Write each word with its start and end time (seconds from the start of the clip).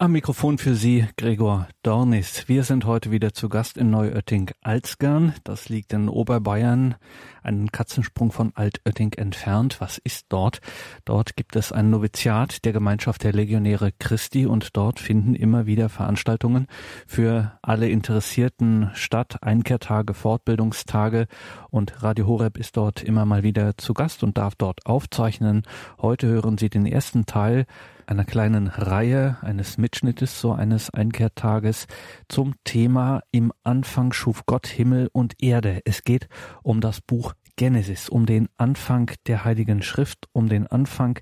Am 0.00 0.12
Mikrofon 0.12 0.58
für 0.58 0.76
Sie 0.76 1.08
Gregor 1.16 1.66
Dornis. 1.82 2.46
Wir 2.46 2.62
sind 2.62 2.84
heute 2.84 3.10
wieder 3.10 3.32
zu 3.32 3.48
Gast 3.48 3.76
in 3.76 3.90
Neuötting-Alzgern. 3.90 5.34
Das 5.42 5.68
liegt 5.68 5.92
in 5.92 6.08
Oberbayern, 6.08 6.94
einen 7.42 7.72
Katzensprung 7.72 8.30
von 8.30 8.52
Altötting 8.54 9.14
entfernt. 9.14 9.80
Was 9.80 9.98
ist 9.98 10.26
dort? 10.28 10.60
Dort 11.04 11.34
gibt 11.34 11.56
es 11.56 11.72
ein 11.72 11.90
Noviziat 11.90 12.64
der 12.64 12.72
Gemeinschaft 12.72 13.24
der 13.24 13.32
Legionäre 13.32 13.90
Christi 13.98 14.46
und 14.46 14.76
dort 14.76 15.00
finden 15.00 15.34
immer 15.34 15.66
wieder 15.66 15.88
Veranstaltungen 15.88 16.68
für 17.08 17.58
alle 17.60 17.88
interessierten 17.88 18.92
Stadt-, 18.94 19.42
Einkehrtage, 19.42 20.14
Fortbildungstage 20.14 21.26
und 21.70 22.04
Radio 22.04 22.28
Horeb 22.28 22.56
ist 22.56 22.76
dort 22.76 23.02
immer 23.02 23.24
mal 23.24 23.42
wieder 23.42 23.76
zu 23.76 23.94
Gast 23.94 24.22
und 24.22 24.38
darf 24.38 24.54
dort 24.54 24.86
aufzeichnen. 24.86 25.62
Heute 26.00 26.28
hören 26.28 26.56
Sie 26.56 26.70
den 26.70 26.86
ersten 26.86 27.26
Teil 27.26 27.66
einer 28.08 28.24
kleinen 28.24 28.68
Reihe, 28.68 29.36
eines 29.42 29.76
Mitschnittes 29.76 30.40
so 30.40 30.52
eines 30.52 30.88
Einkehrtages 30.90 31.86
zum 32.28 32.54
Thema 32.64 33.20
Im 33.30 33.52
Anfang 33.64 34.12
schuf 34.12 34.46
Gott 34.46 34.66
Himmel 34.66 35.10
und 35.12 35.34
Erde. 35.42 35.82
Es 35.84 36.02
geht 36.02 36.28
um 36.62 36.80
das 36.80 37.02
Buch 37.02 37.34
Genesis, 37.56 38.08
um 38.08 38.24
den 38.24 38.48
Anfang 38.56 39.10
der 39.26 39.44
Heiligen 39.44 39.82
Schrift, 39.82 40.26
um 40.32 40.48
den 40.48 40.66
Anfang 40.66 41.18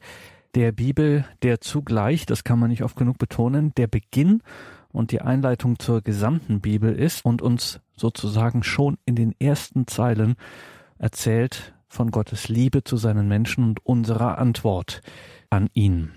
der 0.54 0.70
Bibel, 0.70 1.24
der 1.42 1.60
zugleich, 1.60 2.24
das 2.24 2.44
kann 2.44 2.60
man 2.60 2.70
nicht 2.70 2.84
oft 2.84 2.96
genug 2.96 3.18
betonen, 3.18 3.72
der 3.76 3.88
Beginn 3.88 4.42
und 4.92 5.10
die 5.10 5.20
Einleitung 5.20 5.80
zur 5.80 6.02
gesamten 6.02 6.60
Bibel 6.60 6.94
ist 6.94 7.24
und 7.24 7.42
uns 7.42 7.80
sozusagen 7.96 8.62
schon 8.62 8.96
in 9.04 9.16
den 9.16 9.34
ersten 9.40 9.88
Zeilen 9.88 10.36
erzählt 10.98 11.74
von 11.88 12.12
Gottes 12.12 12.48
Liebe 12.48 12.84
zu 12.84 12.96
seinen 12.96 13.26
Menschen 13.26 13.64
und 13.64 13.84
unserer 13.84 14.38
Antwort 14.38 15.00
an 15.50 15.68
ihn. 15.72 16.12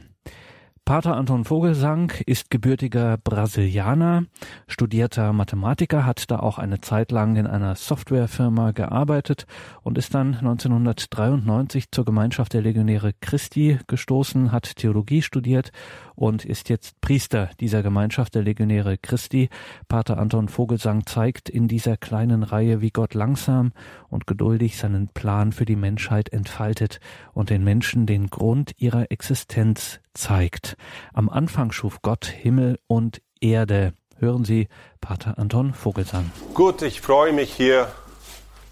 Pater 0.89 1.15
Anton 1.15 1.45
Vogelsang 1.45 2.11
ist 2.25 2.49
gebürtiger 2.49 3.17
Brasilianer, 3.17 4.23
studierter 4.67 5.33
Mathematiker, 5.33 6.03
hat 6.03 6.31
da 6.31 6.39
auch 6.39 6.57
eine 6.57 6.81
Zeit 6.81 7.11
lang 7.11 7.35
in 7.35 7.45
einer 7.45 7.75
Softwarefirma 7.75 8.71
gearbeitet 8.71 9.45
und 9.83 9.99
ist 9.99 10.15
dann 10.15 10.33
1993 10.33 11.91
zur 11.91 12.05
Gemeinschaft 12.05 12.53
der 12.53 12.63
Legionäre 12.63 13.13
Christi 13.21 13.77
gestoßen, 13.85 14.51
hat 14.51 14.77
Theologie 14.77 15.21
studiert 15.21 15.71
und 16.19 16.43
ist 16.43 16.67
jetzt 16.67 16.99
Priester 16.99 17.49
dieser 17.61 17.81
Gemeinschaft 17.81 18.35
der 18.35 18.43
Legionäre 18.43 18.97
Christi. 18.97 19.49
Pater 19.87 20.17
Anton 20.17 20.49
Vogelsang 20.49 21.05
zeigt 21.05 21.49
in 21.49 21.69
dieser 21.69 21.95
kleinen 21.95 22.43
Reihe, 22.43 22.81
wie 22.81 22.89
Gott 22.89 23.13
langsam 23.13 23.71
und 24.09 24.27
geduldig 24.27 24.77
seinen 24.77 25.07
Plan 25.07 25.53
für 25.53 25.63
die 25.63 25.77
Menschheit 25.77 26.27
entfaltet 26.33 26.99
und 27.31 27.49
den 27.49 27.63
Menschen 27.63 28.05
den 28.05 28.29
Grund 28.29 28.73
ihrer 28.79 29.09
Existenz 29.11 30.01
zeigt. 30.13 30.75
Am 31.13 31.29
Anfang 31.29 31.71
schuf 31.71 32.01
Gott 32.01 32.25
Himmel 32.25 32.79
und 32.87 33.21
Erde. 33.39 33.93
Hören 34.17 34.43
Sie 34.43 34.67
Pater 34.99 35.39
Anton 35.39 35.73
Vogelsang. 35.73 36.29
Gut, 36.53 36.81
ich 36.81 36.99
freue 36.99 37.31
mich 37.31 37.53
hier 37.53 37.87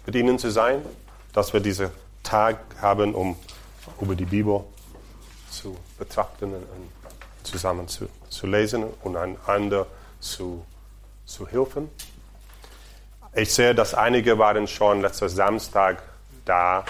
mit 0.04 0.14
Ihnen 0.14 0.38
zu 0.38 0.50
sein, 0.50 0.82
dass 1.32 1.54
wir 1.54 1.60
diesen 1.60 1.88
Tag 2.22 2.58
haben, 2.82 3.14
um 3.14 3.36
über 4.02 4.14
die 4.14 4.26
Bibel 4.26 4.64
zu 5.50 5.78
betrachten 5.98 6.52
und 6.52 6.97
zusammen 7.50 7.88
zu, 7.88 8.08
zu 8.28 8.46
lesen 8.46 8.84
und 9.02 9.16
einander 9.16 9.86
zu, 10.20 10.64
zu 11.24 11.46
helfen. 11.46 11.90
Ich 13.34 13.54
sehe, 13.54 13.74
dass 13.74 13.94
einige 13.94 14.38
waren 14.38 14.66
schon 14.66 15.00
letzten 15.00 15.28
Samstag 15.28 16.02
da. 16.44 16.84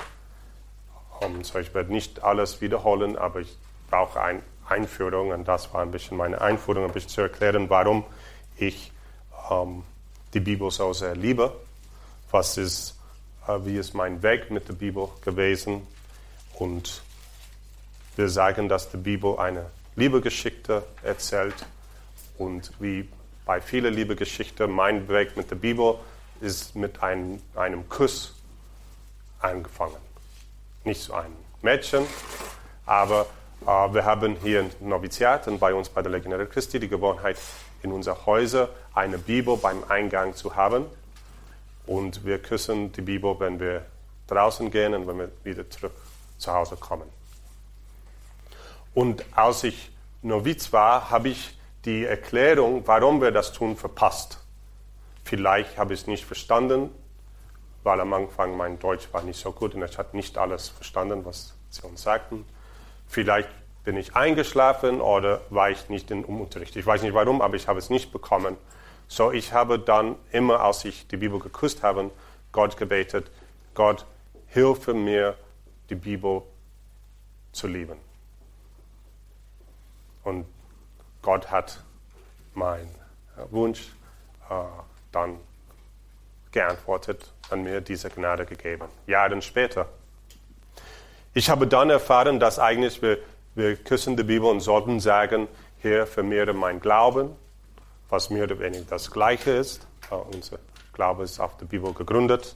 Um, 1.20 1.42
so 1.42 1.58
ich 1.58 1.74
werde 1.74 1.92
nicht 1.92 2.22
alles 2.22 2.60
wiederholen, 2.60 3.16
aber 3.16 3.40
ich 3.40 3.56
brauche 3.90 4.20
eine 4.20 4.42
Einführung 4.68 5.30
und 5.30 5.48
das 5.48 5.72
war 5.74 5.82
ein 5.82 5.90
bisschen 5.90 6.16
meine 6.16 6.40
Einführung, 6.40 6.84
ein 6.84 6.92
bisschen 6.92 7.10
zu 7.10 7.20
erklären, 7.22 7.68
warum 7.68 8.04
ich 8.56 8.92
um, 9.50 9.84
die 10.32 10.40
Bibel 10.40 10.70
so 10.70 10.92
sehr 10.92 11.16
liebe. 11.16 11.52
Was 12.30 12.56
ist, 12.56 12.96
uh, 13.48 13.64
wie 13.64 13.76
ist 13.76 13.94
mein 13.94 14.22
Weg 14.22 14.50
mit 14.50 14.68
der 14.68 14.74
Bibel 14.74 15.08
gewesen? 15.22 15.86
Und 16.54 17.02
wir 18.16 18.28
sagen, 18.28 18.68
dass 18.68 18.90
die 18.90 18.96
Bibel 18.96 19.38
eine 19.38 19.66
Liebegeschichte 19.98 20.84
erzählt. 21.02 21.66
Und 22.38 22.70
wie 22.78 23.08
bei 23.44 23.60
vielen 23.60 23.92
Liebegeschichten, 23.92 24.70
mein 24.70 25.08
Weg 25.08 25.36
mit 25.36 25.50
der 25.50 25.56
Bibel 25.56 25.96
ist 26.40 26.76
mit 26.76 27.02
einem, 27.02 27.42
einem 27.56 27.88
Kuss 27.88 28.36
angefangen. 29.40 29.96
Nicht 30.84 31.02
so 31.02 31.14
ein 31.14 31.32
Mädchen, 31.62 32.06
aber 32.86 33.26
äh, 33.62 33.66
wir 33.66 34.04
haben 34.04 34.36
hier 34.36 34.60
ein 34.60 34.70
Noviziat 34.80 35.48
und 35.48 35.58
bei 35.58 35.74
uns 35.74 35.88
bei 35.88 36.00
der 36.00 36.12
Legionäre 36.12 36.46
Christi 36.46 36.78
die 36.78 36.88
Gewohnheit, 36.88 37.36
in 37.82 37.92
unser 37.92 38.26
Häuser 38.26 38.68
eine 38.94 39.18
Bibel 39.18 39.56
beim 39.56 39.82
Eingang 39.88 40.34
zu 40.34 40.54
haben. 40.54 40.86
Und 41.86 42.24
wir 42.24 42.38
küssen 42.40 42.92
die 42.92 43.00
Bibel, 43.00 43.34
wenn 43.40 43.58
wir 43.58 43.84
draußen 44.28 44.70
gehen 44.70 44.94
und 44.94 45.06
wenn 45.06 45.18
wir 45.18 45.30
wieder 45.42 45.68
zurück 45.70 45.94
zu 46.38 46.52
Hause 46.52 46.76
kommen. 46.76 47.17
Und 48.98 49.24
als 49.30 49.62
ich 49.62 49.92
Noviz 50.22 50.72
war, 50.72 51.08
habe 51.08 51.28
ich 51.28 51.56
die 51.84 52.04
Erklärung, 52.04 52.82
warum 52.86 53.20
wir 53.20 53.30
das 53.30 53.52
tun, 53.52 53.76
verpasst. 53.76 54.40
Vielleicht 55.22 55.78
habe 55.78 55.94
ich 55.94 56.00
es 56.00 56.06
nicht 56.08 56.24
verstanden, 56.24 56.90
weil 57.84 58.00
am 58.00 58.12
Anfang 58.12 58.56
mein 58.56 58.80
Deutsch 58.80 59.06
war 59.12 59.22
nicht 59.22 59.38
so 59.38 59.52
gut 59.52 59.76
und 59.76 59.84
ich 59.84 59.96
hatte 59.96 60.16
nicht 60.16 60.36
alles 60.36 60.70
verstanden, 60.70 61.24
was 61.24 61.54
sie 61.70 61.86
uns 61.86 62.02
sagten. 62.02 62.44
Vielleicht 63.06 63.48
bin 63.84 63.96
ich 63.96 64.16
eingeschlafen 64.16 65.00
oder 65.00 65.42
war 65.48 65.70
ich 65.70 65.88
nicht 65.88 66.10
im 66.10 66.24
Unterricht. 66.24 66.74
Ich 66.74 66.84
weiß 66.84 67.02
nicht 67.02 67.14
warum, 67.14 67.40
aber 67.40 67.54
ich 67.54 67.68
habe 67.68 67.78
es 67.78 67.90
nicht 67.90 68.10
bekommen. 68.10 68.56
So, 69.06 69.30
ich 69.30 69.52
habe 69.52 69.78
dann 69.78 70.16
immer, 70.32 70.58
als 70.58 70.84
ich 70.84 71.06
die 71.06 71.18
Bibel 71.18 71.38
geküsst 71.38 71.84
habe, 71.84 72.10
Gott 72.50 72.76
gebetet, 72.76 73.30
Gott, 73.74 74.04
hilfe 74.48 74.92
mir, 74.92 75.36
die 75.88 75.94
Bibel 75.94 76.42
zu 77.52 77.68
lieben. 77.68 78.07
Und 80.28 80.44
Gott 81.22 81.50
hat 81.50 81.82
meinen 82.52 82.94
Wunsch 83.50 83.92
äh, 84.50 84.54
dann 85.10 85.38
geantwortet 86.52 87.32
und 87.50 87.62
mir 87.62 87.80
diese 87.80 88.10
Gnade 88.10 88.44
gegeben. 88.44 88.88
Jahre 89.06 89.40
später. 89.40 89.88
Ich 91.32 91.48
habe 91.48 91.66
dann 91.66 91.88
erfahren, 91.88 92.40
dass 92.40 92.58
eigentlich 92.58 93.00
wir, 93.00 93.18
wir 93.54 93.76
küssen 93.76 94.18
die 94.18 94.22
Bibel 94.22 94.50
und 94.50 94.60
sollten 94.60 95.00
sagen, 95.00 95.48
hier 95.80 96.06
vermehre 96.06 96.52
mein 96.52 96.80
Glauben, 96.80 97.30
was 98.10 98.28
mehr 98.28 98.44
oder 98.44 98.58
weniger 98.58 98.84
das 98.90 99.10
Gleiche 99.10 99.52
ist. 99.52 99.86
Äh, 100.10 100.14
unser 100.14 100.58
Glaube 100.92 101.22
ist 101.22 101.40
auf 101.40 101.56
der 101.56 101.64
Bibel 101.64 101.94
gegründet. 101.94 102.54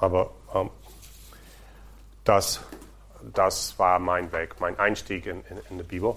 Aber 0.00 0.32
ähm, 0.54 0.68
das, 2.24 2.60
das 3.32 3.78
war 3.78 3.98
mein 3.98 4.30
Weg, 4.32 4.60
mein 4.60 4.78
Einstieg 4.78 5.24
in, 5.24 5.42
in, 5.44 5.58
in 5.70 5.78
die 5.78 5.84
Bibel. 5.84 6.14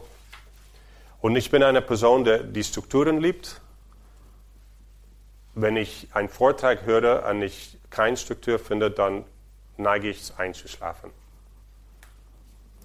Und 1.27 1.35
ich 1.35 1.51
bin 1.51 1.61
eine 1.61 1.81
Person, 1.81 2.23
der 2.23 2.41
die 2.41 2.63
Strukturen 2.63 3.19
liebt. 3.19 3.59
Wenn 5.55 5.75
ich 5.75 6.07
einen 6.13 6.29
Vortrag 6.29 6.85
höre 6.85 7.25
und 7.29 7.41
ich 7.41 7.77
keine 7.89 8.15
Struktur 8.15 8.57
finde, 8.59 8.89
dann 8.89 9.25
neige 9.75 10.07
ich 10.07 10.31
einzuschlafen. 10.37 11.11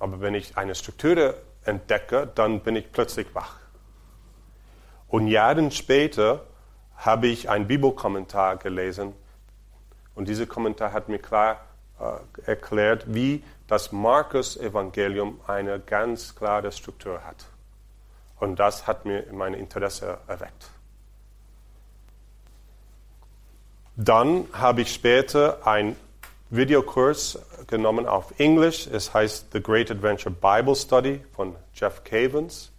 Aber 0.00 0.20
wenn 0.20 0.34
ich 0.34 0.56
eine 0.56 0.75
Struktur 0.75 1.36
entdecke, 1.64 2.32
dann 2.34 2.58
bin 2.62 2.75
ich 2.75 2.91
plötzlich 2.91 3.32
wach. 3.32 3.60
Und 5.06 5.28
Jahre 5.28 5.70
später 5.70 6.44
habe 6.97 7.28
ich 7.28 7.48
einen 7.48 7.69
Bibelkommentar 7.69 8.56
gelesen 8.56 9.12
und 10.16 10.26
dieser 10.26 10.47
Kommentar 10.47 10.92
hat 10.92 11.08
mir 11.08 11.20
klar 11.20 11.64
äh, 12.00 12.50
erklärt, 12.50 13.04
wie 13.06 13.44
das 13.69 13.92
Markus-Evangelium 13.92 15.41
eine 15.47 15.78
ganz 15.78 16.34
klare 16.34 16.72
Struktur 16.72 17.22
hat. 17.25 17.51
Und 18.42 18.56
das 18.56 18.88
hat 18.88 19.04
mir 19.04 19.25
mein 19.30 19.54
Interesse 19.54 20.19
erweckt. 20.26 20.69
Dann 23.94 24.49
habe 24.52 24.81
ich 24.81 24.93
später 24.93 25.64
einen 25.64 25.94
Videokurs 26.50 27.38
genommen 27.69 28.05
auf 28.05 28.37
Englisch. 28.40 28.88
Es 28.88 29.14
heißt 29.14 29.52
The 29.52 29.62
Great 29.62 29.93
Adventure 29.93 30.34
Bible 30.34 30.75
Study 30.75 31.25
von 31.37 31.55
Jeff 31.72 32.02
Cavens. 32.02 32.72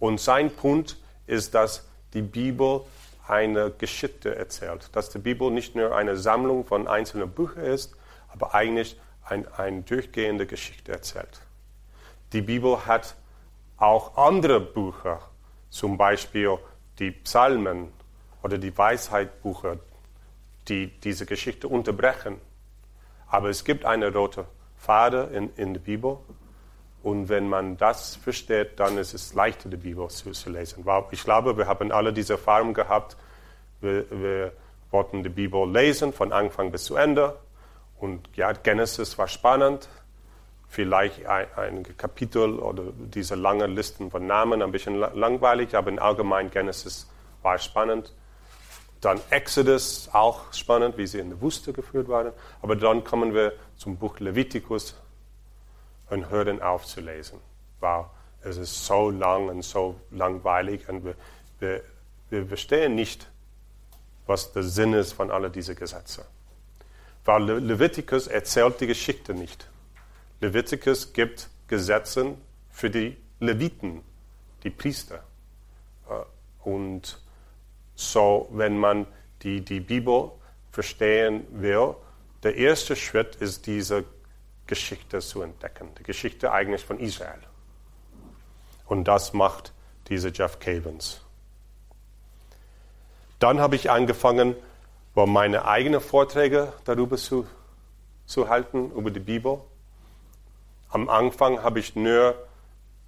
Und 0.00 0.20
sein 0.20 0.50
Punkt 0.50 0.96
ist, 1.28 1.54
dass 1.54 1.86
die 2.12 2.22
Bibel 2.22 2.80
eine 3.28 3.70
Geschichte 3.70 4.34
erzählt. 4.34 4.90
Dass 4.90 5.08
die 5.10 5.20
Bibel 5.20 5.52
nicht 5.52 5.76
nur 5.76 5.94
eine 5.94 6.16
Sammlung 6.16 6.66
von 6.66 6.88
einzelnen 6.88 7.30
Büchern 7.30 7.62
ist, 7.62 7.94
aber 8.26 8.56
eigentlich 8.56 8.98
eine 9.22 9.56
ein 9.56 9.84
durchgehende 9.84 10.46
Geschichte 10.46 10.90
erzählt. 10.90 11.42
Die 12.32 12.42
Bibel 12.42 12.86
hat 12.86 13.14
auch 13.78 14.16
andere 14.16 14.60
Bücher, 14.60 15.20
zum 15.70 15.96
Beispiel 15.96 16.58
die 16.98 17.12
Psalmen 17.12 17.92
oder 18.42 18.58
die 18.58 18.76
Weisheitbücher, 18.76 19.78
die 20.68 20.88
diese 21.00 21.26
Geschichte 21.26 21.68
unterbrechen. 21.68 22.40
Aber 23.28 23.48
es 23.48 23.64
gibt 23.64 23.84
eine 23.84 24.12
rote 24.12 24.46
Pfade 24.78 25.30
in, 25.32 25.54
in 25.56 25.74
der 25.74 25.80
Bibel 25.80 26.18
Und 27.02 27.28
wenn 27.28 27.48
man 27.48 27.76
das 27.76 28.16
versteht, 28.16 28.80
dann 28.80 28.98
ist 28.98 29.14
es 29.14 29.34
leichter, 29.34 29.68
die 29.68 29.76
Bibel 29.76 30.08
zu, 30.08 30.32
zu 30.32 30.50
lesen. 30.50 30.84
Ich 31.10 31.24
glaube, 31.24 31.56
wir 31.56 31.66
haben 31.66 31.92
alle 31.92 32.12
diese 32.12 32.34
Erfahrung 32.34 32.74
gehabt. 32.74 33.16
Wir, 33.80 34.04
wir 34.10 34.52
wollten 34.90 35.22
die 35.22 35.28
Bibel 35.28 35.70
lesen 35.70 36.12
von 36.12 36.32
Anfang 36.32 36.72
bis 36.72 36.84
zu 36.84 36.96
Ende. 36.96 37.38
Und 37.98 38.28
ja, 38.36 38.52
Genesis 38.52 39.16
war 39.16 39.28
spannend. 39.28 39.88
Vielleicht 40.68 41.26
ein, 41.26 41.46
ein 41.56 41.96
Kapitel 41.96 42.58
oder 42.58 42.84
diese 42.96 43.34
langen 43.34 43.74
Listen 43.74 44.10
von 44.10 44.26
Namen 44.26 44.62
ein 44.62 44.70
bisschen 44.70 44.96
langweilig, 44.96 45.74
aber 45.74 45.88
in 45.90 45.98
allgemein 45.98 46.50
Genesis 46.50 47.08
war 47.42 47.58
spannend. 47.58 48.12
Dann 49.00 49.20
Exodus, 49.30 50.10
auch 50.12 50.52
spannend, 50.52 50.98
wie 50.98 51.06
sie 51.06 51.20
in 51.20 51.30
der 51.30 51.40
Wüste 51.40 51.72
geführt 51.72 52.08
waren. 52.08 52.32
Aber 52.62 52.76
dann 52.76 53.04
kommen 53.04 53.32
wir 53.32 53.52
zum 53.76 53.96
Buch 53.96 54.18
Leviticus 54.18 54.94
und 56.10 56.30
hören 56.30 56.60
auf 56.60 56.84
zu 56.84 57.00
lesen. 57.00 57.38
Weil 57.80 58.06
es 58.42 58.56
ist 58.56 58.84
so 58.84 59.10
lang 59.10 59.48
und 59.48 59.62
so 59.62 59.96
langweilig 60.10 60.88
und 60.88 61.04
wir, 61.04 61.14
wir, 61.60 61.82
wir 62.30 62.46
verstehen 62.46 62.94
nicht, 62.94 63.28
was 64.26 64.52
der 64.52 64.62
Sinn 64.62 64.92
ist 64.92 65.12
von 65.12 65.30
all 65.30 65.48
diesen 65.50 65.76
Gesetzen. 65.76 66.24
Weil 67.24 67.44
Leviticus 67.44 68.26
erzählt 68.26 68.80
die 68.80 68.86
Geschichte 68.86 69.34
nicht. 69.34 69.68
Leviticus 70.40 71.12
gibt 71.12 71.48
Gesetze 71.66 72.36
für 72.70 72.90
die 72.90 73.16
Leviten, 73.40 74.02
die 74.62 74.70
Priester. 74.70 75.24
Äh, 76.08 76.68
und 76.68 77.20
so, 77.94 78.48
wenn 78.52 78.78
man 78.78 79.06
die, 79.42 79.64
die 79.64 79.80
Bibel 79.80 80.30
verstehen 80.70 81.46
will, 81.50 81.94
der 82.42 82.56
erste 82.56 82.94
Schritt 82.94 83.36
ist 83.36 83.66
diese 83.66 84.04
Geschichte 84.66 85.18
zu 85.20 85.42
entdecken, 85.42 85.88
die 85.98 86.04
Geschichte 86.04 86.52
eigentlich 86.52 86.84
von 86.84 87.00
Israel. 87.00 87.40
Und 88.86 89.04
das 89.04 89.32
macht 89.32 89.72
dieser 90.08 90.30
Jeff 90.30 90.60
Cavens. 90.60 91.20
Dann 93.38 93.60
habe 93.60 93.76
ich 93.76 93.90
angefangen, 93.90 94.56
meine 95.14 95.64
eigenen 95.64 96.00
Vorträge 96.00 96.72
darüber 96.84 97.16
zu, 97.16 97.44
zu 98.26 98.48
halten, 98.48 98.92
über 98.92 99.10
die 99.10 99.18
Bibel. 99.18 99.60
Am 100.90 101.08
Anfang 101.08 101.62
habe 101.62 101.80
ich 101.80 101.96
nur 101.96 102.34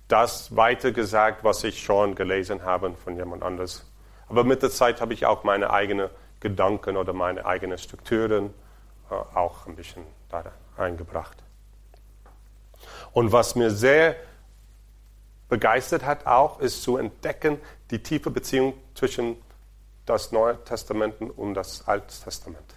das 0.09 0.55
weitergesagt, 0.57 1.45
was 1.45 1.65
ich 1.65 1.83
schon 1.83 2.15
gelesen 2.15 2.63
habe 2.63 2.93
von 2.95 3.17
jemand 3.17 3.43
anderes. 3.43 3.87
Aber 4.29 4.45
mit 4.45 4.63
der 4.63 4.71
Zeit 4.71 5.01
habe 5.01 5.15
ich 5.15 5.27
auch 5.27 5.45
meine 5.45 5.71
eigenen 5.71 6.11
Gedanken 6.41 6.97
oder 6.97 7.13
meine 7.13 7.45
eigenen 7.47 7.79
Strukturen 7.79 8.53
äh, 9.11 9.15
auch 9.15 9.67
ein 9.67 9.77
bisschen 9.77 10.05
da 10.29 10.45
eingebracht. 10.77 11.37
Und 13.13 13.33
was 13.33 13.55
mir 13.55 13.71
sehr 13.71 14.17
begeistert 15.49 16.05
hat 16.05 16.27
auch, 16.27 16.61
ist 16.61 16.83
zu 16.83 16.97
entdecken 16.97 17.59
die 17.91 18.03
tiefe 18.03 18.31
Beziehung 18.31 18.75
zwischen 18.95 19.37
das 20.07 20.33
Neue 20.33 20.63
Testament 20.65 21.21
und 21.21 21.55
das 21.55 21.87
Alte 21.87 22.15
Testament. 22.23 22.75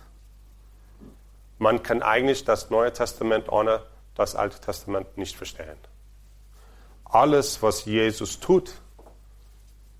Man 1.57 1.81
kann 1.83 2.01
eigentlich 2.01 2.45
das 2.45 2.69
Neue 2.69 2.91
Testament 2.91 3.49
ohne 3.49 3.81
das 4.15 4.35
Alte 4.35 4.59
Testament 4.59 5.17
nicht 5.17 5.35
verstehen. 5.35 5.77
Alles, 7.05 7.61
was 7.61 7.85
Jesus 7.85 8.39
tut 8.39 8.73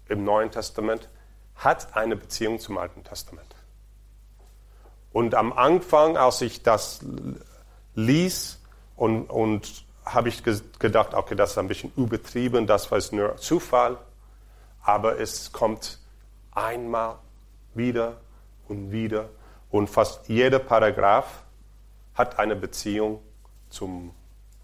im 0.08 0.24
Neuen 0.24 0.52
Testament, 0.52 1.10
hat 1.56 1.96
eine 1.96 2.16
Beziehung 2.16 2.60
zum 2.60 2.78
Alten 2.78 3.04
Testament. 3.04 3.56
Und 5.12 5.36
am 5.36 5.54
Anfang, 5.54 6.18
als 6.18 6.42
ich 6.42 6.64
das 6.64 7.02
ließ 7.96 8.60
und, 8.96 9.30
und 9.30 9.86
habe 10.06 10.30
ich 10.30 10.44
gedacht, 10.44 11.14
okay, 11.14 11.36
das 11.36 11.52
ist 11.52 11.58
ein 11.58 11.68
bisschen 11.68 11.94
übertrieben, 11.96 12.68
das 12.68 12.92
war 12.92 13.00
nur 13.12 13.38
Zufall, 13.38 13.98
aber 14.82 15.20
es 15.20 15.52
kommt 15.52 16.00
einmal 16.52 17.18
wieder 17.74 18.18
und 18.68 18.92
wieder 18.92 19.30
und 19.70 19.90
fast 19.90 20.28
jeder 20.28 20.60
Paragraph 20.60 21.44
hat 22.16 22.38
eine 22.38 22.56
Beziehung 22.56 23.22
zum 23.74 24.14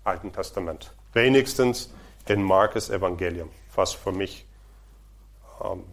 Alten 0.03 0.31
Testament. 0.31 0.91
Wenigstens 1.13 1.89
in 2.27 2.44
Markus 2.44 2.89
Evangelium, 2.89 3.50
was 3.75 3.94
für 3.94 4.11
mich 4.11 4.45
ähm, 5.63 5.83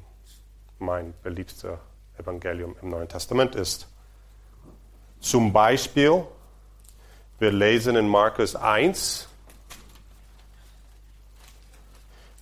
mein 0.78 1.14
beliebster 1.22 1.80
Evangelium 2.18 2.76
im 2.82 2.90
Neuen 2.90 3.08
Testament 3.08 3.54
ist. 3.54 3.88
Zum 5.20 5.52
Beispiel, 5.52 6.24
wir 7.38 7.52
lesen 7.52 7.96
in 7.96 8.06
Markus 8.06 8.54
1, 8.54 9.28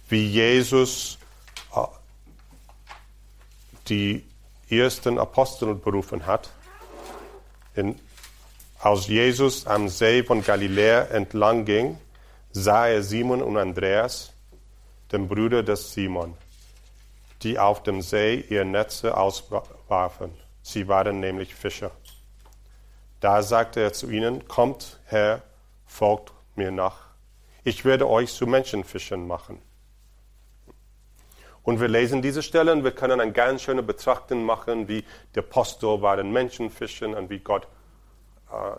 wie 0.09 0.27
Jesus 0.27 1.19
äh, 1.75 1.87
die 3.89 4.27
ersten 4.69 5.19
Apostel 5.19 5.77
berufen 5.77 6.27
hat. 6.27 6.51
In, 7.77 7.99
als 8.85 9.07
Jesus 9.07 9.67
am 9.67 9.89
See 9.89 10.23
von 10.23 10.45
Galiläa 10.45 11.05
entlang 11.05 11.65
ging, 11.65 11.99
sah 12.53 12.87
er 12.87 13.03
Simon 13.03 13.41
und 13.41 13.57
Andreas, 13.57 14.35
den 15.11 15.27
Brüder 15.27 15.63
des 15.63 15.95
Simon, 15.95 16.37
die 17.41 17.59
auf 17.59 17.83
dem 17.83 18.03
See 18.03 18.45
ihre 18.51 18.67
Netze 18.67 19.17
auswarfen. 19.17 20.35
Sie 20.61 20.87
waren 20.87 21.19
nämlich 21.19 21.55
Fischer. 21.55 21.93
Da 23.21 23.43
sagte 23.43 23.81
er 23.81 23.95
zu 23.95 24.11
ihnen, 24.11 24.47
kommt 24.49 25.01
her, 25.07 25.41
folgt 25.87 26.35
mir 26.55 26.71
nach. 26.71 27.07
Ich 27.63 27.87
werde 27.87 28.07
euch 28.07 28.35
zu 28.35 28.47
Menschenfischern 28.47 29.27
machen. 29.27 29.63
Und 31.63 31.81
wir 31.81 31.89
lesen 31.89 32.21
diese 32.21 32.43
Stellen, 32.43 32.85
wir 32.85 32.93
können 32.93 33.19
eine 33.19 33.33
ganz 33.33 33.63
schöne 33.63 33.83
Betrachtung 33.83 34.45
machen, 34.45 34.89
wie 34.89 35.05
der 35.35 35.43
Apostel 35.43 36.03
waren 36.03 36.31
Menschenfischen 36.31 37.15
und 37.15 37.31
wie 37.31 37.39
Gott 37.39 37.67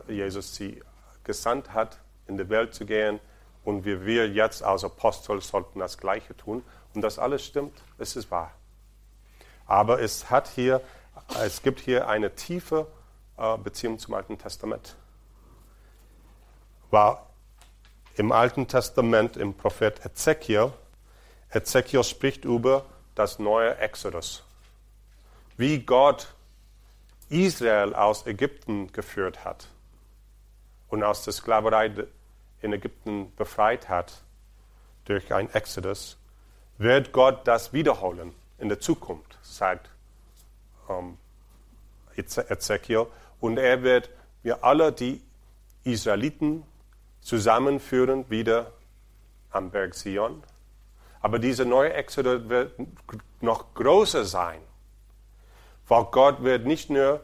Jesus 0.08 0.56
sie 0.56 0.82
gesandt 1.24 1.74
hat, 1.74 2.00
in 2.28 2.38
die 2.38 2.50
Welt 2.50 2.74
zu 2.74 2.86
gehen. 2.86 3.20
Und 3.64 3.86
wie 3.86 4.06
wir 4.06 4.30
jetzt 4.30 4.64
als 4.64 4.84
Apostel 4.84 5.42
sollten 5.42 5.80
das 5.80 5.98
Gleiche 5.98 6.36
tun. 6.38 6.64
Und 6.94 7.02
das 7.02 7.18
alles 7.20 7.44
stimmt, 7.44 7.74
es 7.98 8.16
ist 8.16 8.30
wahr. 8.30 8.52
Aber 9.66 10.02
es, 10.02 10.30
hat 10.30 10.48
hier, 10.50 10.82
es 11.42 11.64
gibt 11.64 11.80
hier 11.80 12.08
eine 12.08 12.36
tiefe 12.36 12.88
äh, 13.38 13.58
Beziehung 13.58 13.98
zum 13.98 14.14
Alten 14.14 14.38
Testament. 14.38 14.96
War 16.92 17.28
im 18.16 18.32
Alten 18.32 18.68
Testament 18.68 19.36
im 19.36 19.56
Prophet 19.56 20.06
Ezekiel 20.06 20.72
Ezekiel 21.56 22.04
spricht 22.04 22.44
über 22.44 22.86
das 23.16 23.40
neue 23.40 23.78
Exodus. 23.78 24.44
Wie 25.56 25.80
Gott 25.80 26.34
Israel 27.30 27.94
aus 27.94 28.26
Ägypten 28.26 28.92
geführt 28.92 29.44
hat 29.44 29.68
und 30.90 31.04
aus 31.04 31.24
der 31.24 31.34
Sklaverei 31.34 31.92
in 32.62 32.74
Ägypten 32.74 33.34
befreit 33.36 33.90
hat 33.90 34.24
durch 35.06 35.34
ein 35.34 35.54
Exodus, 35.54 36.18
wird 36.78 37.12
Gott 37.12 37.48
das 37.48 37.74
wiederholen 37.74 38.34
in 38.58 38.70
der 38.70 38.80
Zukunft, 38.80 39.38
sagt 39.42 39.90
ähm, 40.90 41.18
Ezekiel. 42.16 43.08
Und 43.40 43.58
er 43.58 43.84
wird 43.84 44.10
wir 44.42 44.64
alle 44.64 44.92
die 44.92 45.22
Israeliten 45.84 46.64
zusammenführen 47.22 48.30
wieder 48.30 48.72
am 49.52 49.72
Berg 49.72 49.96
Sion 49.96 50.44
aber 51.26 51.40
dieser 51.40 51.66
neue 51.66 51.92
Exodus 51.92 52.48
wird 52.50 52.76
noch 53.42 53.74
größer 53.74 54.26
sein, 54.26 54.62
weil 55.88 56.06
Gott 56.06 56.44
wird 56.44 56.66
nicht 56.66 56.90
nur 56.90 57.22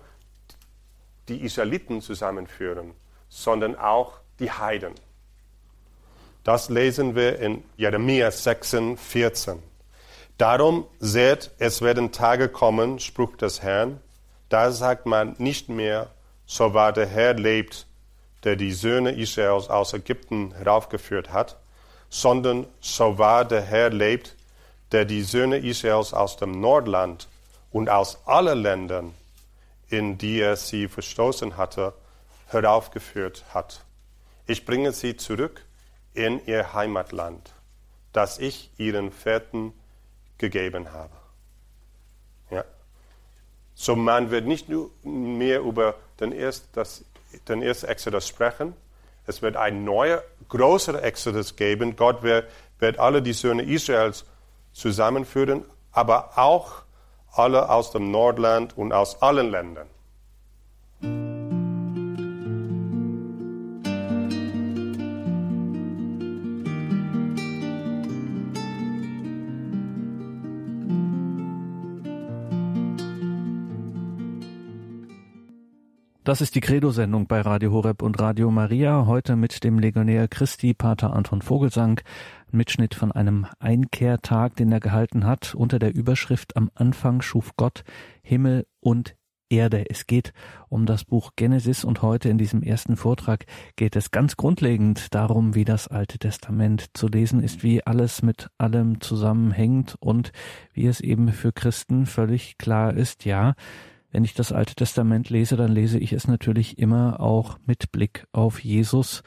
die 1.27 1.43
Israeliten 1.43 2.01
zusammenführen, 2.01 2.93
sondern 3.29 3.75
auch 3.75 4.19
die 4.39 4.51
Heiden. 4.51 4.93
Das 6.43 6.69
lesen 6.69 7.15
wir 7.15 7.39
in 7.39 7.63
Jeremia 7.77 8.31
6, 8.31 8.77
14. 8.97 9.61
Darum 10.37 10.87
seht, 10.99 11.51
es 11.59 11.81
werden 11.81 12.11
Tage 12.11 12.49
kommen, 12.49 12.99
Spruch 12.99 13.35
des 13.37 13.61
Herrn, 13.61 13.99
da 14.49 14.71
sagt 14.71 15.05
man 15.05 15.35
nicht 15.37 15.69
mehr, 15.69 16.09
so 16.45 16.73
wahr 16.73 16.91
der 16.91 17.05
Herr 17.05 17.35
lebt, 17.35 17.85
der 18.43 18.55
die 18.55 18.71
Söhne 18.71 19.11
Israels 19.11 19.69
aus 19.69 19.93
Ägypten 19.93 20.53
heraufgeführt 20.53 21.31
hat, 21.31 21.57
sondern 22.09 22.65
so 22.79 23.17
wahr 23.17 23.45
der 23.45 23.61
Herr 23.61 23.91
lebt, 23.91 24.35
der 24.91 25.05
die 25.05 25.21
Söhne 25.21 25.57
Israels 25.57 26.13
aus 26.13 26.37
dem 26.37 26.59
Nordland 26.59 27.27
und 27.71 27.89
aus 27.89 28.25
allen 28.25 28.61
Ländern, 28.61 29.13
in 29.89 30.17
die 30.17 30.39
er 30.39 30.55
sie 30.55 30.87
verstoßen 30.87 31.57
hatte, 31.57 31.93
heraufgeführt 32.47 33.45
hat. 33.53 33.83
Ich 34.45 34.65
bringe 34.65 34.91
sie 34.91 35.15
zurück 35.17 35.65
in 36.13 36.45
ihr 36.45 36.73
Heimatland, 36.73 37.51
das 38.11 38.39
ich 38.39 38.71
ihren 38.77 39.11
Vätern 39.11 39.73
gegeben 40.37 40.91
habe. 40.91 41.13
Ja. 42.49 42.65
So 43.73 43.95
man 43.95 44.31
wird 44.31 44.45
nicht 44.45 44.67
nur 44.67 44.91
mehr 45.03 45.61
über 45.61 45.95
den 46.19 46.33
ersten, 46.33 46.67
das, 46.73 47.05
den 47.47 47.61
ersten 47.61 47.87
Exodus 47.87 48.27
sprechen, 48.27 48.73
Es 49.27 49.41
wird 49.41 49.55
ein 49.55 49.85
neuer, 49.85 50.23
größerer 50.49 51.03
Exodus 51.03 51.55
geben. 51.55 51.95
Gott 51.95 52.23
wird, 52.23 52.49
wird 52.79 52.99
alle 52.99 53.21
die 53.21 53.33
Söhne 53.33 53.63
Israels 53.63 54.25
zusammenführen, 54.73 55.63
aber 55.91 56.37
auch 56.37 56.83
alle 57.31 57.69
aus 57.69 57.91
dem 57.91 58.11
Nordland 58.11 58.77
und 58.77 58.93
aus 58.93 59.21
allen 59.21 59.51
Ländern. 59.51 59.87
Das 76.23 76.39
ist 76.39 76.53
die 76.53 76.61
Credo-Sendung 76.61 77.25
bei 77.25 77.41
Radio 77.41 77.71
Horeb 77.71 78.03
und 78.03 78.19
Radio 78.21 78.51
Maria. 78.51 79.07
Heute 79.07 79.35
mit 79.35 79.63
dem 79.63 79.79
Legionär 79.79 80.27
Christi, 80.27 80.73
Pater 80.73 81.13
Anton 81.13 81.41
Vogelsang. 81.41 81.99
Mitschnitt 82.53 82.95
von 82.95 83.11
einem 83.11 83.45
Einkehrtag, 83.59 84.55
den 84.55 84.71
er 84.71 84.79
gehalten 84.79 85.25
hat, 85.25 85.55
unter 85.55 85.79
der 85.79 85.93
Überschrift 85.93 86.55
Am 86.57 86.69
Anfang 86.75 87.21
schuf 87.21 87.51
Gott 87.57 87.83
Himmel 88.23 88.65
und 88.79 89.15
Erde. 89.51 89.85
Es 89.89 90.07
geht 90.07 90.33
um 90.69 90.85
das 90.85 91.03
Buch 91.03 91.31
Genesis 91.35 91.83
und 91.83 92.01
heute 92.01 92.29
in 92.29 92.37
diesem 92.37 92.63
ersten 92.63 92.95
Vortrag 92.95 93.45
geht 93.75 93.95
es 93.95 94.11
ganz 94.11 94.37
grundlegend 94.37 95.13
darum, 95.13 95.55
wie 95.55 95.65
das 95.65 95.87
Alte 95.87 96.17
Testament 96.17 96.85
zu 96.93 97.07
lesen 97.07 97.43
ist, 97.43 97.61
wie 97.61 97.85
alles 97.85 98.21
mit 98.21 98.49
allem 98.57 99.01
zusammenhängt 99.01 99.95
und 99.99 100.31
wie 100.73 100.87
es 100.87 101.01
eben 101.01 101.29
für 101.29 101.51
Christen 101.51 102.05
völlig 102.05 102.57
klar 102.57 102.93
ist, 102.93 103.25
ja, 103.25 103.55
wenn 104.11 104.25
ich 104.25 104.33
das 104.33 104.51
Alte 104.51 104.75
Testament 104.75 105.29
lese, 105.29 105.55
dann 105.55 105.71
lese 105.71 105.97
ich 105.97 106.11
es 106.13 106.27
natürlich 106.27 106.77
immer 106.77 107.21
auch 107.21 107.57
mit 107.65 107.91
Blick 107.91 108.25
auf 108.33 108.61
Jesus. 108.61 109.23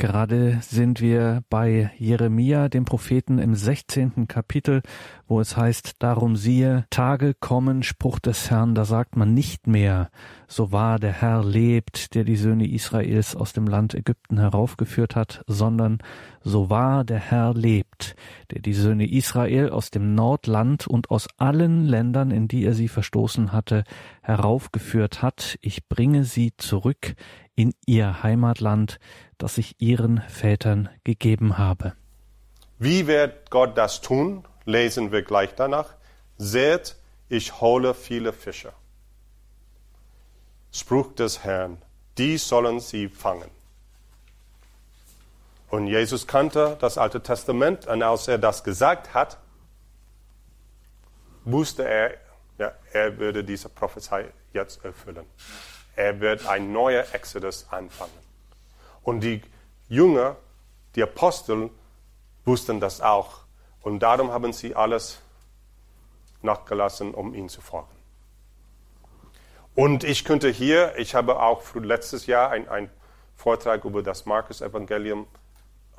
Gerade 0.00 0.58
sind 0.60 1.00
wir 1.00 1.42
bei 1.50 1.90
Jeremia, 1.98 2.68
dem 2.68 2.84
Propheten 2.84 3.40
im 3.40 3.56
16. 3.56 4.28
Kapitel, 4.28 4.82
wo 5.26 5.40
es 5.40 5.56
heißt, 5.56 5.96
darum 5.98 6.36
siehe, 6.36 6.86
Tage 6.88 7.34
kommen, 7.34 7.82
Spruch 7.82 8.20
des 8.20 8.48
Herrn, 8.48 8.76
da 8.76 8.84
sagt 8.84 9.16
man 9.16 9.34
nicht 9.34 9.66
mehr, 9.66 10.10
so 10.46 10.70
wahr 10.70 11.00
der 11.00 11.10
Herr 11.10 11.42
lebt, 11.42 12.14
der 12.14 12.22
die 12.22 12.36
Söhne 12.36 12.70
Israels 12.70 13.34
aus 13.34 13.52
dem 13.52 13.66
Land 13.66 13.92
Ägypten 13.92 14.38
heraufgeführt 14.38 15.16
hat, 15.16 15.42
sondern 15.48 15.98
so 16.44 16.70
wahr 16.70 17.02
der 17.02 17.18
Herr 17.18 17.52
lebt, 17.52 18.14
der 18.52 18.62
die 18.62 18.74
Söhne 18.74 19.10
Israel 19.10 19.70
aus 19.70 19.90
dem 19.90 20.14
Nordland 20.14 20.86
und 20.86 21.10
aus 21.10 21.26
allen 21.38 21.84
Ländern, 21.84 22.30
in 22.30 22.46
die 22.46 22.64
er 22.64 22.74
sie 22.74 22.88
verstoßen 22.88 23.52
hatte, 23.52 23.82
heraufgeführt 24.22 25.22
hat, 25.22 25.58
ich 25.60 25.88
bringe 25.88 26.22
sie 26.22 26.52
zurück 26.56 27.16
in 27.58 27.74
ihr 27.86 28.22
Heimatland, 28.22 29.00
das 29.36 29.58
ich 29.58 29.74
ihren 29.80 30.20
Vätern 30.28 30.88
gegeben 31.02 31.58
habe. 31.58 31.94
Wie 32.78 33.08
wird 33.08 33.50
Gott 33.50 33.76
das 33.76 34.00
tun? 34.00 34.44
Lesen 34.64 35.10
wir 35.10 35.22
gleich 35.22 35.56
danach. 35.56 35.94
Seht, 36.36 36.94
ich 37.28 37.60
hole 37.60 37.94
viele 37.94 38.32
Fische. 38.32 38.72
Spruch 40.70 41.12
des 41.16 41.42
Herrn, 41.42 41.78
die 42.16 42.38
sollen 42.38 42.78
sie 42.78 43.08
fangen. 43.08 43.50
Und 45.68 45.88
Jesus 45.88 46.28
kannte 46.28 46.76
das 46.80 46.96
Alte 46.96 47.20
Testament 47.20 47.88
und 47.88 48.04
als 48.04 48.28
er 48.28 48.38
das 48.38 48.62
gesagt 48.62 49.14
hat, 49.14 49.36
wusste 51.44 51.82
er, 51.88 52.14
ja, 52.58 52.72
er 52.92 53.18
würde 53.18 53.42
diese 53.42 53.68
Prophezei 53.68 54.26
jetzt 54.52 54.84
erfüllen. 54.84 55.26
Er 55.98 56.20
wird 56.20 56.46
ein 56.46 56.72
neuer 56.72 57.04
Exodus 57.12 57.66
anfangen. 57.72 58.12
Und 59.02 59.18
die 59.18 59.42
Jünger, 59.88 60.36
die 60.94 61.02
Apostel, 61.02 61.70
wussten 62.44 62.78
das 62.78 63.00
auch. 63.00 63.40
Und 63.82 63.98
darum 63.98 64.30
haben 64.30 64.52
sie 64.52 64.76
alles 64.76 65.18
nachgelassen, 66.40 67.14
um 67.14 67.34
ihn 67.34 67.48
zu 67.48 67.60
folgen. 67.60 67.88
Und 69.74 70.04
ich 70.04 70.24
könnte 70.24 70.50
hier, 70.50 70.96
ich 70.98 71.16
habe 71.16 71.40
auch 71.40 71.74
letztes 71.74 72.26
Jahr 72.26 72.52
einen 72.52 72.90
Vortrag 73.34 73.84
über 73.84 74.00
das 74.00 74.24
Markus-Evangelium 74.24 75.26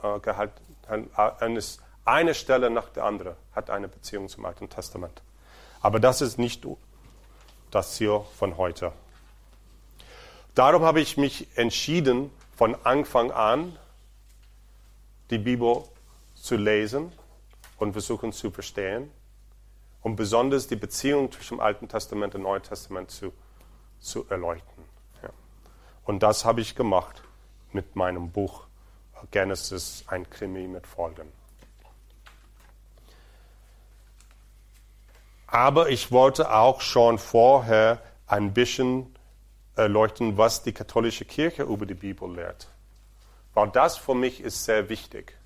äh, 0.02 0.18
gehalten. 0.22 0.64
Eines, 1.16 1.82
eine 2.06 2.34
Stelle 2.36 2.70
nach 2.70 2.88
der 2.88 3.04
anderen 3.04 3.36
hat 3.52 3.70
eine 3.70 3.90
Beziehung 3.90 4.30
zum 4.30 4.46
Alten 4.46 4.70
Testament. 4.70 5.22
Aber 5.82 6.00
das 6.00 6.22
ist 6.22 6.38
nicht 6.38 6.66
das 7.70 7.96
Ziel 7.96 8.22
von 8.38 8.56
heute. 8.56 8.94
Darum 10.60 10.84
habe 10.84 11.00
ich 11.00 11.16
mich 11.16 11.48
entschieden, 11.56 12.32
von 12.58 12.76
Anfang 12.84 13.32
an 13.32 13.80
die 15.30 15.38
Bibel 15.38 15.86
zu 16.36 16.58
lesen 16.58 17.14
und 17.78 17.94
versuchen 17.94 18.34
zu 18.34 18.52
verstehen 18.52 19.10
und 20.02 20.18
besonders 20.18 20.68
die 20.68 20.76
Beziehung 20.76 21.32
zwischen 21.32 21.56
dem 21.56 21.62
Alten 21.62 21.88
Testament 21.88 22.36
und 22.36 22.42
Neuen 22.42 22.62
Testament 22.62 23.10
zu, 23.10 23.32
zu 24.02 24.26
erleuchten. 24.30 24.84
Ja. 25.24 25.30
Und 26.04 26.24
das 26.24 26.44
habe 26.44 26.60
ich 26.60 26.76
gemacht 26.76 27.24
mit 27.72 27.96
meinem 27.96 28.30
Buch 28.30 28.66
Genesis, 29.32 30.04
ein 30.08 30.30
Krimi 30.30 30.68
mit 30.68 30.86
Folgen. 30.86 31.32
Aber 35.48 35.88
ich 35.88 36.12
wollte 36.12 36.54
auch 36.54 36.82
schon 36.82 37.18
vorher 37.18 38.02
ein 38.28 38.54
bisschen 38.54 39.16
erleuchten, 39.80 40.38
was 40.38 40.64
die 40.64 40.74
katholische 40.74 41.26
Kirche 41.26 41.64
über 41.64 41.86
die 41.86 41.94
Bibel 41.94 42.34
lehrt. 42.34 42.68
Weil 43.54 43.70
das 43.70 43.98
für 43.98 44.14
mich 44.14 44.42
ist 44.42 44.66
sehr 44.66 44.90
wichtig. 44.90 45.38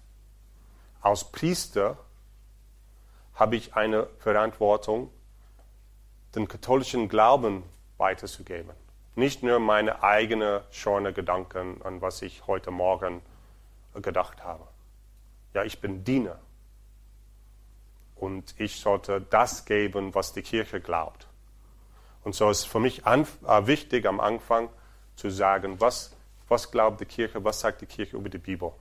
Als 1.01 1.23
Priester 1.31 1.97
habe 3.35 3.55
ich 3.55 3.75
eine 3.75 4.07
Verantwortung, 4.19 5.09
den 6.35 6.47
katholischen 6.47 7.09
Glauben 7.09 7.63
weiterzugeben. 7.97 8.71
Nicht 9.15 9.43
nur 9.43 9.59
meine 9.59 10.01
eigenen 10.01 10.61
schönen 10.71 11.13
Gedanken 11.13 11.81
an 11.83 12.01
was 12.01 12.21
ich 12.21 12.47
heute 12.47 12.71
Morgen 12.71 13.21
gedacht 13.93 14.43
habe. 14.43 14.67
Ja, 15.53 15.63
ich 15.63 15.79
bin 15.79 16.03
Diener. 16.03 16.39
Und 18.15 18.55
ich 18.57 18.79
sollte 18.79 19.21
das 19.21 19.65
geben, 19.65 20.15
was 20.15 20.33
die 20.33 20.41
Kirche 20.41 20.81
glaubt. 20.81 21.27
Und 22.23 22.35
so 22.35 22.49
ist 22.49 22.65
für 22.65 22.79
mich 22.79 23.05
an, 23.05 23.27
äh, 23.47 23.67
wichtig 23.67 24.05
am 24.05 24.19
Anfang 24.19 24.69
zu 25.15 25.29
sagen, 25.29 25.79
was, 25.79 26.15
was 26.47 26.71
glaubt 26.71 27.01
die 27.01 27.05
Kirche, 27.05 27.43
was 27.43 27.59
sagt 27.59 27.81
die 27.81 27.85
Kirche 27.85 28.15
über 28.15 28.29
die 28.29 28.37
Bibel. 28.37 28.71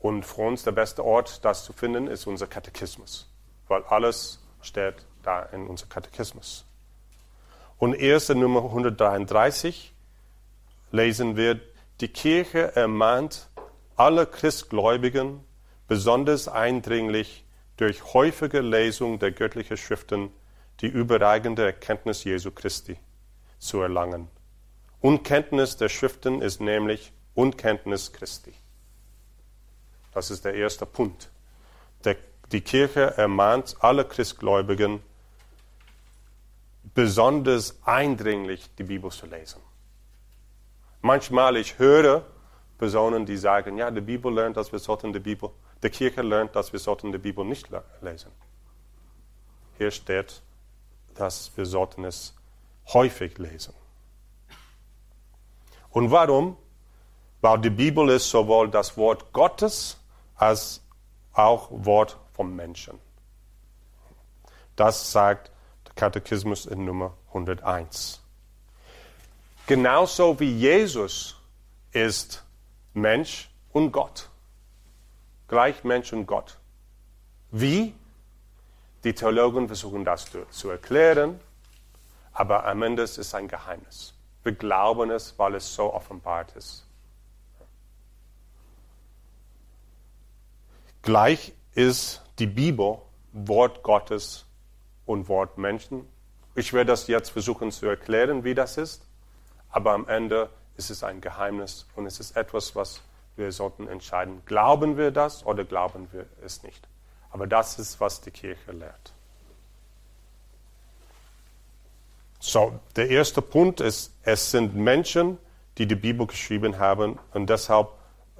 Und 0.00 0.24
für 0.24 0.42
uns 0.42 0.62
der 0.64 0.72
beste 0.72 1.04
Ort, 1.04 1.44
das 1.44 1.64
zu 1.64 1.72
finden, 1.72 2.08
ist 2.08 2.26
unser 2.26 2.46
Katechismus, 2.46 3.30
weil 3.68 3.82
alles 3.84 4.40
steht 4.60 4.96
da 5.22 5.42
in 5.44 5.66
unser 5.66 5.86
Katechismus. 5.86 6.64
Und 7.78 7.94
erst 7.94 8.30
in 8.30 8.40
Nummer 8.40 8.64
133 8.64 9.94
lesen 10.90 11.36
wir, 11.36 11.60
die 12.00 12.08
Kirche 12.08 12.74
ermahnt 12.76 13.48
alle 13.96 14.26
Christgläubigen 14.26 15.44
besonders 15.88 16.48
eindringlich 16.48 17.44
durch 17.76 18.14
häufige 18.14 18.60
Lesung 18.60 19.18
der 19.18 19.32
göttlichen 19.32 19.76
Schriften 19.76 20.30
die 20.80 20.88
überragende 20.88 21.64
Erkenntnis 21.64 22.24
Jesu 22.24 22.50
Christi 22.50 22.98
zu 23.58 23.80
erlangen. 23.80 24.28
Unkenntnis 25.00 25.76
der 25.76 25.88
Schriften 25.88 26.40
ist 26.40 26.60
nämlich 26.60 27.12
Unkenntnis 27.34 28.12
Christi. 28.12 28.54
Das 30.12 30.30
ist 30.30 30.44
der 30.44 30.54
erste 30.54 30.86
Punkt. 30.86 31.30
Der, 32.04 32.16
die 32.52 32.60
Kirche 32.60 33.16
ermahnt 33.16 33.76
alle 33.80 34.04
Christgläubigen, 34.04 35.02
besonders 36.94 37.78
eindringlich 37.84 38.74
die 38.76 38.84
Bibel 38.84 39.10
zu 39.10 39.26
lesen. 39.26 39.60
Manchmal 41.02 41.56
ich 41.56 41.78
höre 41.78 42.24
Personen, 42.78 43.26
die 43.26 43.36
sagen, 43.36 43.76
ja, 43.78 43.90
die 43.90 44.00
Bibel 44.00 44.32
lernt, 44.32 44.56
dass 44.56 44.72
wir 44.72 44.78
sollten 44.78 45.12
die 45.12 45.20
Bibel, 45.20 45.50
die 45.82 45.90
Kirche 45.90 46.22
lernt, 46.22 46.54
dass 46.56 46.72
wir 46.72 46.80
sollten 46.80 47.12
die 47.12 47.18
Bibel 47.18 47.44
nicht 47.44 47.68
lesen. 48.00 48.30
Hier 49.76 49.90
steht, 49.90 50.40
dass 51.14 51.56
wir 51.56 51.66
sollten 51.66 52.04
es 52.04 52.34
häufig 52.92 53.38
lesen. 53.38 53.74
Und 55.90 56.10
warum? 56.10 56.56
Weil 57.40 57.58
die 57.60 57.70
Bibel 57.70 58.08
ist 58.10 58.28
sowohl 58.28 58.70
das 58.70 58.96
Wort 58.96 59.32
Gottes 59.32 59.98
als 60.34 60.82
auch 61.32 61.68
Wort 61.70 62.18
vom 62.32 62.54
Menschen. 62.54 62.98
Das 64.76 65.12
sagt 65.12 65.50
der 65.86 65.94
Katechismus 65.94 66.66
in 66.66 66.84
Nummer 66.84 67.14
101. 67.28 68.20
Genauso 69.66 70.38
wie 70.40 70.52
Jesus 70.52 71.36
ist 71.92 72.44
Mensch 72.92 73.50
und 73.72 73.92
Gott. 73.92 74.28
Gleich 75.48 75.84
Mensch 75.84 76.12
und 76.12 76.26
Gott. 76.26 76.58
Wie? 77.50 77.94
Die 79.04 79.14
Theologen 79.14 79.68
versuchen 79.68 80.04
das 80.04 80.30
zu, 80.50 80.70
erklären, 80.70 81.38
aber 82.32 82.66
am 82.66 82.82
Ende 82.82 83.02
ist 83.02 83.18
es 83.18 83.34
ein 83.34 83.48
Geheimnis. 83.48 84.14
Wir 84.42 84.52
glauben 84.52 85.10
es, 85.10 85.38
weil 85.38 85.54
es 85.54 85.74
so 85.74 85.92
offenbart 85.92 86.56
ist. 86.56 86.86
Gleich 91.02 91.52
ist 91.74 92.22
die 92.38 92.46
Bibel 92.46 92.98
Wort 93.32 93.82
Gottes 93.82 94.46
und 95.04 95.28
Wort 95.28 95.58
Menschen. 95.58 96.08
Ich 96.54 96.72
werde 96.72 96.92
das 96.92 97.06
jetzt 97.06 97.30
versuchen 97.30 97.72
zu 97.72 97.86
erklären, 97.86 98.42
wie 98.42 98.54
das 98.54 98.78
ist, 98.78 99.06
aber 99.68 99.92
am 99.92 100.08
Ende 100.08 100.48
ist 100.76 100.88
es 100.88 101.04
ein 101.04 101.20
Geheimnis 101.20 101.86
und 101.94 102.06
es 102.06 102.20
ist 102.20 102.36
etwas, 102.36 102.74
was 102.74 103.02
wir 103.36 103.52
sollten 103.52 103.86
entscheiden. 103.86 104.40
Glauben 104.46 104.96
wir 104.96 105.10
das 105.10 105.44
oder 105.44 105.64
glauben 105.64 106.08
wir 106.12 106.24
es 106.42 106.62
nicht? 106.62 106.88
Aber 107.34 107.48
das 107.48 107.80
ist, 107.80 108.00
was 108.00 108.20
die 108.20 108.30
Kirche 108.30 108.70
lehrt. 108.70 109.12
So, 112.38 112.78
der 112.94 113.10
erste 113.10 113.42
Punkt 113.42 113.80
ist, 113.80 114.12
es 114.22 114.52
sind 114.52 114.76
Menschen, 114.76 115.38
die 115.76 115.86
die 115.86 115.96
Bibel 115.96 116.28
geschrieben 116.28 116.78
haben 116.78 117.18
und 117.32 117.50
deshalb 117.50 117.88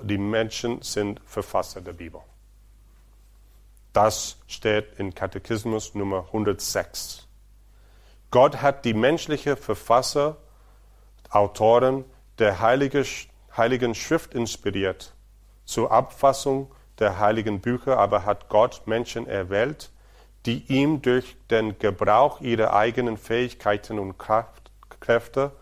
die 0.01 0.17
Menschen 0.17 0.81
sind 0.83 1.21
Verfasser 1.27 1.81
der 1.81 1.95
Bibel. 1.95 2.21
Das 3.93 4.37
steht 4.47 4.97
in 5.01 5.13
Katechismus 5.13 5.97
Nummer 5.97 6.27
106. 6.27 7.27
Gott 8.31 8.63
hat 8.63 8.85
die 8.85 8.95
menschliche 8.95 9.57
Verfasser, 9.57 10.37
Autoren 11.31 12.05
der 12.39 12.61
Heiligen 12.61 13.95
Schrift 13.97 14.35
inspiriert 14.35 15.13
zur 15.65 15.91
Abfassung 15.91 16.73
der 16.99 17.19
heiligen 17.19 17.61
Bücher, 17.61 17.99
aber 17.99 18.25
hat 18.25 18.49
Gott 18.49 18.83
Menschen 18.87 19.27
erwählt, 19.27 19.91
die 20.47 20.65
ihm 20.69 21.03
durch 21.03 21.37
den 21.51 21.79
Gebrauch 21.79 22.41
ihrer 22.41 22.75
eigenen 22.75 23.17
Fähigkeiten 23.17 23.99
und 23.99 24.19
Kraft, 24.19 24.71
Kräfte 25.01 25.53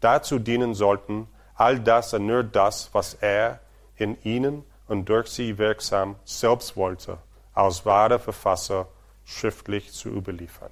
dazu 0.00 0.38
dienen 0.38 0.74
sollten, 0.74 1.28
all 1.54 1.80
das 1.80 2.12
und 2.14 2.26
nur 2.26 2.42
das, 2.42 2.90
was 2.92 3.14
er 3.14 3.60
in 3.96 4.20
ihnen 4.22 4.64
und 4.88 5.08
durch 5.08 5.28
sie 5.28 5.58
wirksam 5.58 6.16
selbst 6.24 6.76
wollte, 6.76 7.18
als 7.54 7.86
wahre 7.86 8.18
Verfasser 8.18 8.88
schriftlich 9.24 9.92
zu 9.92 10.08
überliefern. 10.08 10.70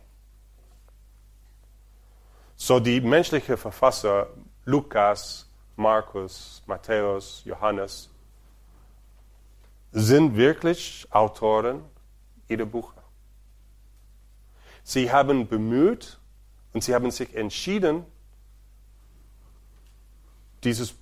So 2.56 2.80
die 2.80 3.00
menschlichen 3.00 3.56
Verfasser 3.56 4.26
Lukas, 4.64 5.48
Markus, 5.76 6.62
Matthäus, 6.66 7.42
Johannes 7.44 8.10
sind 9.92 10.36
wirklich 10.36 11.06
Autoren 11.10 11.82
ihrer 12.48 12.66
Bücher. 12.66 13.02
Sie 14.82 15.10
haben 15.10 15.46
bemüht 15.46 16.18
und 16.72 16.82
sie 16.82 16.94
haben 16.94 17.10
sich 17.10 17.34
entschieden, 17.34 18.04
dieses, 20.64 20.94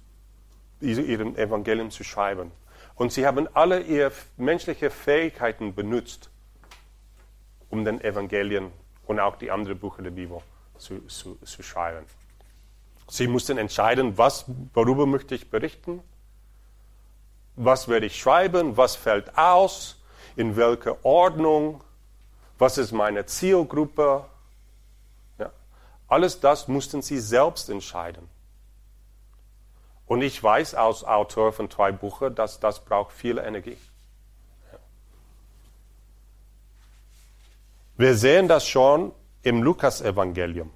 ihren 0.81 1.37
Evangelium 1.37 1.91
zu 1.91 2.05
schreiben. 2.05 2.53
Und 2.95 3.13
sie 3.13 3.27
haben 3.27 3.49
alle 3.55 3.81
ihre 3.81 4.13
menschlichen 4.37 4.91
Fähigkeiten 4.91 5.75
benutzt, 5.75 6.31
um 7.71 7.85
den 7.85 8.01
Evangelien 8.01 8.73
und 9.07 9.21
auch 9.21 9.37
die 9.37 9.51
anderen 9.51 9.79
Bücher 9.79 10.03
der 10.03 10.11
Bibel 10.11 10.41
zu, 10.79 11.07
zu, 11.07 11.37
zu 11.37 11.63
schreiben. 11.63 12.05
Sie 13.09 13.27
mussten 13.27 13.57
entscheiden, 13.57 14.19
was, 14.19 14.45
worüber 14.75 15.07
möchte 15.07 15.35
ich 15.35 15.51
berichten, 15.51 16.03
was 17.59 17.89
werde 17.89 18.07
ich 18.07 18.19
schreiben, 18.19 18.77
was 18.77 18.95
fällt 18.95 19.37
aus, 19.37 19.97
in 20.37 20.57
welcher 20.57 21.05
Ordnung, 21.05 21.83
was 22.57 22.79
ist 22.79 22.93
meine 22.93 23.27
Zielgruppe. 23.27 24.25
Ja. 25.39 25.51
Alles 26.07 26.41
das 26.41 26.69
mussten 26.69 27.03
sie 27.03 27.19
selbst 27.19 27.69
entscheiden. 27.69 28.29
Und 30.07 30.23
ich 30.23 30.43
weiß 30.43 30.75
als 30.75 31.05
Autor 31.05 31.53
von 31.53 31.69
zwei 31.71 31.93
Büchern, 31.93 32.35
dass 32.35 32.61
das 32.61 32.85
braucht 32.85 33.13
viel 33.13 33.39
Energie. 33.39 33.77
Wir 37.97 38.17
sehen 38.17 38.47
das 38.47 38.67
schon 38.67 39.13
im 39.43 39.63
Lukas-Evangelium. 39.65 40.71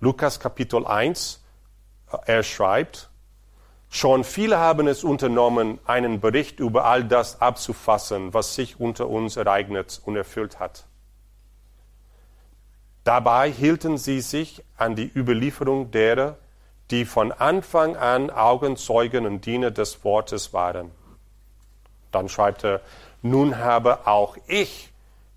Lukas 0.00 0.40
Kapitel 0.40 0.84
1, 0.84 1.40
er 2.26 2.42
schreibt, 2.42 3.11
Schon 3.94 4.24
viele 4.24 4.56
haben 4.56 4.88
es 4.88 5.04
unternommen, 5.04 5.78
einen 5.84 6.18
Bericht 6.18 6.60
über 6.60 6.86
all 6.86 7.04
das 7.04 7.42
abzufassen, 7.42 8.32
was 8.32 8.54
sich 8.54 8.80
unter 8.80 9.06
uns 9.06 9.36
ereignet 9.36 10.00
und 10.06 10.16
erfüllt 10.16 10.58
hat. 10.58 10.86
Dabei 13.04 13.50
hielten 13.52 13.98
sie 13.98 14.22
sich 14.22 14.64
an 14.78 14.96
die 14.96 15.12
Überlieferung 15.14 15.90
derer, 15.90 16.38
die 16.90 17.04
von 17.04 17.32
Anfang 17.32 17.94
an 17.94 18.30
Augenzeugen 18.30 19.26
und 19.26 19.44
Diener 19.44 19.70
des 19.70 20.02
Wortes 20.04 20.54
waren. 20.54 20.90
Dann 22.12 22.30
schreibt 22.30 22.64
er, 22.64 22.80
nun 23.20 23.58
habe 23.58 24.06
auch 24.06 24.38
ich 24.46 24.90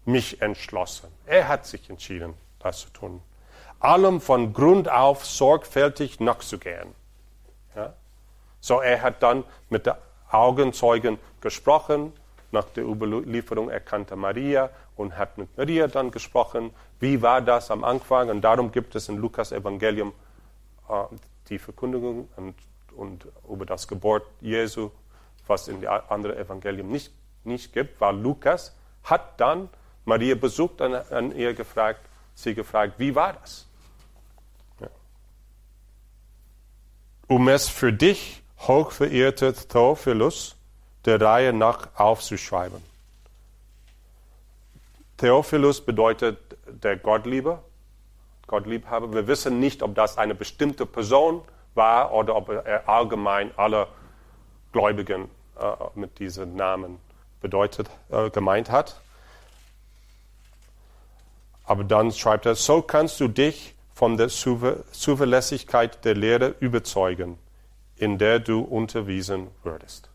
mich 0.06 0.42
entschlossen. 0.42 1.10
Er 1.26 1.50
hat 1.50 1.66
sich 1.66 1.90
entschieden, 1.90 2.36
das 2.60 2.80
zu 2.80 2.90
tun. 2.92 3.22
Allem 3.82 4.22
von 4.22 4.54
Grund 4.54 4.88
auf 4.88 5.26
sorgfältig 5.26 6.22
nachzugehen. 6.22 6.96
So, 8.66 8.82
er 8.82 9.04
hat 9.04 9.22
dann 9.22 9.44
mit 9.70 9.86
den 9.86 9.94
Augenzeugen 10.32 11.20
gesprochen, 11.40 12.14
nach 12.52 12.66
der 12.70 12.84
Überlieferung 12.84 13.70
erkannte 13.70 14.16
Maria 14.16 14.72
und 14.96 15.16
hat 15.16 15.38
mit 15.38 15.56
Maria 15.56 15.86
dann 15.86 16.10
gesprochen, 16.10 16.72
wie 17.00 17.22
war 17.22 17.42
das 17.42 17.70
am 17.70 17.84
Anfang. 17.84 18.32
Und 18.32 18.42
darum 18.42 18.72
gibt 18.72 18.96
es 18.96 19.08
in 19.08 19.18
Lukas 19.18 19.52
Evangelium 19.52 20.14
äh, 20.90 21.04
die 21.48 21.60
Verkündigung 21.60 22.28
und, 22.38 22.56
und, 22.96 23.28
über 23.48 23.68
das 23.68 23.88
Geburt 23.88 24.26
Jesu, 24.42 24.90
was 25.46 25.68
in 25.68 25.82
den 25.82 25.90
anderen 25.92 26.36
Evangelien 26.36 26.90
nicht, 26.90 27.14
nicht 27.44 27.72
gibt, 27.72 28.02
weil 28.02 28.16
Lukas 28.18 28.76
hat 29.04 29.40
dann 29.40 29.70
Maria 30.06 30.34
besucht 30.34 30.82
und 30.82 30.96
an 31.12 31.36
ihr 31.36 31.54
gefragt, 31.54 32.02
sie 32.34 32.56
gefragt, 32.56 32.96
wie 32.98 33.14
war 33.14 33.34
das? 33.34 33.68
Ja. 34.80 34.88
Um 37.28 37.48
es 37.48 37.70
für 37.70 37.94
dich, 37.94 38.42
hochverehrter 38.60 39.54
Theophilus, 39.54 40.56
der 41.06 41.22
Reihe 41.22 41.54
nach 41.54 41.90
aufzuschreiben. 41.96 42.82
Theophilus 45.18 45.82
bedeutet 45.82 46.38
der 46.68 46.98
Gottliebe, 46.98 47.60
Gottliebhaber. 48.48 49.14
Wir 49.14 49.28
wissen 49.28 49.60
nicht, 49.60 49.82
ob 49.82 49.96
das 49.96 50.18
eine 50.18 50.36
bestimmte 50.36 50.86
Person 50.86 51.42
war 51.74 52.14
oder 52.14 52.36
ob 52.36 52.50
er 52.50 52.88
allgemein 52.88 53.52
alle 53.58 53.88
Gläubigen 54.72 55.30
äh, 55.60 55.72
mit 55.96 56.20
diesem 56.20 56.56
Namen 56.56 57.00
bedeutet, 57.42 57.90
äh, 58.10 58.30
gemeint 58.30 58.70
hat. 58.70 59.00
Aber 61.64 61.84
dann 61.84 62.12
schreibt 62.12 62.46
er, 62.46 62.56
so 62.56 62.82
kannst 62.82 63.20
du 63.20 63.28
dich 63.28 63.74
von 63.94 64.18
der 64.18 64.28
Zuverlässigkeit 64.28 66.04
der 66.04 66.16
Lehre 66.16 66.56
überzeugen, 66.60 67.38
in 67.98 68.18
der 68.18 68.40
du 68.40 68.62
unterwiesen 68.62 69.48
würdest. 69.64 70.10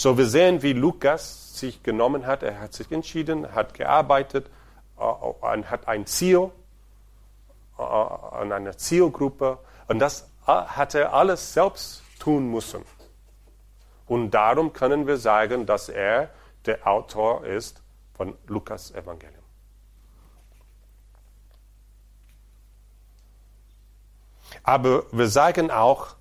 So, 0.00 0.16
wir 0.16 0.24
sehen, 0.24 0.62
wie 0.62 0.72
Lukas 0.72 1.58
sich 1.58 1.82
genommen 1.82 2.24
hat. 2.26 2.42
Er 2.42 2.58
hat 2.58 2.72
sich 2.72 2.90
entschieden, 2.90 3.54
hat 3.54 3.74
gearbeitet 3.74 4.48
äh, 4.98 5.02
und 5.02 5.70
hat 5.70 5.88
ein 5.88 6.06
Ziel 6.06 6.50
äh, 7.78 7.82
an 7.82 8.50
einer 8.50 8.78
Zielgruppe. 8.78 9.58
Und 9.88 9.98
das 9.98 10.22
äh, 10.46 10.52
hat 10.52 10.94
er 10.94 11.12
alles 11.12 11.52
selbst 11.52 12.02
tun 12.18 12.50
müssen. 12.50 12.82
Und 14.06 14.30
darum 14.30 14.72
können 14.72 15.06
wir 15.06 15.18
sagen, 15.18 15.66
dass 15.66 15.90
er 15.90 16.30
der 16.64 16.86
Autor 16.86 17.44
ist 17.44 17.82
von 18.14 18.38
Lukas 18.46 18.92
Evangelium. 18.92 19.44
Aber 24.62 25.04
wir 25.12 25.28
sagen 25.28 25.70
auch, 25.70 26.16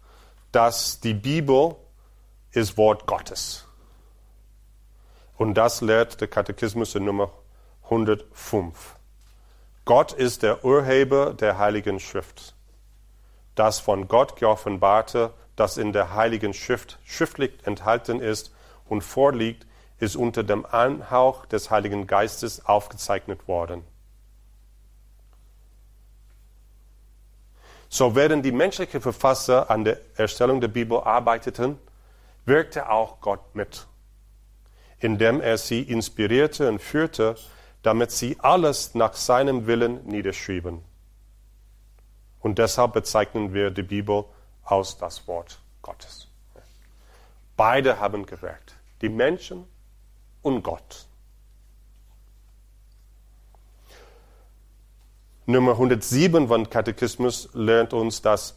dass 0.51 0.99
die 0.99 1.13
Bibel 1.13 1.75
ist 2.51 2.77
Wort 2.77 3.05
Gottes. 3.05 3.65
Und 5.37 5.53
das 5.53 5.81
lehrt 5.81 6.19
der 6.19 6.27
Katechismus 6.27 6.95
in 6.95 7.05
Nummer 7.05 7.31
105. 7.83 8.95
Gott 9.85 10.11
ist 10.11 10.43
der 10.43 10.65
Urheber 10.65 11.33
der 11.33 11.57
Heiligen 11.57 11.99
Schrift. 11.99 12.55
Das 13.55 13.79
von 13.79 14.07
Gott 14.07 14.35
geoffenbarte, 14.35 15.33
das 15.55 15.77
in 15.77 15.93
der 15.93 16.13
Heiligen 16.13 16.53
Schrift 16.53 16.99
schriftlich 17.05 17.51
enthalten 17.63 18.19
ist 18.19 18.53
und 18.87 19.01
vorliegt, 19.01 19.65
ist 19.99 20.15
unter 20.15 20.43
dem 20.43 20.65
Anhauch 20.65 21.45
des 21.45 21.69
Heiligen 21.69 22.07
Geistes 22.07 22.65
aufgezeichnet 22.65 23.47
worden. 23.47 23.83
So 27.89 28.15
während 28.15 28.45
die 28.45 28.51
menschlichen 28.51 29.01
Verfasser 29.01 29.69
an 29.69 29.83
der 29.83 29.99
Erstellung 30.15 30.61
der 30.61 30.67
Bibel 30.69 30.99
arbeiteten, 30.99 31.77
wirkte 32.45 32.89
auch 32.89 33.19
Gott 33.19 33.55
mit 33.55 33.87
indem 34.99 35.41
er 35.41 35.57
sie 35.57 35.81
inspirierte 35.81 36.67
und 36.67 36.79
führte, 36.79 37.35
damit 37.81 38.11
sie 38.11 38.37
alles 38.39 38.95
nach 38.95 39.13
seinem 39.13 39.65
Willen 39.65 40.05
niederschrieben. 40.05 40.83
Und 42.41 42.59
deshalb 42.59 42.93
bezeichnen 42.93 43.53
wir 43.53 43.71
die 43.71 43.83
Bibel 43.83 44.25
als 44.63 44.97
das 44.97 45.27
Wort 45.27 45.59
Gottes. 45.81 46.27
Beide 47.55 47.99
haben 47.99 48.25
gewirkt. 48.25 48.75
Die 49.01 49.09
Menschen 49.09 49.65
und 50.41 50.63
Gott. 50.63 51.07
Nummer 55.49 55.71
107 55.71 56.47
von 56.47 56.69
Katechismus 56.69 57.49
lernt 57.53 57.91
uns, 57.91 58.21
dass 58.21 58.55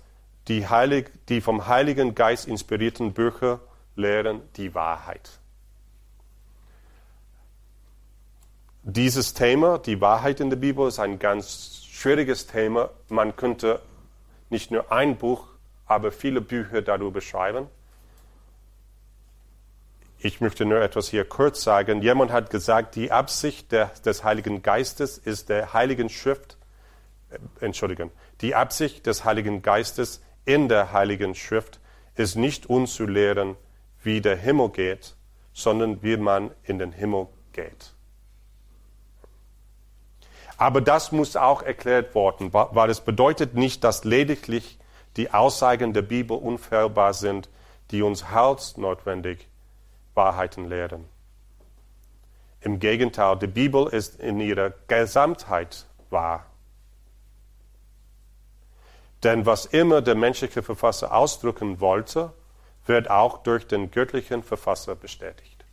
die, 0.49 0.69
Heilig, 0.69 1.11
die 1.31 1.41
vom 1.41 1.67
Heiligen 1.67 2.15
Geist 2.15 2.47
inspirierten 2.47 3.15
Bücher 3.15 3.61
lehren 3.97 4.43
die 4.57 4.75
Wahrheit. 4.75 5.31
Dieses 8.83 9.33
Thema, 9.33 9.79
die 9.79 10.03
Wahrheit 10.03 10.41
in 10.41 10.51
der 10.51 10.59
Bibel, 10.59 10.87
ist 10.87 10.99
ein 10.99 11.19
ganz 11.19 11.83
schwieriges 11.91 12.47
Thema. 12.47 12.91
Man 13.09 13.37
könnte 13.37 13.81
nicht 14.51 14.71
nur 14.71 14.93
ein 14.93 15.17
Buch, 15.17 15.47
aber 15.87 16.13
viele 16.13 16.43
Bücher 16.43 16.83
darüber 16.83 17.23
schreiben. 17.23 17.69
Ich 20.19 20.43
möchte 20.43 20.67
nur 20.67 20.83
etwas 20.83 21.09
hier 21.09 21.25
kurz 21.25 21.63
sagen. 21.63 22.03
Jemand 22.03 22.33
hat 22.33 22.51
gesagt, 22.51 22.97
die 22.97 23.11
Absicht 23.11 23.73
des 23.73 24.25
Heiligen 24.25 24.61
Geistes 24.61 25.17
ist 25.17 25.49
der 25.49 25.73
Heiligen 25.73 26.11
Schrift, 26.11 26.59
Entschuldigung, 27.61 28.11
die 28.41 28.55
Absicht 28.55 29.07
des 29.07 29.25
Heiligen 29.25 29.63
Geistes 29.63 30.23
in 30.45 30.69
der 30.69 30.93
Heiligen 30.93 31.35
Schrift 31.35 31.81
ist 32.15 32.37
nicht 32.37 32.67
uns 32.67 32.95
zu 32.95 33.07
lehren, 33.07 33.57
wie 34.03 34.21
der 34.21 34.37
Himmel 34.37 34.71
geht, 34.71 35.15
sondern 35.53 36.03
wie 36.03 36.17
man 36.17 36.51
in 36.65 36.79
den 36.79 36.93
Himmel 36.93 37.29
geht. 37.53 37.95
Aber 40.57 40.81
das 40.81 41.13
muss 41.13 41.37
auch 41.37 41.63
erklärt 41.63 42.15
werden, 42.15 42.53
weil 42.53 42.91
es 42.91 43.01
bedeutet 43.01 43.55
nicht, 43.55 43.83
dass 43.85 44.05
lediglich 44.05 44.79
die 45.17 45.33
Aussagen 45.33 45.93
der 45.93 46.03
Bibel 46.03 46.37
unfehlbar 46.37 47.15
sind, 47.15 47.49
die 47.91 48.03
uns 48.03 48.25
notwendig 48.77 49.49
Wahrheiten 50.15 50.69
lehren. 50.69 51.09
Im 52.61 52.79
Gegenteil, 52.79 53.39
die 53.39 53.49
Bibel 53.49 53.89
ist 53.89 54.21
in 54.21 54.41
ihrer 54.41 54.71
Gesamtheit 54.87 55.87
wahr. 56.11 56.47
Denn 59.23 59.47
was 59.47 59.67
immer 59.67 60.03
der 60.03 60.15
menschliche 60.15 60.63
Verfasser 60.63 61.15
ausdrücken 61.15 61.81
wollte, 61.81 62.33
wird 62.87 63.09
auch 63.09 63.43
durch 63.43 63.67
den 63.67 63.91
göttlichen 63.91 64.43
Verfasser 64.43 64.97
bestätigt. 64.97 65.65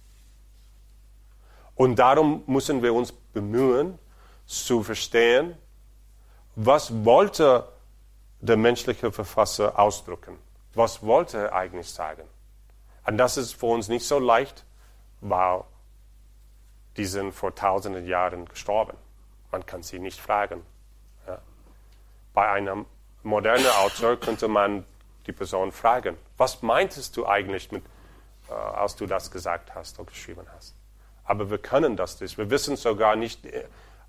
Und 1.76 1.98
darum 1.98 2.44
müssen 2.46 2.84
wir 2.84 2.94
uns 2.94 3.12
bemühen, 3.12 3.98
zu 4.46 4.84
verstehen, 4.84 5.56
was 6.56 7.06
wollte 7.06 7.68
der 8.42 8.58
menschliche 8.58 9.12
Verfasser 9.12 9.78
ausdrücken? 9.78 10.38
Was 10.74 11.04
wollte 11.04 11.38
er 11.38 11.54
eigentlich 11.54 11.90
sagen? 11.90 12.24
Und 13.06 13.18
das 13.18 13.38
ist 13.38 13.54
für 13.54 13.68
uns 13.68 13.88
nicht 13.88 14.06
so 14.06 14.20
leicht, 14.20 14.66
weil 15.22 15.64
die 16.98 17.06
sind 17.06 17.32
vor 17.32 17.56
tausenden 17.56 18.06
Jahren 18.06 18.46
gestorben. 18.46 18.98
Man 19.52 19.66
kann 19.66 19.84
sie 19.84 20.00
nicht 20.00 20.20
fragen. 20.20 20.66
Ja. 21.28 21.40
Bei 22.34 22.50
einem 22.50 22.86
modernen 23.24 23.68
Autor 23.68 24.18
könnte 24.18 24.48
man 24.48 24.86
die 25.26 25.32
Person 25.32 25.72
fragen, 25.72 26.18
was 26.38 26.62
meintest 26.62 27.16
du 27.18 27.28
eigentlich, 27.28 27.72
mit, 27.72 27.84
äh, 28.50 28.54
als 28.54 28.96
du 28.96 29.06
das 29.06 29.32
gesagt 29.32 29.76
hast 29.76 30.00
oder 30.00 30.10
geschrieben 30.10 30.46
hast? 30.56 30.76
Aber 31.24 31.50
wir 31.50 31.60
können 31.60 31.96
das 31.96 32.20
nicht. 32.20 32.38
Wir 32.38 32.50
wissen 32.50 32.76
sogar 32.76 33.16
nicht, 33.16 33.46
äh, 33.46 33.66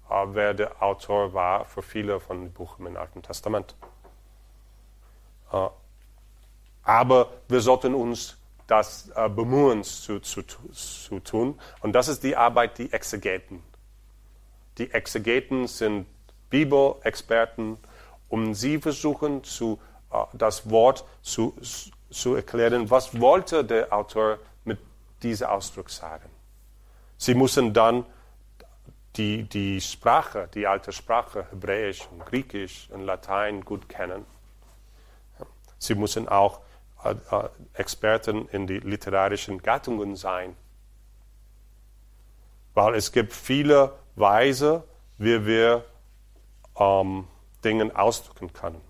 wer 0.09 0.55
der 0.55 0.83
Autor 0.83 1.35
war 1.35 1.65
für 1.65 1.83
viele 1.83 2.21
von 2.21 2.41
den 2.41 2.53
Büchern 2.53 2.87
im 2.87 2.97
Alten 2.97 3.23
Testament. 3.23 3.75
Äh, 5.53 5.69
aber 6.83 7.31
wir 7.49 7.61
sollten 7.61 7.95
uns 7.95 8.37
das 8.67 9.11
äh, 9.15 9.29
bemühen 9.29 9.83
zu, 9.85 10.21
zu, 10.21 10.43
zu 10.43 11.21
tun. 11.21 11.61
Und 11.81 11.93
das 11.93 12.09
ist 12.09 12.23
die 12.23 12.37
Arbeit 12.37 12.79
der 12.79 12.95
Exegeten. 12.95 13.63
Die 14.79 14.93
Exegeten 14.93 15.67
sind 15.67 16.07
Bibelexperten 16.51 17.79
und 18.31 18.55
sie 18.55 18.79
versuchen 18.79 19.45
zu, 19.45 19.79
äh, 20.11 20.25
das 20.33 20.71
Wort 20.71 21.05
zu, 21.21 21.55
zu 22.11 22.35
erklären, 22.35 22.89
was 22.89 23.21
wollte 23.21 23.65
der 23.65 23.93
Autor 23.93 24.39
mit 24.65 24.79
diesem 25.23 25.49
Ausdruck 25.49 25.91
sagen. 25.91 26.31
Sie 27.19 27.35
müssen 27.35 27.75
dann 27.75 28.07
die, 29.17 29.43
die 29.43 29.81
Sprache, 29.81 30.49
die 30.55 30.67
alte 30.67 30.93
Sprache, 30.93 31.47
Hebräisch 31.51 32.09
und 32.11 32.25
Griechisch 32.25 32.89
und 32.91 33.03
Latein 33.03 33.65
gut 33.65 33.89
kennen. 33.89 34.25
Sie 35.79 35.95
müssen 35.95 36.29
auch 36.29 36.61
äh, 37.05 37.15
äh, 37.31 37.49
Experten 37.75 38.49
in 38.49 38.67
die 38.67 38.79
literarischen 38.79 39.63
Gattungen 39.63 40.17
sein. 40.17 40.57
Weil 42.75 42.95
es 42.95 43.11
gibt 43.11 43.33
viele 43.33 43.93
Weise, 44.15 44.85
wie 45.19 45.45
wir 45.45 45.85
ähm, 46.79 47.27
Dinge 47.65 47.97
ausdrücken 47.97 48.53
können. 48.53 48.81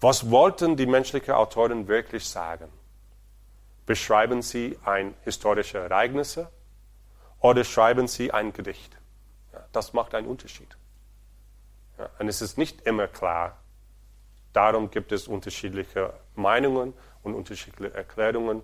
Was 0.00 0.30
wollten 0.30 0.76
die 0.76 0.86
menschlichen 0.86 1.34
Autoren 1.34 1.88
wirklich 1.88 2.28
sagen? 2.28 2.70
Beschreiben 3.86 4.42
sie 4.42 4.78
ein 4.84 5.14
historische 5.24 5.78
Ereignisse 5.78 6.50
oder 7.40 7.64
schreiben 7.64 8.06
sie 8.06 8.32
ein 8.32 8.52
Gedicht? 8.52 8.96
Das 9.72 9.92
macht 9.92 10.14
einen 10.14 10.26
Unterschied. 10.26 10.76
Und 12.18 12.28
es 12.28 12.42
ist 12.42 12.58
nicht 12.58 12.82
immer 12.82 13.08
klar, 13.08 13.58
Darum 14.52 14.90
gibt 14.90 15.12
es 15.12 15.28
unterschiedliche 15.28 16.12
Meinungen 16.34 16.94
und 17.22 17.34
unterschiedliche 17.34 17.94
Erklärungen. 17.94 18.62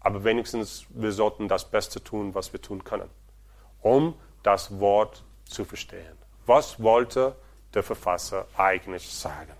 Aber 0.00 0.22
wenigstens, 0.22 0.86
wir 0.90 1.12
sollten 1.12 1.48
das 1.48 1.68
Beste 1.68 2.02
tun, 2.02 2.34
was 2.34 2.52
wir 2.52 2.62
tun 2.62 2.84
können, 2.84 3.10
um 3.80 4.14
das 4.42 4.78
Wort 4.78 5.24
zu 5.44 5.64
verstehen. 5.64 6.16
Was 6.46 6.80
wollte 6.80 7.34
der 7.74 7.82
Verfasser 7.82 8.46
eigentlich 8.56 9.08
sagen? 9.12 9.52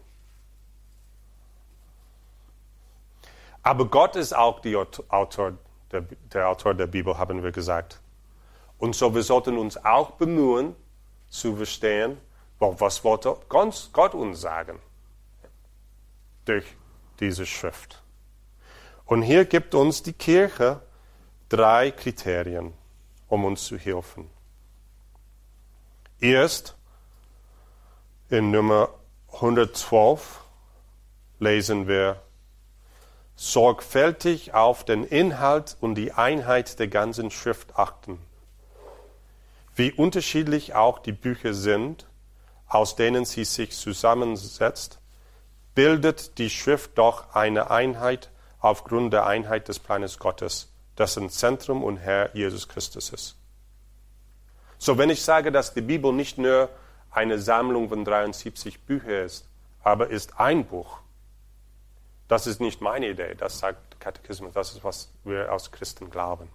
Aber 3.63 3.87
Gott 3.87 4.17
ist 4.17 4.35
auch 4.35 4.61
Autor 5.09 5.59
der, 5.93 6.03
der 6.03 6.49
Autor 6.49 6.75
der 6.75 6.87
Bibel, 6.87 7.19
haben 7.19 7.43
wir 7.43 7.53
gesagt. 7.53 8.01
Und 8.79 8.95
so, 8.95 9.15
wir 9.15 9.23
sollten 9.23 9.59
uns 9.59 9.83
auch 9.85 10.13
bemühen, 10.13 10.77
zu 11.29 11.57
verstehen, 11.57 12.19
was 12.59 13.05
wollte 13.05 13.29
Gott 13.93 14.15
uns 14.15 14.41
sagen 14.41 14.81
durch 16.47 16.65
diese 17.21 17.45
Schrift. 17.45 18.03
Und 19.05 19.23
hier 19.23 19.45
gibt 19.45 19.75
uns 19.75 20.03
die 20.03 20.13
Kirche 20.15 20.81
drei 21.49 21.91
Kriterien, 21.91 22.73
um 23.29 23.45
uns 23.45 23.65
zu 23.65 23.77
helfen. 23.77 24.31
Erst 26.21 26.78
in 28.31 28.51
Nummer 28.51 28.91
112 29.33 30.41
lesen 31.39 31.89
wir, 31.89 32.21
sorgfältig 33.37 34.53
auf 34.53 34.85
den 34.85 35.05
Inhalt 35.05 35.77
und 35.81 35.95
die 35.95 36.13
Einheit 36.13 36.79
der 36.79 36.89
ganzen 36.89 37.31
Schrift 37.31 37.77
achten. 37.77 38.19
Wie 39.77 39.93
unterschiedlich 39.93 40.75
auch 40.75 40.99
die 40.99 41.13
Bücher 41.13 41.55
sind, 41.55 42.07
aus 42.67 42.97
denen 42.97 43.25
sie 43.25 43.45
sich 43.45 43.77
zusammensetzt, 43.77 44.99
bildet 45.75 46.39
die 46.39 46.51
Schrift 46.51 46.99
doch 46.99 47.35
eine 47.35 47.71
Einheit 47.71 48.31
aufgrund 48.59 49.13
der 49.13 49.27
Einheit 49.27 49.69
des 49.69 49.79
Planes 49.79 50.19
Gottes, 50.19 50.73
dessen 50.99 51.31
Zentrum 51.31 51.85
und 51.85 51.99
Herr 51.99 52.35
Jesus 52.35 52.69
Christus 52.69 53.11
ist. 53.11 53.37
So, 54.79 54.99
wenn 54.99 55.11
ich 55.11 55.23
sage, 55.23 55.53
dass 55.53 55.75
die 55.75 55.81
Bibel 55.81 56.13
nicht 56.13 56.39
nur 56.39 56.69
eine 57.11 57.39
Sammlung 57.39 57.89
von 57.89 58.05
73 58.05 58.81
Büchern 58.83 59.25
ist, 59.25 59.49
aber 59.83 60.09
ist 60.09 60.39
ein 60.39 60.67
Buch, 60.67 60.99
das 62.29 62.47
ist 62.47 62.61
nicht 62.61 62.81
meine 62.81 63.09
Idee, 63.09 63.35
das 63.35 63.59
sagt 63.59 64.01
Katechismus, 64.01 64.53
das 64.53 64.73
ist, 64.73 64.85
was 64.85 65.11
wir 65.25 65.51
als 65.51 65.73
Christen 65.73 66.11
glauben. 66.11 66.49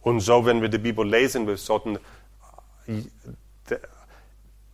Und 0.00 0.20
so, 0.20 0.46
wenn 0.46 0.62
wir 0.62 0.68
die 0.68 0.78
Bibel 0.78 1.06
lesen, 1.06 1.46
wir 1.46 1.56
sollten 1.56 1.98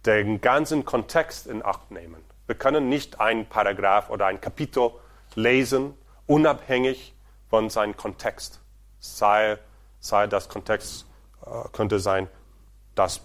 den 0.05 0.41
ganzen 0.41 0.85
Kontext 0.85 1.47
in 1.47 1.65
Acht 1.65 1.91
nehmen. 1.91 2.23
Wir 2.47 2.55
können 2.55 2.89
nicht 2.89 3.21
ein 3.21 3.49
Paragraph 3.49 4.09
oder 4.11 4.27
ein 4.27 4.41
Kapitel 4.41 4.93
lesen, 5.35 5.95
unabhängig 6.27 7.15
von 7.51 7.71
seinem 7.71 7.97
Kontext. 7.97 8.61
Sei, 9.01 9.59
sei 9.99 10.27
das 10.27 10.49
Kontext, 10.49 11.07
äh, 11.45 11.69
könnte 11.73 11.99
sein 11.99 12.29
das 12.95 13.21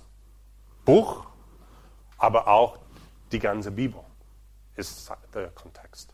Buch, 0.91 1.23
aber 2.17 2.49
auch 2.49 2.77
die 3.31 3.39
ganze 3.39 3.71
Bibel 3.71 4.01
ist 4.75 5.09
der 5.33 5.47
Kontext. 5.51 6.13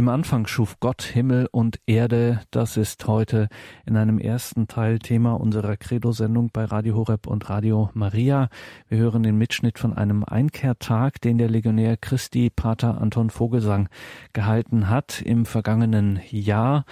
Im 0.00 0.08
Anfang 0.08 0.46
schuf 0.46 0.80
Gott 0.80 1.02
Himmel 1.02 1.46
und 1.52 1.78
Erde. 1.84 2.40
Das 2.50 2.78
ist 2.78 3.06
heute 3.06 3.50
in 3.84 3.98
einem 3.98 4.18
ersten 4.18 4.66
Teil 4.66 4.98
Thema 4.98 5.34
unserer 5.34 5.76
Credo-Sendung 5.76 6.48
bei 6.54 6.64
Radio 6.64 6.94
Horeb 6.94 7.26
und 7.26 7.50
Radio 7.50 7.90
Maria. 7.92 8.48
Wir 8.88 8.96
hören 8.96 9.22
den 9.22 9.36
Mitschnitt 9.36 9.78
von 9.78 9.92
einem 9.92 10.24
Einkehrtag, 10.24 11.20
den 11.20 11.36
der 11.36 11.50
Legionär 11.50 11.98
Christi 11.98 12.48
Pater 12.48 12.98
Anton 12.98 13.28
Vogelsang 13.28 13.90
gehalten 14.32 14.88
hat 14.88 15.20
im 15.20 15.44
vergangenen 15.44 16.18
Jahr. 16.30 16.86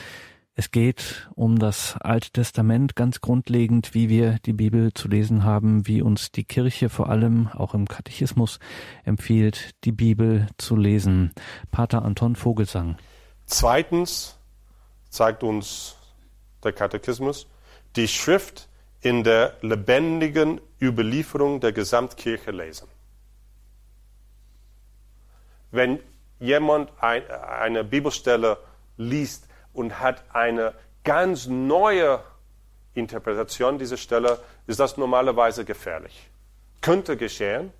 Es 0.60 0.72
geht 0.72 1.30
um 1.36 1.60
das 1.60 1.96
Alte 2.00 2.32
Testament 2.32 2.96
ganz 2.96 3.20
grundlegend, 3.20 3.94
wie 3.94 4.08
wir 4.08 4.40
die 4.44 4.52
Bibel 4.52 4.92
zu 4.92 5.06
lesen 5.06 5.44
haben, 5.44 5.86
wie 5.86 6.02
uns 6.02 6.32
die 6.32 6.42
Kirche 6.42 6.88
vor 6.88 7.10
allem 7.10 7.46
auch 7.46 7.74
im 7.74 7.86
Katechismus 7.86 8.58
empfiehlt, 9.04 9.76
die 9.84 9.92
Bibel 9.92 10.48
zu 10.58 10.74
lesen. 10.74 11.32
Pater 11.70 12.04
Anton 12.04 12.34
Vogelsang. 12.34 12.98
Zweitens 13.46 14.36
zeigt 15.10 15.44
uns 15.44 15.94
der 16.64 16.72
Katechismus 16.72 17.46
die 17.94 18.08
Schrift 18.08 18.68
in 19.00 19.22
der 19.22 19.56
lebendigen 19.62 20.60
Überlieferung 20.82 21.60
der 21.60 21.70
Gesamtkirche 21.70 22.50
lesen. 22.50 22.88
Wenn 25.70 26.00
jemand 26.40 26.90
eine 27.00 27.84
Bibelstelle 27.84 28.58
liest, 28.96 29.47
und 29.78 30.00
hat 30.00 30.24
eine 30.32 30.74
ganz 31.04 31.46
neue 31.46 32.20
Interpretation 32.94 33.78
dieser 33.78 33.96
Stelle, 33.96 34.40
ist 34.66 34.80
das 34.80 34.96
normalerweise 34.96 35.64
gefährlich. 35.64 36.28
Könnte 36.80 37.16
geschehen, 37.16 37.72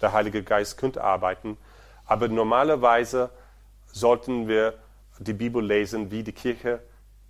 der 0.00 0.12
Heilige 0.14 0.42
Geist 0.42 0.78
könnte 0.78 1.04
arbeiten, 1.04 1.58
aber 2.06 2.28
normalerweise 2.28 3.28
sollten 3.86 4.48
wir 4.48 4.78
die 5.18 5.34
Bibel 5.34 5.62
lesen, 5.62 6.10
wie 6.10 6.22
die 6.22 6.32
Kirche 6.32 6.80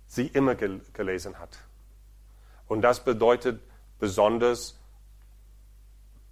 sie 0.07 0.27
immer 0.27 0.55
gel 0.55 0.79
gelesen 0.93 1.37
hat. 1.37 1.59
Und 2.67 2.81
das 2.81 3.03
bedeutet 3.03 3.59
besonders 3.99 4.79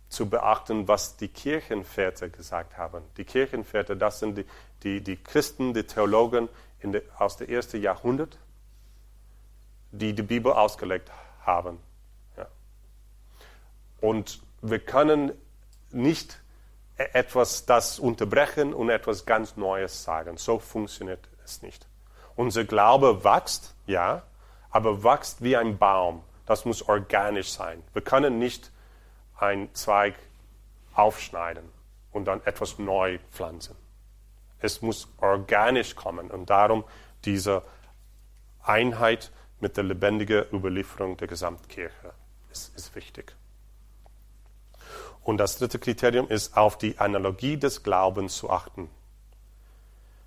zu 0.07 0.29
beachten, 0.29 0.87
was 0.87 1.17
die 1.17 1.27
Kirchenväter 1.27 2.29
gesagt 2.29 2.77
haben. 2.77 3.03
Die 3.17 3.25
Kirchenväter, 3.25 3.97
das 3.97 4.19
sind 4.19 4.37
die, 4.37 4.45
die, 4.83 5.01
die 5.01 5.17
Christen, 5.17 5.73
die 5.73 5.83
Theologen 5.83 6.47
de, 6.91 7.03
aus 7.17 7.37
dem 7.37 7.49
ersten 7.49 7.81
Jahrhundert, 7.81 8.37
die 9.91 10.13
die 10.13 10.23
Bibel 10.23 10.51
ausgelegt 10.51 11.11
haben. 11.45 11.79
Ja. 12.37 12.47
Und 14.01 14.41
wir 14.61 14.79
können 14.79 15.31
nicht 15.91 16.39
e-, 16.97 17.03
etwas 17.13 17.65
das 17.65 17.99
unterbrechen 17.99 18.73
und 18.73 18.89
etwas 18.89 19.25
ganz 19.25 19.55
Neues 19.55 20.03
sagen. 20.03 20.37
So 20.37 20.59
funktioniert 20.59 21.27
es 21.43 21.61
nicht. 21.61 21.87
Unser 22.35 22.65
Glaube 22.65 23.23
wächst, 23.23 23.75
ja, 23.85 24.23
aber 24.71 25.03
wächst 25.03 25.43
wie 25.43 25.55
ein 25.55 25.77
Baum. 25.77 26.23
Das 26.45 26.65
muss 26.65 26.81
organisch 26.81 27.51
sein. 27.51 27.83
Wir 27.93 28.01
können 28.01 28.39
nicht 28.39 28.71
einen 29.37 29.73
Zweig 29.75 30.15
aufschneiden 30.93 31.63
und 32.11 32.25
dann 32.25 32.41
etwas 32.45 32.79
neu 32.79 33.19
pflanzen. 33.31 33.75
Es 34.63 34.81
muss 34.81 35.09
organisch 35.17 35.93
kommen 35.93 36.31
und 36.31 36.49
darum 36.49 36.85
diese 37.25 37.63
Einheit 38.63 39.29
mit 39.59 39.75
der 39.75 39.83
lebendigen 39.83 40.45
Überlieferung 40.53 41.17
der 41.17 41.27
Gesamtkirche 41.27 42.13
ist, 42.49 42.73
ist 42.77 42.95
wichtig. 42.95 43.35
Und 45.21 45.37
das 45.37 45.57
dritte 45.57 45.79
Kriterium 45.79 46.29
ist, 46.29 46.55
auf 46.55 46.77
die 46.77 46.97
Analogie 46.97 47.57
des 47.57 47.83
Glaubens 47.83 48.37
zu 48.37 48.49
achten. 48.49 48.89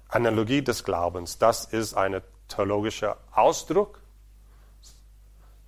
Analogie 0.09 0.61
des 0.61 0.85
Glaubens, 0.85 1.39
das 1.39 1.65
ist 1.65 1.95
ein 1.95 2.21
theologischer 2.49 3.17
Ausdruck. 3.33 4.03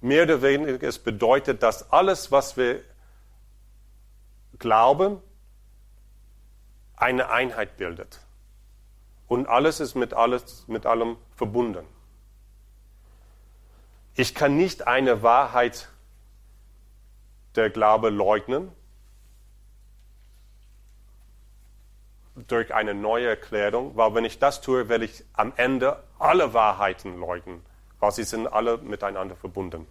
Mehr 0.02 0.24
oder 0.24 0.42
weniger, 0.42 0.86
es 0.86 0.98
bedeutet, 0.98 1.62
dass 1.62 1.90
alles, 1.90 2.30
was 2.30 2.58
wir 2.58 2.82
glauben, 4.58 5.22
eine 6.96 7.30
Einheit 7.30 7.78
bildet 7.78 8.20
und 9.28 9.46
alles 9.46 9.80
ist 9.80 9.94
mit, 9.94 10.14
alles, 10.14 10.66
mit 10.66 10.86
allem 10.86 11.16
verbunden. 11.36 11.84
Ich 14.14 14.34
kann 14.34 14.56
nicht 14.56 14.86
eine 14.86 15.22
Wahrheit 15.22 15.88
der 17.54 17.70
Glaube 17.70 18.10
leugnen 18.10 18.72
durch 22.46 22.72
eine 22.72 22.94
neue 22.94 23.28
Erklärung, 23.28 23.96
weil 23.96 24.14
wenn 24.14 24.24
ich 24.24 24.38
das 24.38 24.60
tue, 24.60 24.88
werde 24.88 25.04
ich 25.04 25.24
am 25.34 25.52
Ende 25.56 26.02
alle 26.18 26.54
Wahrheiten 26.54 27.18
leugnen, 27.18 27.62
weil 28.00 28.12
sie 28.12 28.24
sind 28.24 28.46
alle 28.46 28.78
miteinander 28.78 29.36
verbunden. 29.36 29.86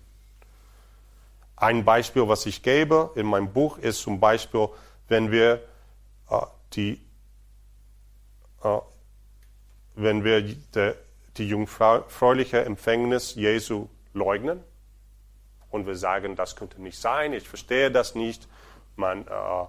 Ein 1.55 1.85
Beispiel, 1.85 2.27
was 2.27 2.45
ich 2.45 2.63
gebe 2.63 3.11
in 3.15 3.25
meinem 3.25 3.51
Buch, 3.51 3.77
ist 3.77 4.01
zum 4.01 4.19
Beispiel, 4.19 4.69
wenn 5.07 5.31
wir 5.31 5.61
äh, 6.29 6.41
die 6.73 7.01
äh, 8.63 8.79
wenn 9.97 10.23
wir 10.23 10.43
die 10.43 11.47
jungfräuliche 11.49 12.63
Empfängnis 12.63 13.33
Jesu 13.33 13.87
leugnen 14.13 14.63
und 15.71 15.87
wir 15.87 15.95
sagen, 15.95 16.35
das 16.35 16.55
könnte 16.55 16.81
nicht 16.81 16.99
sein, 16.99 17.33
ich 17.33 17.49
verstehe 17.49 17.91
das 17.91 18.13
nicht, 18.13 18.47
man 18.95 19.27
äh, 19.27 19.65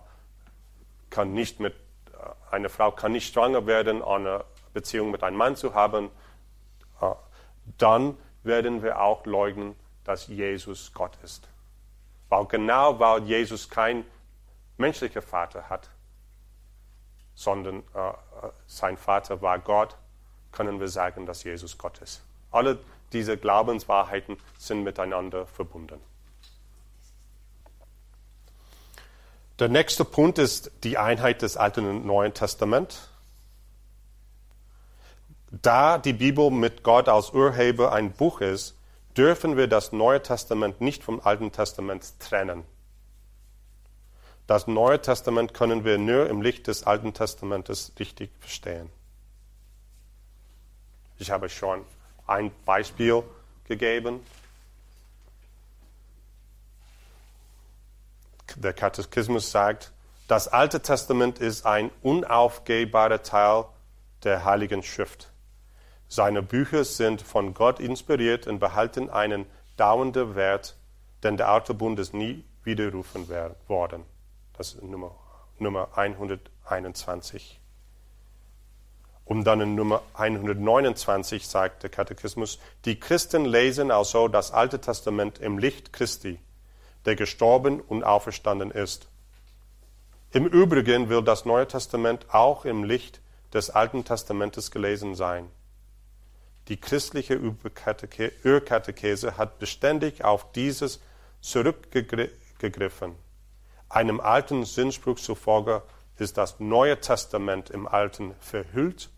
kann 1.08 1.32
nicht 1.32 1.60
mit, 1.60 1.72
äh, 2.12 2.54
eine 2.54 2.68
Frau 2.68 2.90
kann 2.92 3.12
nicht 3.12 3.32
schwanger 3.32 3.66
werden, 3.66 4.02
eine 4.02 4.44
Beziehung 4.74 5.10
mit 5.10 5.22
einem 5.22 5.38
Mann 5.38 5.56
zu 5.56 5.72
haben, 5.72 6.10
äh, 7.00 7.06
dann 7.78 8.18
werden 8.42 8.82
wir 8.82 9.00
auch 9.00 9.24
leugnen, 9.24 9.76
dass 10.04 10.26
Jesus 10.26 10.92
Gott 10.92 11.16
ist. 11.22 11.48
Weil 12.28 12.44
genau 12.46 13.00
weil 13.00 13.22
Jesus 13.24 13.70
kein 13.70 14.04
menschlicher 14.76 15.22
Vater 15.22 15.70
hat, 15.70 15.88
sondern 17.34 17.82
äh, 17.94 18.08
äh 18.10 18.12
sein 18.66 18.98
Vater 18.98 19.40
war 19.40 19.58
Gott, 19.58 19.96
können 20.58 20.80
wir 20.80 20.88
sagen, 20.88 21.24
dass 21.24 21.44
Jesus 21.44 21.78
Gott 21.78 21.98
ist. 21.98 22.20
Alle 22.50 22.80
diese 23.12 23.36
Glaubenswahrheiten 23.36 24.36
sind 24.58 24.82
miteinander 24.82 25.46
verbunden. 25.46 26.00
Der 29.60 29.68
nächste 29.68 30.04
Punkt 30.04 30.38
ist 30.38 30.72
die 30.82 30.98
Einheit 30.98 31.42
des 31.42 31.56
Alten 31.56 31.88
und 31.88 32.04
Neuen 32.04 32.34
Testaments. 32.34 33.08
Da 35.52 35.96
die 35.96 36.12
Bibel 36.12 36.50
mit 36.50 36.82
Gott 36.82 37.08
als 37.08 37.30
Urheber 37.30 37.92
ein 37.92 38.10
Buch 38.10 38.40
ist, 38.40 38.74
dürfen 39.16 39.56
wir 39.56 39.68
das 39.68 39.92
Neue 39.92 40.20
Testament 40.20 40.80
nicht 40.80 41.04
vom 41.04 41.20
Alten 41.20 41.52
Testament 41.52 42.18
trennen. 42.18 42.64
Das 44.48 44.66
Neue 44.66 45.00
Testament 45.00 45.54
können 45.54 45.84
wir 45.84 45.98
nur 45.98 46.28
im 46.28 46.42
Licht 46.42 46.66
des 46.66 46.82
Alten 46.82 47.14
Testamentes 47.14 47.92
richtig 48.00 48.30
verstehen. 48.40 48.90
Ich 51.18 51.30
habe 51.30 51.48
schon 51.48 51.84
ein 52.26 52.52
Beispiel 52.64 53.22
gegeben. 53.64 54.24
Der 58.56 58.72
Katechismus 58.72 59.50
sagt, 59.50 59.92
das 60.28 60.48
Alte 60.48 60.80
Testament 60.80 61.38
ist 61.38 61.66
ein 61.66 61.90
unaufgehbarer 62.02 63.22
Teil 63.22 63.64
der 64.24 64.44
Heiligen 64.44 64.82
Schrift. 64.82 65.30
Seine 66.06 66.42
Bücher 66.42 66.84
sind 66.84 67.20
von 67.20 67.52
Gott 67.52 67.80
inspiriert 67.80 68.46
und 68.46 68.58
behalten 68.58 69.10
einen 69.10 69.46
dauernden 69.76 70.34
Wert, 70.34 70.76
denn 71.22 71.36
der 71.36 71.48
Alte 71.48 71.74
Bund 71.74 71.98
ist 71.98 72.14
nie 72.14 72.44
widerrufen 72.64 73.28
worden. 73.66 74.04
Das 74.56 74.74
ist 74.74 74.82
Nummer, 74.82 75.14
Nummer 75.58 75.88
121. 75.96 77.57
Und 79.28 79.44
dann 79.44 79.60
in 79.60 79.74
Nummer 79.74 80.00
129 80.14 81.46
sagt 81.46 81.82
der 81.82 81.90
Katechismus, 81.90 82.58
die 82.86 82.98
Christen 82.98 83.44
lesen 83.44 83.90
also 83.90 84.26
das 84.26 84.52
Alte 84.52 84.80
Testament 84.80 85.38
im 85.38 85.58
Licht 85.58 85.92
Christi, 85.92 86.40
der 87.04 87.14
gestorben 87.14 87.82
und 87.82 88.04
auferstanden 88.04 88.70
ist. 88.70 89.06
Im 90.32 90.46
Übrigen 90.46 91.10
will 91.10 91.20
das 91.20 91.44
Neue 91.44 91.68
Testament 91.68 92.24
auch 92.32 92.64
im 92.64 92.84
Licht 92.84 93.20
des 93.52 93.68
Alten 93.68 94.06
Testamentes 94.06 94.70
gelesen 94.70 95.14
sein. 95.14 95.50
Die 96.68 96.80
christliche 96.80 97.38
Urkatechese 97.38 99.36
hat 99.36 99.58
beständig 99.58 100.24
auf 100.24 100.52
dieses 100.52 101.00
zurückgegriffen. 101.42 103.14
Einem 103.90 104.20
alten 104.20 104.64
Sinnspruch 104.64 105.18
zufolge 105.18 105.82
ist 106.16 106.38
das 106.38 106.60
Neue 106.60 106.98
Testament 106.98 107.68
im 107.68 107.86
Alten 107.86 108.34
verhüllt 108.40 109.10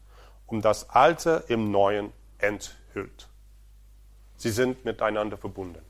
um 0.50 0.60
das 0.62 0.90
Alte 0.90 1.44
im 1.48 1.70
Neuen 1.70 2.12
enthüllt. 2.38 3.28
Sie 4.36 4.50
sind 4.50 4.84
miteinander 4.84 5.36
verbunden. 5.36 5.82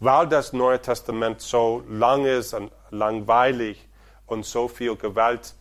Weil 0.00 0.28
das 0.28 0.52
Neue 0.52 0.80
Testament 0.80 1.40
so 1.40 1.82
lang 1.88 2.24
ist 2.24 2.54
und 2.54 2.70
langweilig 2.90 3.88
und 4.26 4.44
so 4.44 4.68
viel 4.68 4.94
Gewalt 4.96 5.54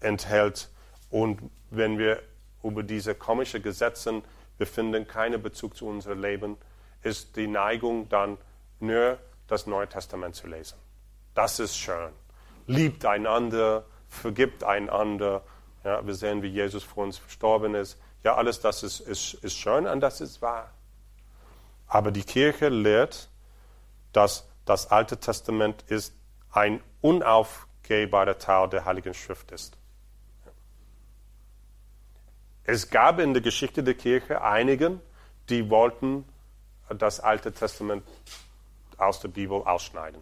enthält 0.00 0.70
Und 1.10 1.50
wenn 1.70 1.98
wir 1.98 2.22
über 2.62 2.82
diese 2.82 3.14
komischen 3.14 3.62
Gesetze, 3.62 4.22
wir 4.58 4.66
finden 4.66 5.06
keinen 5.06 5.42
Bezug 5.42 5.76
zu 5.76 5.86
unserem 5.86 6.20
Leben, 6.20 6.56
ist 7.02 7.36
die 7.36 7.46
Neigung 7.46 8.08
dann 8.08 8.38
nur 8.78 9.18
das 9.48 9.66
Neue 9.66 9.88
Testament 9.88 10.36
zu 10.36 10.46
lesen. 10.46 10.78
Das 11.34 11.58
ist 11.58 11.76
schön. 11.76 12.10
Liebt 12.66 13.04
einander, 13.04 13.84
vergibt 14.08 14.62
einander. 14.62 15.42
Ja, 15.84 16.04
wir 16.06 16.14
sehen, 16.14 16.42
wie 16.42 16.48
Jesus 16.48 16.84
für 16.84 17.00
uns 17.00 17.18
verstorben 17.18 17.74
ist. 17.74 17.98
Ja, 18.22 18.34
alles 18.34 18.60
das 18.60 18.82
ist, 18.82 19.00
ist, 19.00 19.34
ist 19.34 19.56
schön 19.56 19.86
und 19.86 20.00
das 20.00 20.20
ist 20.20 20.42
wahr. 20.42 20.70
Aber 21.86 22.10
die 22.10 22.22
Kirche 22.22 22.68
lehrt, 22.68 23.28
dass 24.12 24.46
das 24.64 24.90
Alte 24.90 25.18
Testament 25.18 25.82
ist 25.88 26.14
ein 26.52 26.82
unaufgehbarer 27.00 28.38
Teil 28.38 28.68
der 28.68 28.84
Heiligen 28.84 29.14
Schrift 29.14 29.50
ist. 29.52 29.76
Es 32.64 32.90
gab 32.90 33.18
in 33.18 33.32
der 33.32 33.42
Geschichte 33.42 33.82
der 33.82 33.94
Kirche 33.94 34.42
einigen, 34.42 35.00
die 35.48 35.70
wollten 35.70 36.24
das 36.88 37.20
Alte 37.20 37.52
Testament 37.52 38.04
aus 38.96 39.20
der 39.20 39.28
Bibel 39.28 39.62
ausschneiden. 39.62 40.20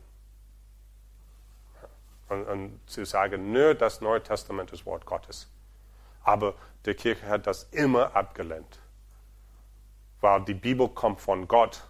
Und, 2.29 2.45
und 2.45 2.81
zu 2.87 3.05
sagen, 3.05 3.53
nur 3.53 3.75
das 3.75 4.01
Neue 4.01 4.23
Testament 4.23 4.73
ist 4.73 4.85
Wort 4.85 5.07
Gottes. 5.07 5.49
Aber 6.23 6.55
die 6.85 6.95
Kirche 6.95 7.27
hat 7.27 7.47
das 7.47 7.65
immer 7.71 8.15
abgelehnt. 8.15 8.79
Weil 10.21 10.43
die 10.43 10.55
Bibel 10.55 10.89
kommt 10.89 11.21
von 11.21 11.49
Gott. 11.49 11.83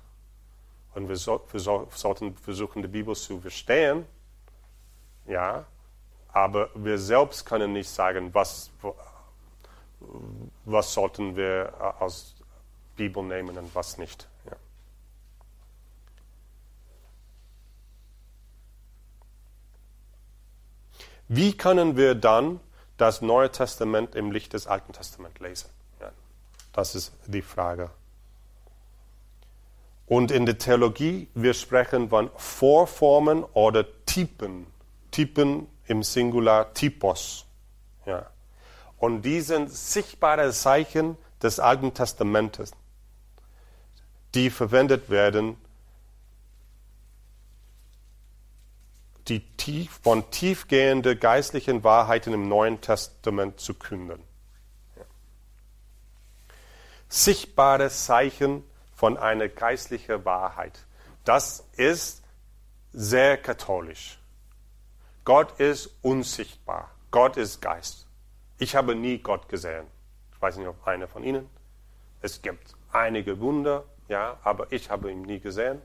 Und 0.95 1.09
wir, 1.09 1.17
so, 1.17 1.45
wir 1.51 1.61
so, 1.61 1.89
sollten 1.91 2.37
versuchen, 2.37 2.83
die 2.83 2.89
Bibel 2.89 3.15
zu 3.17 3.41
verstehen. 3.41 4.07
Ja. 5.27 5.67
Aber 6.33 6.71
wir 6.75 6.99
selbst 6.99 7.45
können 7.47 7.73
nicht 7.73 7.89
sagen, 7.89 8.33
was, 8.33 8.71
was 10.65 10.93
sollten 10.93 11.35
wir 11.37 11.73
aus 11.99 12.37
Bibel 12.97 13.23
nehmen 13.23 13.57
und 13.57 13.75
was 13.75 13.99
nicht. 13.99 14.29
Ja. 14.45 14.57
Wie 21.29 21.57
können 21.57 21.97
wir 21.97 22.15
dann 22.15 22.61
das 22.97 23.21
Neue 23.23 23.53
Testament 23.53 24.15
im 24.15 24.33
Licht 24.33 24.55
des 24.55 24.67
Alten 24.67 24.93
Testaments 24.93 25.39
lesen? 25.41 25.69
Ja, 26.01 26.11
das 26.73 26.95
ist 26.95 27.13
die 27.27 27.43
Frage. 27.43 27.91
Und 30.07 30.31
in 30.31 30.47
der 30.47 30.57
Theologie, 30.57 31.29
wir 31.35 31.53
sprechen 31.53 32.09
von 32.09 32.31
Vorformen 32.37 33.45
oder 33.45 33.85
Typen. 34.07 34.67
Typen 35.11 35.67
im 35.87 36.03
Singular 36.03 36.73
Typos. 36.73 37.45
Ja. 38.07 38.27
Und 38.97 39.23
die 39.23 39.43
sind 39.43 39.71
sichtbare 39.71 40.51
Zeichen 40.53 41.19
des 41.43 41.61
Alten 41.61 41.93
Testamentes, 41.93 42.73
die 44.35 44.51
verwendet 44.51 45.11
werden, 45.11 45.57
die 49.29 49.41
tief, 49.57 50.01
von 50.03 50.31
tiefgehenden 50.31 51.19
geistlichen 51.19 51.85
Wahrheiten 51.85 52.33
im 52.33 52.49
Neuen 52.49 52.81
Testament 52.81 53.61
zu 53.61 53.75
künden. 53.75 54.23
Sichtbare 57.09 57.89
Zeichen 57.91 58.65
von 58.95 59.17
einer 59.17 59.49
geistlichen 59.49 60.25
Wahrheit. 60.25 60.85
Das 61.25 61.67
ist 61.77 62.23
sehr 62.93 63.37
katholisch. 63.37 64.19
Gott 65.25 65.61
ist 65.61 65.91
unsichtbar. 66.03 66.91
Gott 67.11 67.37
ist 67.37 67.61
Geist. 67.61 68.07
Ich 68.59 68.75
habe 68.75 68.95
nie 68.95 69.19
Gott 69.19 69.49
gesehen. 69.49 69.87
Ich 70.35 70.41
weiß 70.41 70.57
nicht, 70.57 70.67
ob 70.67 70.87
einer 70.87 71.07
von 71.07 71.23
Ihnen. 71.23 71.49
Es 72.21 72.43
gibt 72.43 72.75
einige 72.93 73.41
Wunder, 73.41 73.85
ja, 74.09 74.39
aber 74.43 74.73
ich 74.73 74.91
habe 74.91 75.11
ihn 75.11 75.23
nie 75.23 75.39
gesehen. 75.39 75.81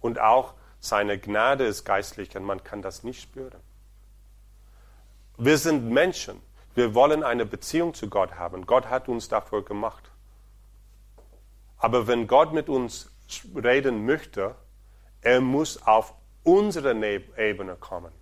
Und 0.00 0.20
auch 0.20 0.54
seine 0.82 1.16
Gnade 1.16 1.64
ist 1.64 1.84
geistlich 1.84 2.36
und 2.36 2.42
man 2.42 2.64
kann 2.64 2.82
das 2.82 3.04
nicht 3.04 3.22
spüren. 3.22 3.60
Wir 5.38 5.56
sind 5.56 5.88
Menschen. 5.88 6.42
Wir 6.74 6.92
wollen 6.92 7.22
eine 7.22 7.46
Beziehung 7.46 7.94
zu 7.94 8.08
Gott 8.10 8.34
haben. 8.34 8.66
Gott 8.66 8.86
hat 8.90 9.08
uns 9.08 9.28
dafür 9.28 9.64
gemacht. 9.64 10.10
Aber 11.78 12.08
wenn 12.08 12.26
Gott 12.26 12.52
mit 12.52 12.68
uns 12.68 13.12
reden 13.54 14.04
möchte, 14.06 14.56
er 15.20 15.40
muss 15.40 15.80
auf 15.86 16.14
unsere 16.42 16.96
Ebene 17.38 17.76
kommen. 17.76 18.12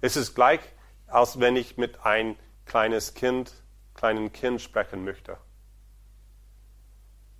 Es 0.00 0.16
ist 0.16 0.34
gleich, 0.34 0.60
als 1.08 1.40
wenn 1.40 1.56
ich 1.56 1.76
mit 1.76 2.06
ein 2.06 2.36
kleines 2.66 3.14
Kind, 3.14 3.52
kleinen 3.94 4.32
Kind 4.32 4.60
sprechen 4.60 5.04
möchte. 5.04 5.38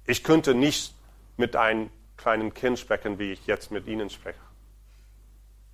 Ich 0.06 0.24
könnte 0.24 0.54
nicht 0.54 0.96
mit 1.36 1.54
einem 1.54 1.90
kleinen 2.22 2.54
Kind 2.54 2.78
sprechen, 2.78 3.18
wie 3.18 3.32
ich 3.32 3.46
jetzt 3.46 3.72
mit 3.72 3.88
Ihnen 3.88 4.08
spreche. 4.08 4.38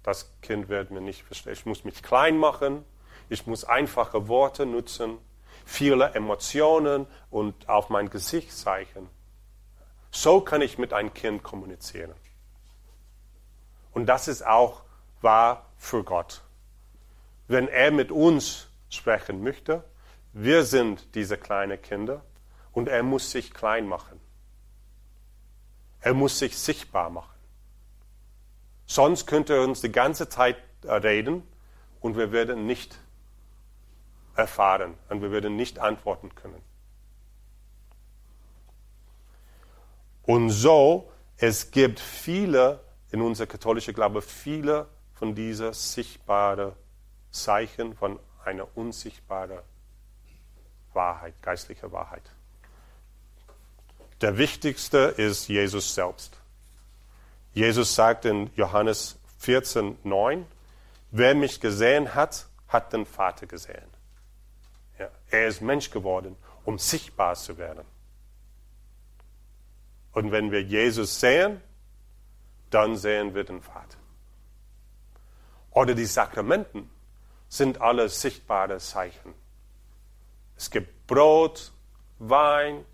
Das 0.02 0.32
Kind 0.40 0.70
wird 0.70 0.90
mir 0.90 1.02
nicht 1.02 1.22
verstehen. 1.22 1.52
Ich 1.52 1.66
muss 1.66 1.84
mich 1.84 2.02
klein 2.02 2.38
machen, 2.38 2.86
ich 3.28 3.46
muss 3.46 3.64
einfache 3.64 4.28
Worte 4.28 4.64
nutzen, 4.64 5.18
viele 5.66 6.14
Emotionen 6.14 7.06
und 7.30 7.68
auf 7.68 7.90
mein 7.90 8.08
Gesicht 8.08 8.56
zeichnen. 8.56 9.08
So 10.10 10.40
kann 10.40 10.62
ich 10.62 10.78
mit 10.78 10.94
einem 10.94 11.12
Kind 11.12 11.42
kommunizieren. 11.42 12.14
Und 13.92 14.06
das 14.06 14.26
ist 14.26 14.46
auch 14.46 14.84
wahr 15.20 15.66
für 15.76 16.02
Gott. 16.02 16.40
Wenn 17.46 17.68
er 17.68 17.90
mit 17.90 18.10
uns 18.10 18.68
sprechen 18.88 19.42
möchte, 19.42 19.84
wir 20.32 20.64
sind 20.64 21.14
diese 21.14 21.36
kleinen 21.36 21.80
Kinder 21.82 22.22
und 22.72 22.88
er 22.88 23.02
muss 23.02 23.30
sich 23.32 23.52
klein 23.52 23.86
machen. 23.86 24.18
Er 26.00 26.14
muss 26.14 26.38
sich 26.38 26.56
sichtbar 26.56 27.10
machen. 27.10 27.38
Sonst 28.86 29.26
könnte 29.26 29.54
er 29.54 29.62
uns 29.62 29.80
die 29.80 29.92
ganze 29.92 30.28
Zeit 30.28 30.56
reden 30.84 31.42
und 32.00 32.16
wir 32.16 32.32
würden 32.32 32.66
nicht 32.66 32.98
erfahren 34.34 34.94
und 35.08 35.20
wir 35.20 35.30
würden 35.30 35.56
nicht 35.56 35.78
antworten 35.78 36.34
können. 36.34 36.62
Und 40.22 40.50
so, 40.50 41.10
es 41.36 41.70
gibt 41.70 42.00
viele 42.00 42.80
in 43.10 43.20
unserer 43.20 43.46
katholischen 43.46 43.94
Glaube, 43.94 44.22
viele 44.22 44.88
von 45.14 45.34
diesen 45.34 45.72
sichtbaren 45.72 46.72
Zeichen 47.30 47.94
von 47.94 48.18
einer 48.44 48.68
unsichtbaren 48.76 49.60
Wahrheit, 50.92 51.34
geistlicher 51.42 51.90
Wahrheit. 51.92 52.22
Der 54.20 54.36
wichtigste 54.36 54.98
ist 54.98 55.48
Jesus 55.48 55.94
selbst. 55.94 56.36
Jesus 57.52 57.94
sagt 57.94 58.24
in 58.24 58.50
Johannes 58.56 59.18
14, 59.38 59.98
9, 60.02 60.46
wer 61.10 61.34
mich 61.34 61.60
gesehen 61.60 62.14
hat, 62.14 62.46
hat 62.68 62.92
den 62.92 63.06
Vater 63.06 63.46
gesehen. 63.46 63.88
Ja, 64.98 65.08
er 65.30 65.46
ist 65.46 65.60
Mensch 65.60 65.90
geworden, 65.90 66.36
um 66.64 66.78
sichtbar 66.78 67.34
zu 67.36 67.58
werden. 67.58 67.84
Und 70.12 70.32
wenn 70.32 70.50
wir 70.50 70.62
Jesus 70.62 71.20
sehen, 71.20 71.60
dann 72.70 72.96
sehen 72.96 73.34
wir 73.34 73.44
den 73.44 73.62
Vater. 73.62 73.98
Oder 75.70 75.94
die 75.94 76.06
Sakramenten 76.06 76.90
sind 77.48 77.80
alle 77.80 78.08
sichtbare 78.08 78.78
Zeichen. 78.78 79.32
Es 80.56 80.70
gibt 80.70 81.06
Brot, 81.06 81.72
Wein, 82.18 82.84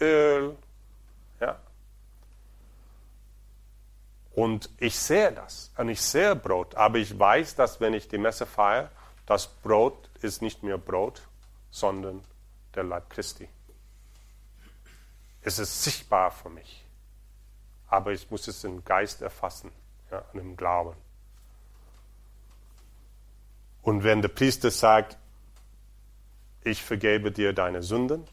Öl, 0.00 0.56
Und 4.34 4.68
ich 4.78 4.98
sehe 4.98 5.32
das. 5.32 5.70
Und 5.76 5.88
ich 5.88 6.00
sehe 6.00 6.34
Brot. 6.34 6.74
Aber 6.74 6.98
ich 6.98 7.18
weiß, 7.18 7.54
dass 7.54 7.80
wenn 7.80 7.94
ich 7.94 8.08
die 8.08 8.18
Messe 8.18 8.46
feiere, 8.46 8.90
das 9.26 9.46
Brot 9.46 10.10
ist 10.20 10.42
nicht 10.42 10.62
mehr 10.62 10.78
Brot, 10.78 11.22
sondern 11.70 12.22
der 12.74 12.84
Leib 12.84 13.10
Christi. 13.10 13.48
Es 15.42 15.58
ist 15.58 15.84
sichtbar 15.84 16.30
für 16.30 16.48
mich. 16.48 16.84
Aber 17.88 18.12
ich 18.12 18.30
muss 18.30 18.48
es 18.48 18.64
im 18.64 18.84
Geist 18.84 19.22
erfassen 19.22 19.70
ja, 20.10 20.24
und 20.32 20.40
im 20.40 20.56
Glauben. 20.56 20.96
Und 23.82 24.02
wenn 24.02 24.22
der 24.22 24.30
Priester 24.30 24.70
sagt, 24.70 25.18
ich 26.64 26.82
vergebe 26.82 27.30
dir 27.30 27.52
deine 27.52 27.82
Sünden, 27.82 28.26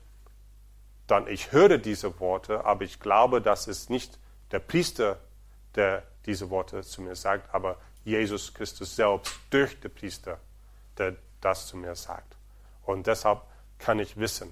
dann 1.08 1.28
ich 1.28 1.52
höre 1.52 1.78
diese 1.78 2.20
Worte, 2.22 2.64
aber 2.64 2.86
ich 2.86 3.02
glaube, 3.02 3.42
dass 3.42 3.68
es 3.68 3.90
nicht 3.90 4.18
der 4.52 4.60
Priester, 4.60 5.20
der 5.76 6.04
diese 6.26 6.50
Worte 6.50 6.82
zu 6.84 7.02
mir 7.02 7.16
sagt, 7.16 7.54
aber 7.54 7.78
Jesus 8.04 8.54
Christus 8.54 8.96
selbst 8.96 9.34
durch 9.50 9.80
den 9.80 9.94
Priester, 9.94 10.40
der 10.98 11.16
das 11.40 11.68
zu 11.68 11.78
mir 11.78 11.96
sagt. 11.96 12.36
Und 12.84 13.08
deshalb 13.08 13.42
kann 13.80 14.00
ich 14.00 14.18
wissen, 14.18 14.52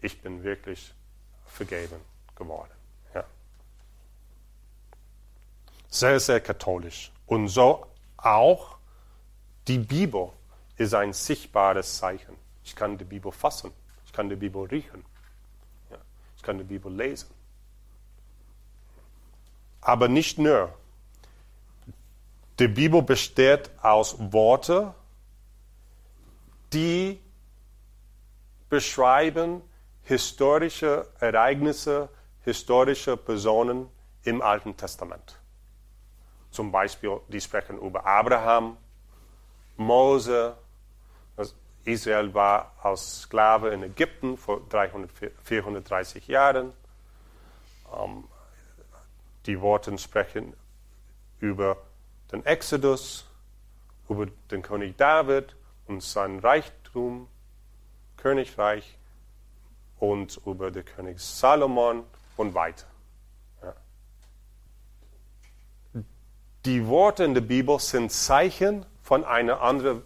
ich 0.00 0.20
bin 0.20 0.42
wirklich 0.42 0.94
vergeben 1.46 2.00
geworden. 2.34 2.72
Ja. 3.14 3.24
Sehr, 5.88 6.20
sehr 6.20 6.40
katholisch. 6.40 7.12
Und 7.26 7.48
so 7.48 7.86
auch 8.16 8.76
die 9.66 9.78
Bibel 9.78 10.30
ist 10.76 10.94
ein 10.94 11.12
sichtbares 11.12 11.98
Zeichen. 11.98 12.34
Ich 12.64 12.74
kann 12.74 12.98
die 12.98 13.04
Bibel 13.04 13.32
fassen. 13.32 13.72
Ich 14.06 14.12
kann 14.12 14.28
die 14.28 14.36
Bibel 14.36 14.66
riechen. 14.66 15.04
Ja. 15.90 15.98
Ich 16.36 16.42
kann 16.42 16.58
die 16.58 16.64
Bibel 16.64 16.92
lesen. 16.92 17.28
Aber 19.80 20.08
nicht 20.08 20.38
nur. 20.38 20.72
Die 22.58 22.68
Bibel 22.68 23.02
besteht 23.02 23.70
aus 23.80 24.16
Worten, 24.18 24.92
die 26.72 27.18
beschreiben 28.68 29.62
historische 30.02 31.08
Ereignisse, 31.20 32.08
historische 32.44 33.16
Personen 33.16 33.88
im 34.24 34.42
Alten 34.42 34.76
Testament. 34.76 35.38
Zum 36.50 36.72
Beispiel, 36.72 37.20
die 37.28 37.40
sprechen 37.40 37.78
über 37.78 38.04
Abraham, 38.04 38.76
Mose. 39.76 40.56
Israel 41.84 42.34
war 42.34 42.72
als 42.82 43.22
Sklave 43.22 43.70
in 43.70 43.82
Ägypten 43.82 44.36
vor 44.36 44.60
300, 44.68 45.10
430 45.42 46.28
Jahren. 46.28 46.72
Die 49.46 49.60
Worte 49.60 49.96
sprechen 49.98 50.54
über 51.38 51.76
den 52.32 52.44
Exodus, 52.44 53.26
über 54.08 54.26
den 54.50 54.62
König 54.62 54.96
David 54.96 55.56
und 55.86 56.02
sein 56.02 56.38
Reichtum, 56.38 57.28
Königreich 58.16 58.98
und 59.98 60.40
über 60.44 60.70
den 60.70 60.84
König 60.84 61.20
Salomon 61.20 62.04
und 62.36 62.54
weiter. 62.54 62.86
Die 66.66 66.86
Worte 66.86 67.24
in 67.24 67.32
der 67.32 67.40
Bibel 67.40 67.78
sind 67.78 68.12
Zeichen 68.12 68.84
von 69.02 69.24
einer 69.24 69.62
anderen 69.62 70.02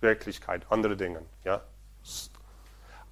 Wirklichkeit, 0.00 0.62
anderen 0.70 0.96
Dingen. 0.96 1.26
Ja. 1.44 1.60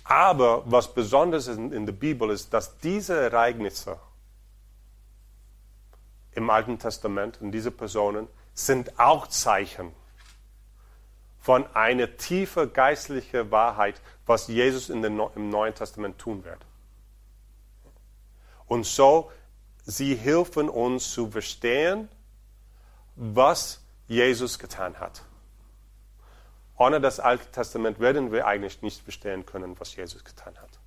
Aber 0.04 0.62
was 0.64 0.92
besonders 0.94 1.46
ist 1.46 1.58
in 1.58 1.84
der 1.84 1.92
Bibel 1.92 2.30
ist, 2.30 2.54
dass 2.54 2.78
diese 2.78 3.20
Ereignisse 3.20 3.98
im 6.40 6.50
Alten 6.50 6.78
Testament 6.78 7.40
und 7.40 7.52
diese 7.52 7.70
Personen 7.70 8.26
sind 8.54 8.98
auch 8.98 9.26
Zeichen 9.26 9.92
von 11.38 11.66
einer 11.74 12.16
tiefen 12.16 12.72
geistlichen 12.72 13.50
Wahrheit, 13.50 14.00
was 14.26 14.48
Jesus 14.48 14.90
in 14.90 15.02
den, 15.02 15.20
im 15.34 15.48
Neuen 15.50 15.74
Testament 15.74 16.18
tun 16.18 16.44
wird. 16.44 16.64
Und 18.66 18.84
so, 18.86 19.30
sie 19.84 20.14
helfen 20.14 20.68
uns 20.68 21.12
zu 21.12 21.30
verstehen, 21.30 22.08
was 23.16 23.82
Jesus 24.06 24.58
getan 24.58 24.98
hat. 24.98 25.22
Ohne 26.76 27.00
das 27.00 27.20
Alte 27.20 27.50
Testament 27.50 28.00
werden 28.00 28.32
wir 28.32 28.46
eigentlich 28.46 28.80
nicht 28.80 29.02
verstehen 29.02 29.44
können, 29.44 29.78
was 29.78 29.94
Jesus 29.94 30.24
getan 30.24 30.56
hat. 30.58 30.78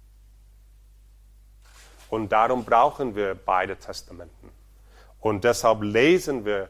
Und 2.09 2.31
darum 2.31 2.63
brauchen 2.65 3.15
wir 3.15 3.35
beide 3.35 3.75
Testamenten. 3.77 4.62
Und 5.23 5.45
deshalb 5.45 5.81
lesen 5.83 6.43
wir 6.43 6.67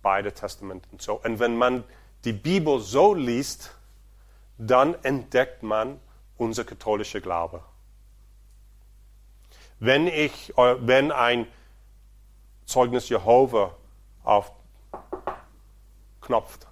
beide 0.00 0.32
Testamenten 0.32 0.98
so. 0.98 1.20
Und 1.22 1.38
wenn 1.38 1.54
man 1.54 1.84
die 2.24 2.32
Bibel 2.32 2.80
so 2.80 3.12
liest, 3.12 3.74
dann 4.56 4.94
entdeckt 5.04 5.62
man 5.62 6.00
unser 6.38 6.64
katholischer 6.64 7.20
Glaube. 7.20 7.62
Wenn, 9.80 10.06
ich, 10.06 10.56
äh, 10.56 10.76
wenn 10.80 11.12
ein 11.12 11.46
Zeugnis 12.64 13.10
Jehova 13.10 13.74
auf 14.22 14.50
knopft, 16.22 16.66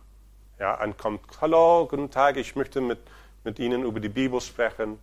ja, 0.58 0.82
und 0.82 0.96
kommt, 0.96 1.20
hallo, 1.42 1.86
guten 1.90 2.10
Tag, 2.10 2.38
ich 2.38 2.56
möchte 2.56 2.80
mit, 2.80 3.00
mit 3.44 3.58
Ihnen 3.58 3.82
über 3.82 4.00
die 4.00 4.08
Bibel 4.08 4.40
sprechen, 4.40 4.98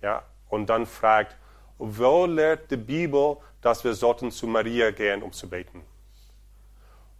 ja, 0.00 0.22
und 0.48 0.70
dann 0.70 0.86
fragt, 0.86 1.36
wo 1.82 2.26
lehrt 2.26 2.70
die 2.70 2.76
Bibel, 2.76 3.38
dass 3.62 3.82
wir 3.84 3.94
sollten 3.94 4.30
zu 4.30 4.46
Maria 4.46 4.90
gehen, 4.90 5.22
um 5.22 5.32
zu 5.32 5.48
beten? 5.48 5.82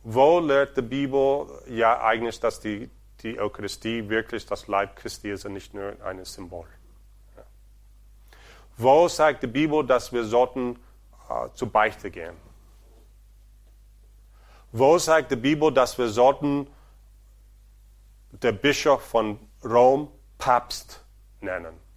Wo 0.02 0.38
lehrt 0.38 0.76
die 0.76 0.82
Bibel 0.82 1.46
ja 1.66 2.02
eigentlich, 2.02 2.38
dass 2.40 2.60
die, 2.60 2.90
die 3.22 3.40
Eucharistie 3.40 4.06
wirklich 4.10 4.44
das 4.44 4.68
Leib 4.68 4.96
Christi 4.96 5.30
ist 5.30 5.46
und 5.46 5.54
nicht 5.54 5.72
nur 5.72 5.96
ein 6.04 6.22
Symbol? 6.26 6.66
Ja. 7.36 7.42
Wo 8.76 9.08
sagt 9.08 9.42
die 9.42 9.46
Bibel, 9.46 9.86
dass 9.86 10.12
wir 10.12 10.24
sollten 10.24 10.78
äh, 11.30 11.48
zu 11.54 11.66
Beichte 11.66 12.10
gehen? 12.10 12.36
Wo 14.72 14.98
sagt 14.98 15.30
die 15.30 15.36
Bibel, 15.36 15.72
dass 15.72 15.96
wir 15.96 16.08
sollten 16.08 16.66
der 18.30 18.52
Bischof 18.52 19.02
von 19.02 19.38
Rom 19.64 20.08
Papst 20.36 21.02
nennen? 21.40 21.89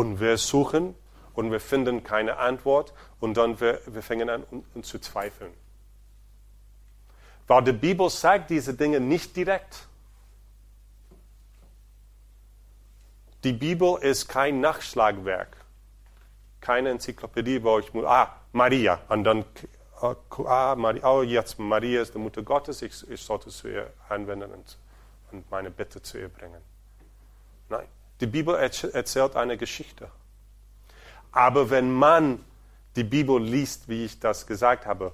Und 0.00 0.18
wir 0.18 0.38
suchen 0.38 0.94
und 1.34 1.52
wir 1.52 1.60
finden 1.60 2.02
keine 2.02 2.38
Antwort 2.38 2.94
und 3.20 3.36
dann 3.36 3.60
wir, 3.60 3.82
wir 3.84 4.02
fangen 4.02 4.30
an 4.30 4.44
um, 4.50 4.82
zu 4.82 4.98
zweifeln. 4.98 5.52
Weil 7.46 7.64
die 7.64 7.72
Bibel 7.72 8.08
sagt 8.08 8.48
diese 8.48 8.72
Dinge 8.72 8.98
nicht 8.98 9.36
direkt. 9.36 9.86
Die 13.44 13.52
Bibel 13.52 13.98
ist 14.00 14.26
kein 14.26 14.62
Nachschlagwerk, 14.62 15.54
keine 16.62 16.88
Enzyklopädie, 16.92 17.62
wo 17.62 17.78
ich, 17.78 17.94
ah, 17.96 18.34
Maria, 18.52 19.02
und 19.10 19.24
dann, 19.24 19.44
ah, 20.00 20.74
Maria, 20.78 21.06
oh, 21.10 21.22
jetzt 21.22 21.58
Maria 21.58 22.00
ist 22.00 22.14
die 22.14 22.18
Mutter 22.18 22.40
Gottes, 22.42 22.80
ich, 22.80 23.06
ich 23.10 23.20
sollte 23.20 23.50
zu 23.50 23.68
ihr 23.68 23.92
anwenden 24.08 24.50
und, 24.50 24.78
und 25.30 25.50
meine 25.50 25.70
Bitte 25.70 26.00
zu 26.00 26.18
ihr 26.18 26.30
bringen. 26.30 26.62
Nein, 27.68 27.86
die 28.20 28.26
Bibel 28.26 28.54
erzählt 28.54 29.36
eine 29.36 29.56
Geschichte. 29.56 30.10
Aber 31.32 31.70
wenn 31.70 31.92
man 31.92 32.44
die 32.96 33.04
Bibel 33.04 33.40
liest, 33.40 33.88
wie 33.88 34.04
ich 34.04 34.18
das 34.20 34.46
gesagt 34.46 34.86
habe, 34.86 35.12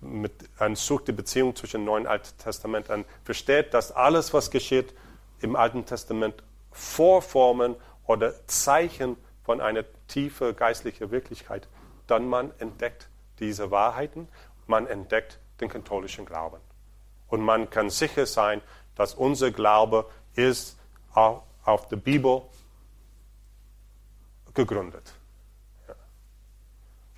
mit 0.00 0.32
einer 0.58 0.76
sucht 0.76 1.08
die 1.08 1.12
Beziehung 1.12 1.56
zwischen 1.56 1.84
Neuen 1.84 2.04
und 2.04 2.10
Alten 2.10 2.36
Testament 2.38 2.90
an, 2.90 3.04
versteht, 3.24 3.74
dass 3.74 3.92
alles, 3.92 4.32
was 4.32 4.50
geschieht 4.50 4.94
im 5.40 5.56
Alten 5.56 5.84
Testament, 5.84 6.42
Vorformen 6.70 7.74
oder 8.06 8.46
Zeichen 8.46 9.16
von 9.44 9.60
einer 9.60 9.84
tiefen 10.08 10.54
geistlichen 10.54 11.10
Wirklichkeit, 11.10 11.68
dann 12.06 12.28
man 12.28 12.52
entdeckt 12.58 13.08
diese 13.38 13.70
Wahrheiten, 13.70 14.28
man 14.66 14.86
entdeckt 14.86 15.38
den 15.60 15.68
katholischen 15.68 16.26
Glauben. 16.26 16.60
Und 17.28 17.40
man 17.40 17.70
kann 17.70 17.90
sicher 17.90 18.26
sein, 18.26 18.60
dass 18.94 19.14
unser 19.14 19.50
Glaube 19.50 20.08
ist 20.34 20.78
auf 21.66 21.88
der 21.88 21.96
Bibel 21.96 22.42
gegründet 24.54 25.12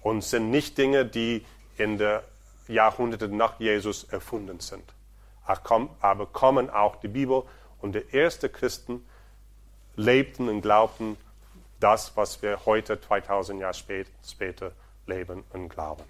und 0.02 0.24
sind 0.24 0.50
nicht 0.50 0.76
Dinge, 0.76 1.04
die 1.06 1.44
in 1.76 1.98
den 1.98 2.20
Jahrhunderten 2.66 3.36
nach 3.36 3.60
Jesus 3.60 4.04
erfunden 4.04 4.60
sind. 4.60 4.84
Aber 6.00 6.26
kommen 6.26 6.68
auch 6.70 6.96
die 6.96 7.08
Bibel 7.08 7.44
und 7.80 7.94
die 7.94 8.12
ersten 8.12 8.52
Christen 8.52 9.06
lebten 9.96 10.48
und 10.48 10.62
glaubten 10.62 11.16
das, 11.80 12.16
was 12.16 12.42
wir 12.42 12.66
heute 12.66 13.00
2000 13.00 13.60
Jahre 13.60 14.04
später 14.24 14.72
leben 15.06 15.44
und 15.52 15.68
glauben. 15.68 16.04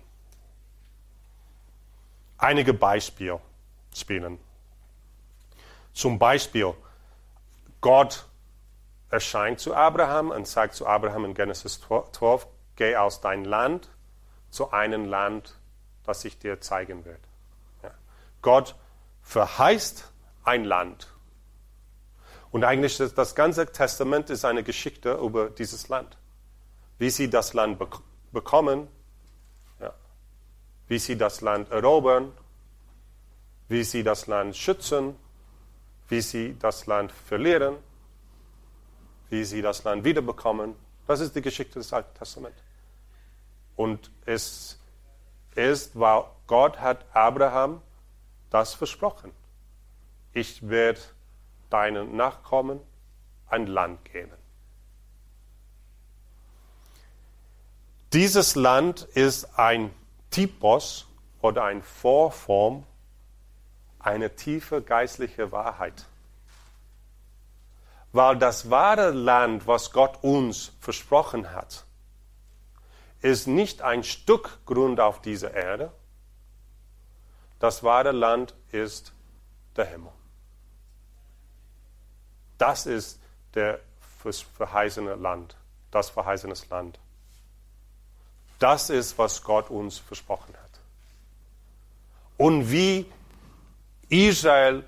Einige 2.39 2.73
Beispiele 2.73 3.41
spielen. 3.95 4.39
Zum 5.93 6.19
Beispiel, 6.19 6.75
Gott 7.81 8.27
erscheint 9.11 9.61
zu 9.61 9.75
Abraham 9.75 10.31
und 10.31 10.47
sagt 10.47 10.75
zu 10.75 10.87
Abraham 10.87 11.25
in 11.25 11.35
Genesis 11.35 11.81
12, 11.81 12.47
geh 12.77 12.97
aus 12.97 13.21
dein 13.21 13.45
Land 13.45 13.89
zu 14.51 14.71
einem 14.71 15.05
Land, 15.05 15.59
das 16.05 16.25
ich 16.25 16.39
dir 16.39 16.61
zeigen 16.61 17.05
werde. 17.05 17.21
Ja. 17.83 17.91
Gott 18.43 18.75
verheißt 19.23 20.11
ein 20.45 20.65
Land. 20.65 21.09
Und 22.51 22.65
eigentlich 22.65 22.99
ist 22.99 23.19
das 23.19 23.35
ganze 23.35 23.67
Testament 23.67 24.31
ist 24.31 24.45
eine 24.45 24.63
Geschichte 24.63 25.15
über 25.15 25.51
dieses 25.51 25.89
Land. 25.89 26.17
Wie 26.99 27.11
sie 27.11 27.29
das 27.29 27.53
Land 27.53 27.79
bek 27.79 27.97
bekommen, 28.33 28.89
ja. 29.81 29.93
wie 30.87 30.99
sie 30.99 31.17
das 31.17 31.41
Land 31.41 31.71
erobern, 31.71 32.33
wie 33.69 33.85
sie 33.85 34.03
das 34.03 34.27
Land 34.27 34.57
schützen, 34.57 35.17
wie 36.09 36.21
sie 36.21 36.57
das 36.59 36.87
Land 36.87 37.13
verlieren, 37.13 37.77
wie 39.31 39.45
sie 39.45 39.63
das 39.63 39.85
Land 39.85 40.05
wiederbekommen. 40.05 40.75
Das 41.07 41.21
ist 41.21 41.35
die 41.37 41.43
Geschichte 41.43 41.79
des 41.79 41.93
Alten 41.93 42.17
Testaments. 42.17 42.63
Und 43.77 44.11
es 44.27 44.79
ist, 45.55 45.99
weil 45.99 46.25
Gott 46.47 46.81
hat 46.81 47.05
Abraham 47.15 47.83
das 48.51 48.75
versprochen. 48.75 49.33
Ich 50.33 50.69
werde 50.69 51.01
deinen 51.71 52.17
Nachkommen 52.17 52.81
ein 53.49 53.67
Land 53.67 54.05
geben. 54.05 54.33
Dieses 58.13 58.55
Land 58.55 59.03
ist 59.03 59.59
ein 59.59 59.91
Typos 60.31 61.07
oder 61.43 61.65
eine 61.65 61.83
Vorform 61.83 62.87
einer 63.99 64.35
tiefe 64.35 64.83
geistliche 64.83 65.53
Wahrheit. 65.53 66.07
Weil 68.13 68.37
das 68.39 68.71
wahre 68.71 69.11
Land, 69.11 69.67
was 69.67 69.93
Gott 69.93 70.23
uns 70.23 70.73
versprochen 70.81 71.53
hat, 71.53 71.85
ist 73.21 73.47
nicht 73.47 73.83
ein 73.83 74.05
Stück 74.05 74.59
Grund 74.65 75.01
auf 75.01 75.21
dieser 75.21 75.53
Erde. 75.53 75.93
Das 77.59 77.83
wahre 77.83 78.13
Land 78.13 78.55
ist 78.71 79.13
der 79.77 79.87
Himmel. 79.87 80.13
Das 82.57 82.87
ist 82.87 83.21
der 83.55 83.81
verheißene 84.23 85.15
Land, 85.15 85.57
das 85.91 86.11
verheißene 86.11 86.55
Land. 86.71 86.99
Das 88.59 88.91
ist, 88.91 89.19
was 89.19 89.43
Gott 89.43 89.71
uns 89.71 89.99
versprochen 89.99 90.55
hat. 90.55 90.81
Und 92.37 92.71
wie 92.71 93.07
Israel 94.09 94.85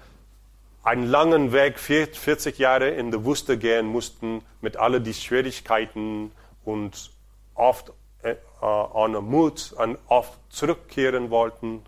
einen 0.83 1.07
langen 1.07 1.53
Weg, 1.53 1.79
40 1.79 2.59
Jahre 2.59 2.89
in 2.91 3.11
der 3.11 3.25
Wüste 3.25 3.59
gehen 3.59 3.87
mussten, 3.87 4.43
mit 4.61 4.77
all 4.77 5.01
die 5.01 5.15
Schwierigkeiten 5.15 6.33
und 6.65 7.11
oft 7.55 7.93
äh, 8.23 8.37
ohne 8.61 9.21
Mut 9.21 9.73
und 9.73 9.99
oft 10.09 10.39
zurückkehren 10.51 11.31
wollten, 11.31 11.83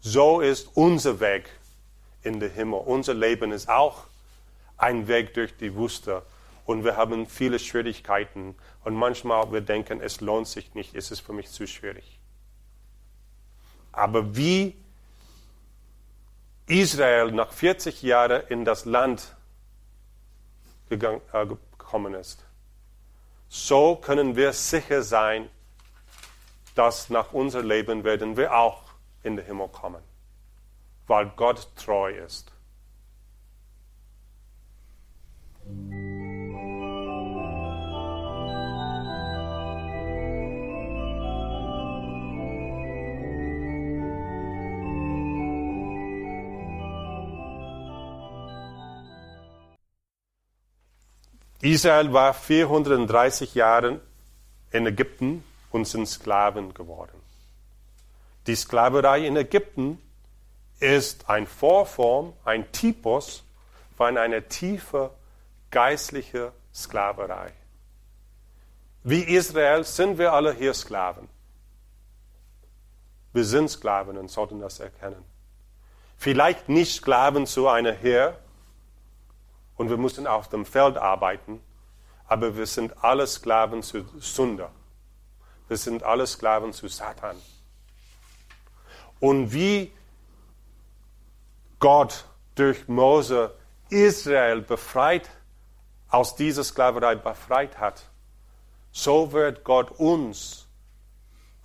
so 0.00 0.40
ist 0.40 0.70
unser 0.74 1.20
Weg 1.20 1.50
in 2.22 2.40
den 2.40 2.50
Himmel. 2.50 2.80
Unser 2.84 3.14
Leben 3.14 3.52
ist 3.52 3.68
auch 3.68 4.04
ein 4.76 5.08
Weg 5.08 5.34
durch 5.34 5.56
die 5.56 5.74
Wüste 5.74 6.22
und 6.64 6.84
wir 6.84 6.96
haben 6.96 7.26
viele 7.26 7.58
Schwierigkeiten 7.58 8.54
und 8.84 8.94
manchmal 8.94 9.52
wir 9.52 9.60
denken, 9.60 10.00
es 10.00 10.20
lohnt 10.20 10.48
sich 10.48 10.74
nicht, 10.74 10.94
es 10.94 11.10
ist 11.10 11.20
für 11.20 11.32
mich 11.32 11.50
zu 11.50 11.66
schwierig. 11.66 12.18
Aber 13.92 14.36
wie 14.36 14.74
Israel 16.70 17.32
nach 17.32 17.52
40 17.52 18.02
Jahren 18.02 18.42
in 18.48 18.64
das 18.64 18.84
Land 18.84 19.34
gegangen, 20.88 21.20
äh, 21.32 21.46
gekommen 21.46 22.14
ist, 22.14 22.44
so 23.48 23.96
können 23.96 24.36
wir 24.36 24.52
sicher 24.52 25.02
sein, 25.02 25.50
dass 26.76 27.10
nach 27.10 27.32
unserem 27.32 27.66
Leben 27.66 28.04
werden 28.04 28.36
wir 28.36 28.54
auch 28.54 28.84
in 29.24 29.36
den 29.36 29.44
Himmel 29.44 29.68
kommen, 29.68 30.02
weil 31.08 31.26
Gott 31.36 31.68
treu 31.74 32.12
ist. 32.12 32.52
Israel 51.60 52.12
war 52.12 52.32
430 52.32 53.54
Jahre 53.54 54.00
in 54.70 54.86
Ägypten 54.86 55.44
und 55.70 55.86
sind 55.86 56.06
Sklaven 56.06 56.72
geworden. 56.74 57.20
Die 58.46 58.56
Sklaverei 58.56 59.26
in 59.26 59.36
Ägypten 59.36 60.00
ist 60.78 61.28
ein 61.28 61.46
Vorform, 61.46 62.32
ein 62.44 62.72
Typus 62.72 63.44
von 63.96 64.16
einer 64.16 64.48
tiefe 64.48 65.10
geistliche 65.70 66.52
Sklaverei. 66.74 67.52
Wie 69.02 69.22
Israel 69.22 69.84
sind 69.84 70.18
wir 70.18 70.32
alle 70.32 70.54
hier 70.54 70.74
Sklaven. 70.74 71.28
Wir 73.32 73.44
sind 73.44 73.68
Sklaven 73.70 74.18
und 74.18 74.30
sollten 74.30 74.60
das 74.60 74.80
erkennen. 74.80 75.24
Vielleicht 76.16 76.68
nicht 76.68 76.96
Sklaven 76.96 77.46
zu 77.46 77.68
einer 77.68 77.92
Heer, 77.92 78.38
und 79.80 79.88
wir 79.88 79.96
mussten 79.96 80.26
auf 80.26 80.50
dem 80.50 80.66
Feld 80.66 80.98
arbeiten, 80.98 81.58
aber 82.26 82.54
wir 82.54 82.66
sind 82.66 83.02
alle 83.02 83.26
Sklaven 83.26 83.82
zu 83.82 84.04
Sünder. 84.18 84.70
Wir 85.68 85.78
sind 85.78 86.02
alle 86.02 86.26
Sklaven 86.26 86.74
zu 86.74 86.86
Satan. 86.86 87.34
Und 89.20 89.54
wie 89.54 89.90
Gott 91.78 92.26
durch 92.56 92.88
Mose 92.88 93.54
Israel 93.88 94.60
befreit, 94.60 95.30
aus 96.10 96.36
dieser 96.36 96.62
Sklaverei 96.62 97.14
befreit 97.14 97.78
hat, 97.78 98.02
so 98.92 99.32
wird 99.32 99.64
Gott 99.64 99.92
uns 99.92 100.68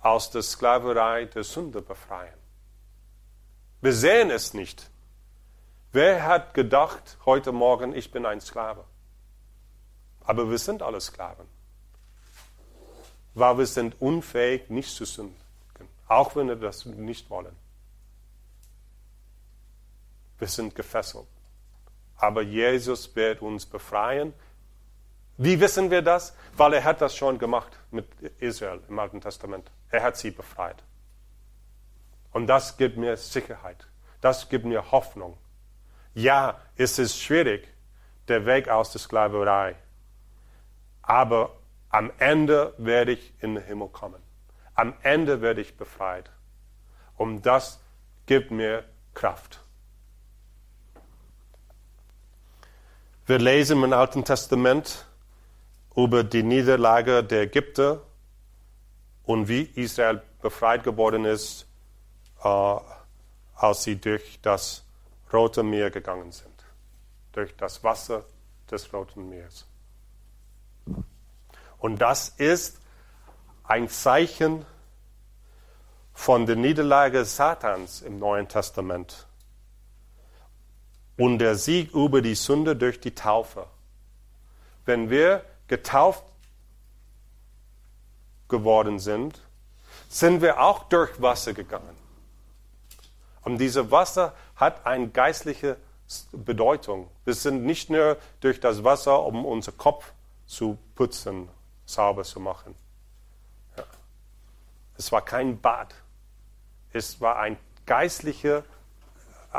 aus 0.00 0.30
der 0.30 0.40
Sklaverei 0.40 1.26
der 1.26 1.44
Sünde 1.44 1.82
befreien. 1.82 2.38
Wir 3.82 3.92
sehen 3.92 4.30
es 4.30 4.54
nicht. 4.54 4.90
Wer 5.96 6.26
hat 6.26 6.52
gedacht 6.52 7.16
heute 7.24 7.52
Morgen, 7.52 7.94
ich 7.94 8.10
bin 8.10 8.26
ein 8.26 8.42
Sklave? 8.42 8.84
Aber 10.24 10.50
wir 10.50 10.58
sind 10.58 10.82
alle 10.82 11.00
Sklaven. 11.00 11.46
Weil 13.32 13.56
wir 13.56 13.66
sind 13.66 13.98
unfähig, 13.98 14.68
nicht 14.68 14.94
zu 14.94 15.06
sündigen. 15.06 15.88
Auch 16.06 16.36
wenn 16.36 16.48
wir 16.48 16.56
das 16.56 16.84
nicht 16.84 17.30
wollen. 17.30 17.56
Wir 20.38 20.48
sind 20.48 20.74
gefesselt. 20.74 21.28
Aber 22.18 22.42
Jesus 22.42 23.16
wird 23.16 23.40
uns 23.40 23.64
befreien. 23.64 24.34
Wie 25.38 25.58
wissen 25.60 25.90
wir 25.90 26.02
das? 26.02 26.34
Weil 26.58 26.74
er 26.74 26.84
hat 26.84 27.00
das 27.00 27.16
schon 27.16 27.38
gemacht 27.38 27.72
mit 27.90 28.06
Israel 28.38 28.82
im 28.86 28.98
Alten 28.98 29.22
Testament. 29.22 29.70
Er 29.88 30.02
hat 30.02 30.18
sie 30.18 30.30
befreit. 30.30 30.84
Und 32.34 32.48
das 32.48 32.76
gibt 32.76 32.98
mir 32.98 33.16
Sicherheit. 33.16 33.86
Das 34.20 34.50
gibt 34.50 34.66
mir 34.66 34.92
Hoffnung. 34.92 35.38
Ja, 36.16 36.58
es 36.76 36.98
ist 36.98 37.20
schwierig, 37.20 37.68
der 38.26 38.46
Weg 38.46 38.70
aus 38.70 38.90
der 38.90 39.02
Sklaverei. 39.02 39.76
Aber 41.02 41.58
am 41.90 42.10
Ende 42.16 42.72
werde 42.78 43.12
ich 43.12 43.34
in 43.40 43.54
den 43.54 43.64
Himmel 43.64 43.88
kommen. 43.88 44.22
Am 44.74 44.94
Ende 45.02 45.42
werde 45.42 45.60
ich 45.60 45.76
befreit. 45.76 46.30
Und 47.18 47.44
das 47.44 47.80
gibt 48.24 48.50
mir 48.50 48.84
Kraft. 49.12 49.60
Wir 53.26 53.38
lesen 53.38 53.84
im 53.84 53.92
Alten 53.92 54.24
Testament 54.24 55.04
über 55.94 56.24
die 56.24 56.42
Niederlage 56.42 57.24
der 57.24 57.42
Ägypter 57.42 58.00
und 59.24 59.48
wie 59.48 59.64
Israel 59.74 60.22
befreit 60.40 60.82
geworden 60.82 61.26
ist, 61.26 61.66
äh, 62.42 62.76
als 63.56 63.82
sie 63.82 64.00
durch 64.00 64.38
das 64.40 64.85
Rote 65.32 65.62
Meer 65.62 65.90
gegangen 65.90 66.32
sind, 66.32 66.64
durch 67.32 67.56
das 67.56 67.82
Wasser 67.82 68.24
des 68.70 68.92
Roten 68.92 69.28
Meeres. 69.28 69.66
Und 71.78 71.98
das 71.98 72.30
ist 72.30 72.80
ein 73.64 73.88
Zeichen 73.88 74.64
von 76.14 76.46
der 76.46 76.56
Niederlage 76.56 77.24
Satans 77.24 78.02
im 78.02 78.18
Neuen 78.18 78.48
Testament 78.48 79.26
und 81.16 81.38
der 81.38 81.56
Sieg 81.56 81.92
über 81.92 82.22
die 82.22 82.34
Sünde 82.34 82.76
durch 82.76 83.00
die 83.00 83.14
Taufe. 83.14 83.66
Wenn 84.84 85.10
wir 85.10 85.44
getauft 85.66 86.24
geworden 88.48 88.98
sind, 88.98 89.40
sind 90.08 90.40
wir 90.40 90.60
auch 90.60 90.84
durch 90.84 91.20
Wasser 91.20 91.52
gegangen. 91.52 92.05
Und 93.46 93.58
dieses 93.58 93.92
Wasser 93.92 94.34
hat 94.56 94.86
eine 94.86 95.08
geistliche 95.08 95.76
Bedeutung. 96.32 97.08
Wir 97.24 97.34
sind 97.34 97.64
nicht 97.64 97.90
nur 97.90 98.16
durch 98.40 98.58
das 98.58 98.82
Wasser, 98.82 99.22
um 99.22 99.46
unser 99.46 99.70
Kopf 99.70 100.12
zu 100.46 100.76
putzen, 100.96 101.48
sauber 101.84 102.24
zu 102.24 102.40
machen. 102.40 102.74
Ja. 103.76 103.84
Es 104.98 105.12
war 105.12 105.24
kein 105.24 105.60
Bad. 105.60 105.94
Es 106.92 107.20
war 107.20 107.38
ein 107.38 107.56
geistliche, 107.86 108.64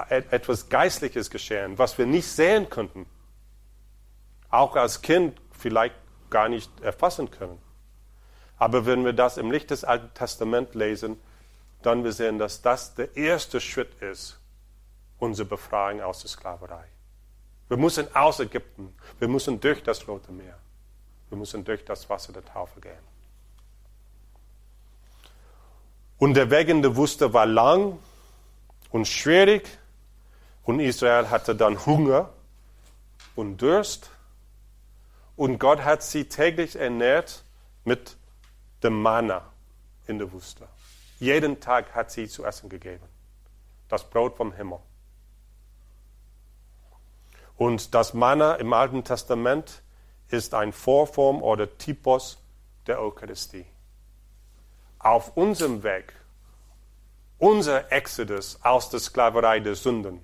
äh, 0.09 0.21
etwas 0.31 0.67
Geistliches 0.67 1.29
geschehen, 1.29 1.77
was 1.77 1.97
wir 1.97 2.07
nicht 2.07 2.27
sehen 2.27 2.69
könnten. 2.69 3.05
Auch 4.49 4.75
als 4.75 5.01
Kind 5.01 5.39
vielleicht 5.51 5.95
gar 6.29 6.49
nicht 6.49 6.81
erfassen 6.81 7.31
können. 7.31 7.57
Aber 8.57 8.85
wenn 8.85 9.05
wir 9.05 9.13
das 9.13 9.37
im 9.37 9.49
Licht 9.49 9.71
des 9.71 9.85
Alten 9.85 10.13
Testaments 10.13 10.73
lesen, 10.73 11.21
dann 11.87 12.03
wir 12.03 12.11
sehen, 12.11 12.37
dass 12.37 12.61
das 12.61 12.93
der 12.95 13.15
erste 13.15 13.61
Schritt 13.61 14.01
ist, 14.01 14.37
unsere 15.19 15.47
Befreiung 15.47 16.01
aus 16.01 16.19
der 16.19 16.29
Sklaverei. 16.29 16.83
Wir 17.69 17.77
müssen 17.77 18.13
aus 18.13 18.41
Ägypten, 18.41 18.93
wir 19.19 19.29
müssen 19.29 19.59
durch 19.59 19.81
das 19.81 20.05
Rote 20.05 20.33
Meer, 20.33 20.59
wir 21.29 21.37
müssen 21.37 21.63
durch 21.63 21.85
das 21.85 22.09
Wasser 22.09 22.33
der 22.33 22.43
Taufe 22.43 22.81
gehen. 22.81 23.07
Und 26.17 26.33
der 26.33 26.49
Weg 26.49 26.67
in 26.67 26.81
der 26.81 26.97
Wüste 26.97 27.31
war 27.33 27.45
lang 27.45 27.97
und 28.91 29.07
schwierig 29.07 29.65
und 30.63 30.81
Israel 30.81 31.29
hatte 31.29 31.55
dann 31.55 31.85
Hunger 31.85 32.29
und 33.35 33.61
Durst 33.61 34.09
und 35.37 35.57
Gott 35.57 35.85
hat 35.85 36.03
sie 36.03 36.25
täglich 36.25 36.75
ernährt 36.75 37.43
mit 37.85 38.17
dem 38.83 39.01
Manna 39.01 39.53
in 40.07 40.17
der 40.17 40.33
Wüste. 40.33 40.67
Jeden 41.19 41.59
Tag 41.59 41.95
hat 41.95 42.11
sie 42.11 42.27
zu 42.27 42.45
essen 42.45 42.69
gegeben. 42.69 43.05
Das 43.89 44.03
Brot 44.09 44.35
vom 44.35 44.53
Himmel. 44.53 44.79
Und 47.57 47.95
das 47.95 48.13
Manna 48.13 48.55
im 48.55 48.71
Alten 48.71 49.03
Testament 49.03 49.81
ist 50.29 50.53
ein 50.53 50.73
Vorform 50.73 51.41
oder 51.41 51.77
Typus 51.77 52.37
der 52.85 53.01
Eucharistie. 53.01 53.65
Auf 54.99 55.35
unserem 55.35 55.83
Weg, 55.83 56.13
unser 57.39 57.91
Exodus 57.91 58.59
aus 58.61 58.89
der 58.89 58.99
Sklaverei 58.99 59.59
der 59.59 59.75
Sünden, 59.75 60.21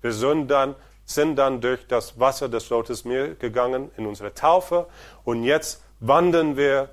wir 0.00 0.12
sind 0.12 0.48
dann, 0.48 0.76
sind 1.04 1.36
dann 1.36 1.60
durch 1.60 1.86
das 1.88 2.20
Wasser 2.20 2.48
des 2.48 2.70
Rotes 2.70 3.04
Meer 3.04 3.34
gegangen 3.34 3.90
in 3.96 4.06
unsere 4.06 4.34
Taufe 4.34 4.86
und 5.24 5.42
jetzt 5.42 5.82
wandern 6.00 6.56
wir 6.56 6.90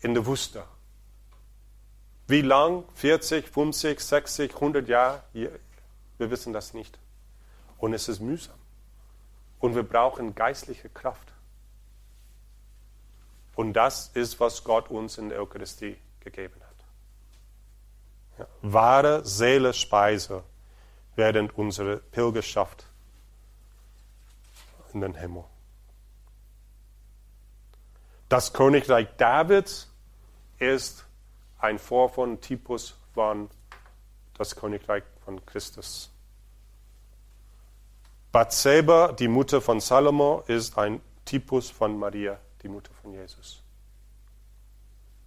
in 0.00 0.14
der 0.14 0.26
Wüste. 0.26 0.64
Wie 2.28 2.42
lang? 2.42 2.84
40, 2.94 3.48
50, 3.48 4.00
60, 4.00 4.54
100 4.54 4.86
Jahre? 4.86 5.22
Wir 5.32 6.30
wissen 6.30 6.52
das 6.52 6.74
nicht. 6.74 6.98
Und 7.78 7.94
es 7.94 8.06
ist 8.08 8.20
mühsam. 8.20 8.54
Und 9.60 9.74
wir 9.74 9.82
brauchen 9.82 10.34
geistliche 10.34 10.90
Kraft. 10.90 11.32
Und 13.56 13.72
das 13.72 14.08
ist, 14.08 14.38
was 14.38 14.62
Gott 14.62 14.90
uns 14.90 15.16
in 15.16 15.30
der 15.30 15.40
Eucharistie 15.40 15.96
gegeben 16.20 16.60
hat. 16.60 16.76
Ja. 18.38 18.46
Wahre 18.60 19.24
Seelespeise 19.24 20.44
während 21.16 21.56
unserer 21.56 21.96
Pilgerschaft 21.96 22.86
in 24.92 25.00
den 25.00 25.14
Himmel. 25.14 25.44
Das 28.28 28.52
Königreich 28.52 29.08
Davids 29.16 29.90
ist 30.58 31.07
ein 31.58 31.78
Vorfahren, 31.78 32.40
Typus 32.40 32.96
von 33.14 33.50
das 34.34 34.54
Königreich 34.54 35.02
von 35.24 35.44
Christus. 35.44 36.10
Bathseba, 38.30 39.12
die 39.12 39.28
Mutter 39.28 39.60
von 39.60 39.80
Salomo, 39.80 40.44
ist 40.46 40.78
ein 40.78 41.00
Typus 41.24 41.70
von 41.70 41.98
Maria, 41.98 42.38
die 42.62 42.68
Mutter 42.68 42.92
von 43.02 43.12
Jesus. 43.12 43.62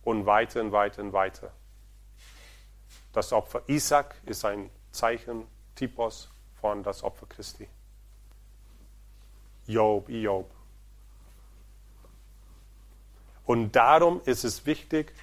Und 0.04 0.26
weiter 0.26 0.62
und 0.62 0.72
weiter 0.72 1.02
und 1.02 1.14
weiter. 1.14 1.52
Das 3.14 3.34
Opfer 3.34 3.64
Isaac 3.68 4.16
ist 4.26 4.46
ein 4.46 4.70
Zeichen, 4.92 5.46
Typus 5.76 6.30
von 6.60 6.84
das 6.84 7.04
Opfer 7.04 7.26
Christi. 7.28 7.68
Job, 9.68 10.10
Job. 10.10 10.50
Und 13.46 13.76
darum 13.76 14.22
ist 14.26 14.44
es 14.44 14.66
wichtig, 14.66 15.14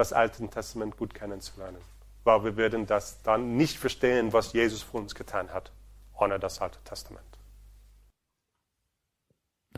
das 0.00 0.14
Alte 0.14 0.48
Testament 0.48 0.96
gut 0.96 1.12
kennenzulernen. 1.12 1.76
Weil 2.24 2.42
wir 2.42 2.56
werden 2.56 2.86
das 2.86 3.20
dann 3.22 3.56
nicht 3.58 3.76
verstehen, 3.76 4.32
was 4.32 4.54
Jesus 4.54 4.82
für 4.82 4.96
uns 4.96 5.14
getan 5.14 5.52
hat, 5.52 5.72
ohne 6.18 6.38
das 6.38 6.60
Alte 6.62 6.78
Testament. 6.84 7.29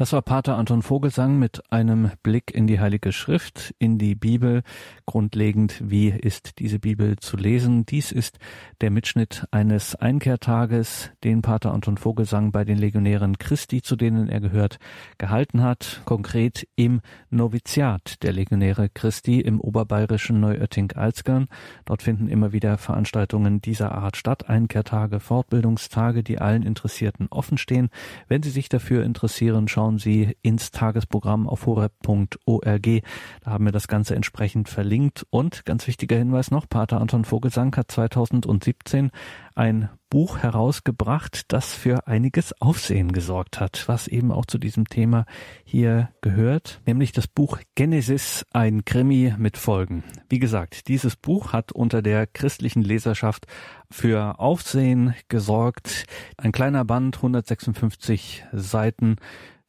Das 0.03 0.12
war 0.12 0.22
Pater 0.22 0.57
Anton 0.57 0.82
Vogelsang 0.82 1.38
mit 1.38 1.62
einem 1.70 2.11
Blick 2.24 2.53
in 2.53 2.66
die 2.66 2.80
Heilige 2.80 3.12
Schrift, 3.12 3.72
in 3.78 3.98
die 3.98 4.16
Bibel. 4.16 4.64
Grundlegend, 5.07 5.80
wie 5.80 6.09
ist 6.09 6.59
diese 6.59 6.80
Bibel 6.80 7.14
zu 7.20 7.36
lesen? 7.36 7.86
Dies 7.86 8.11
ist 8.11 8.40
der 8.80 8.90
Mitschnitt 8.90 9.46
eines 9.53 9.94
Einkehrtages, 9.94 11.12
den 11.22 11.40
Pater 11.40 11.72
Anton 11.72 11.98
Vogelsang 11.98 12.50
bei 12.50 12.64
den 12.64 12.78
Legionären 12.78 13.38
Christi, 13.38 13.80
zu 13.80 13.94
denen 13.94 14.28
er 14.28 14.40
gehört, 14.40 14.80
gehalten 15.18 15.62
hat. 15.62 16.03
Konkret 16.05 16.66
im 16.74 17.00
Noviziat 17.30 18.24
der 18.24 18.32
Legionäre 18.32 18.88
Christi 18.88 19.40
im 19.40 19.61
oberbayerischen 19.61 20.40
Neuötting-Alzgern. 20.40 21.46
Dort 21.84 22.03
finden 22.03 22.26
immer 22.26 22.53
wieder 22.53 22.76
Veranstaltungen 22.76 23.61
dieser 23.61 23.92
Art 23.92 24.16
statt. 24.16 24.48
Einkehrtage, 24.48 25.20
Fortbildungstage, 25.20 26.24
die 26.24 26.40
allen 26.40 26.64
Interessierten 26.64 27.28
offenstehen. 27.30 27.88
Wenn 28.26 28.42
Sie 28.42 28.50
sich 28.50 28.68
dafür 28.68 29.05
interessieren, 29.05 29.68
schauen 29.68 29.91
schauen 29.93 29.99
Sie 29.99 30.36
ins 30.40 30.70
Tagesprogramm 30.70 31.47
auf 31.47 31.66
horeb.org. 31.66 33.03
Da 33.45 33.51
haben 33.51 33.64
wir 33.66 33.72
das 33.72 33.88
Ganze 33.88 34.14
entsprechend 34.14 34.70
verlinkt. 34.70 35.26
Und 35.28 35.66
ganz 35.66 35.86
wichtiger 35.86 36.16
Hinweis 36.16 36.51
noch, 36.51 36.66
Pater 36.66 36.99
Anton 36.99 37.26
Vogelsang 37.26 37.76
hat 37.76 37.90
2017 37.90 39.11
ein 39.55 39.90
Buch 40.12 40.38
herausgebracht, 40.38 41.51
das 41.53 41.72
für 41.72 42.07
einiges 42.07 42.53
Aufsehen 42.61 43.12
gesorgt 43.12 43.61
hat, 43.61 43.84
was 43.86 44.09
eben 44.09 44.30
auch 44.30 44.45
zu 44.45 44.59
diesem 44.59 44.86
Thema 44.86 45.24
hier 45.64 46.11
gehört, 46.20 46.82
nämlich 46.84 47.12
das 47.12 47.26
Buch 47.26 47.59
Genesis, 47.74 48.45
ein 48.53 48.84
Krimi 48.84 49.34
mit 49.38 49.57
Folgen. 49.57 50.05
Wie 50.28 50.38
gesagt, 50.38 50.88
dieses 50.88 51.16
Buch 51.16 51.55
hat 51.55 51.72
unter 51.72 52.03
der 52.03 52.26
christlichen 52.26 52.82
Leserschaft 52.82 53.47
für 53.90 54.38
Aufsehen 54.38 55.14
gesorgt. 55.28 56.05
Ein 56.36 56.53
kleiner 56.53 56.84
Band, 56.84 57.16
156 57.16 58.45
Seiten, 58.53 59.16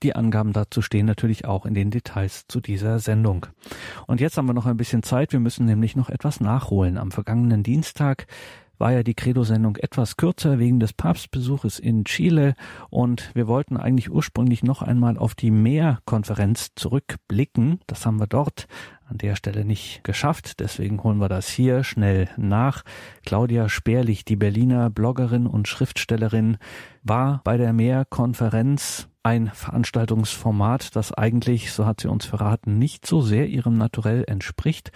die 0.03 0.15
Angaben 0.15 0.53
dazu 0.53 0.81
stehen 0.81 1.05
natürlich 1.05 1.45
auch 1.45 1.65
in 1.65 1.73
den 1.73 1.91
Details 1.91 2.45
zu 2.47 2.59
dieser 2.59 2.99
Sendung. 2.99 3.45
Und 4.07 4.21
jetzt 4.21 4.37
haben 4.37 4.47
wir 4.47 4.53
noch 4.53 4.65
ein 4.65 4.77
bisschen 4.77 5.03
Zeit. 5.03 5.31
Wir 5.31 5.39
müssen 5.39 5.65
nämlich 5.65 5.95
noch 5.95 6.09
etwas 6.09 6.39
nachholen. 6.39 6.97
Am 6.97 7.11
vergangenen 7.11 7.63
Dienstag 7.63 8.27
war 8.77 8.91
ja 8.91 9.03
die 9.03 9.13
Credo-Sendung 9.13 9.77
etwas 9.77 10.17
kürzer 10.17 10.59
wegen 10.59 10.79
des 10.79 10.93
Papstbesuches 10.93 11.79
in 11.79 12.05
Chile 12.05 12.55
und 12.89 13.31
wir 13.33 13.47
wollten 13.47 13.77
eigentlich 13.77 14.11
ursprünglich 14.11 14.63
noch 14.63 14.81
einmal 14.81 15.17
auf 15.17 15.35
die 15.35 15.51
Meer-Konferenz 15.51 16.71
zurückblicken. 16.75 17.79
Das 17.87 18.05
haben 18.05 18.19
wir 18.19 18.27
dort 18.27 18.67
an 19.07 19.19
der 19.19 19.35
Stelle 19.35 19.63
nicht 19.63 20.03
geschafft, 20.03 20.59
deswegen 20.59 21.01
holen 21.03 21.19
wir 21.19 21.29
das 21.29 21.47
hier 21.47 21.83
schnell 21.83 22.29
nach. 22.35 22.83
Claudia 23.25 23.69
Sperlich, 23.69 24.25
die 24.25 24.35
Berliner 24.35 24.89
Bloggerin 24.89 25.47
und 25.47 25.67
Schriftstellerin, 25.67 26.57
war 27.03 27.41
bei 27.43 27.57
der 27.57 27.73
Meer-Konferenz 27.73 29.07
ein 29.23 29.49
Veranstaltungsformat, 29.53 30.95
das 30.95 31.13
eigentlich, 31.13 31.71
so 31.71 31.85
hat 31.85 32.01
sie 32.01 32.09
uns 32.09 32.25
verraten, 32.25 32.77
nicht 32.77 33.07
so 33.07 33.21
sehr 33.21 33.47
ihrem 33.47 33.77
Naturell 33.77 34.25
entspricht. 34.27 34.91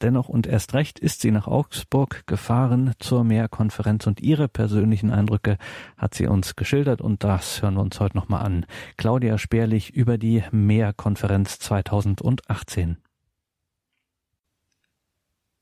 Dennoch 0.00 0.28
und 0.28 0.46
erst 0.46 0.74
recht 0.74 0.98
ist 0.98 1.20
sie 1.20 1.30
nach 1.30 1.46
Augsburg 1.46 2.26
gefahren 2.26 2.92
zur 2.98 3.24
Mehrkonferenz 3.24 4.06
und 4.06 4.20
ihre 4.20 4.48
persönlichen 4.48 5.10
Eindrücke 5.10 5.56
hat 5.96 6.14
sie 6.14 6.26
uns 6.26 6.56
geschildert 6.56 7.00
und 7.00 7.24
das 7.24 7.62
hören 7.62 7.74
wir 7.74 7.80
uns 7.80 7.98
heute 8.00 8.16
nochmal 8.16 8.44
an. 8.44 8.66
Claudia 8.96 9.38
Sperlich 9.38 9.94
über 9.94 10.18
die 10.18 10.42
Mehrkonferenz 10.50 11.58
2018. 11.58 12.98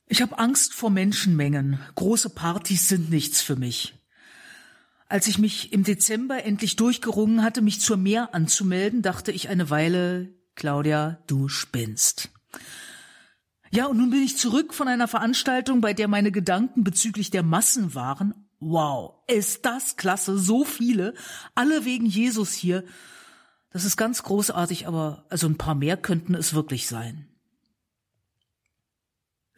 Ich 0.06 0.20
habe 0.20 0.38
Angst 0.38 0.74
vor 0.74 0.90
Menschenmengen. 0.90 1.78
Große 1.94 2.30
Partys 2.30 2.88
sind 2.88 3.10
nichts 3.10 3.40
für 3.40 3.56
mich. 3.56 3.94
Als 5.12 5.28
ich 5.28 5.38
mich 5.38 5.74
im 5.74 5.84
Dezember 5.84 6.42
endlich 6.42 6.76
durchgerungen 6.76 7.42
hatte, 7.42 7.60
mich 7.60 7.82
zur 7.82 7.98
Meer 7.98 8.34
anzumelden, 8.34 9.02
dachte 9.02 9.30
ich 9.30 9.50
eine 9.50 9.68
Weile, 9.68 10.32
Claudia, 10.54 11.18
du 11.26 11.48
spinnst. 11.48 12.30
Ja, 13.70 13.88
und 13.88 13.98
nun 13.98 14.08
bin 14.08 14.22
ich 14.22 14.38
zurück 14.38 14.72
von 14.72 14.88
einer 14.88 15.08
Veranstaltung, 15.08 15.82
bei 15.82 15.92
der 15.92 16.08
meine 16.08 16.32
Gedanken 16.32 16.82
bezüglich 16.82 17.28
der 17.28 17.42
Massen 17.42 17.94
waren. 17.94 18.32
Wow, 18.58 19.16
ist 19.28 19.66
das 19.66 19.98
klasse, 19.98 20.38
so 20.38 20.64
viele, 20.64 21.12
alle 21.54 21.84
wegen 21.84 22.06
Jesus 22.06 22.54
hier. 22.54 22.82
Das 23.68 23.84
ist 23.84 23.98
ganz 23.98 24.22
großartig, 24.22 24.86
aber 24.86 25.26
also 25.28 25.46
ein 25.46 25.58
paar 25.58 25.74
mehr 25.74 25.98
könnten 25.98 26.34
es 26.34 26.54
wirklich 26.54 26.86
sein. 26.86 27.28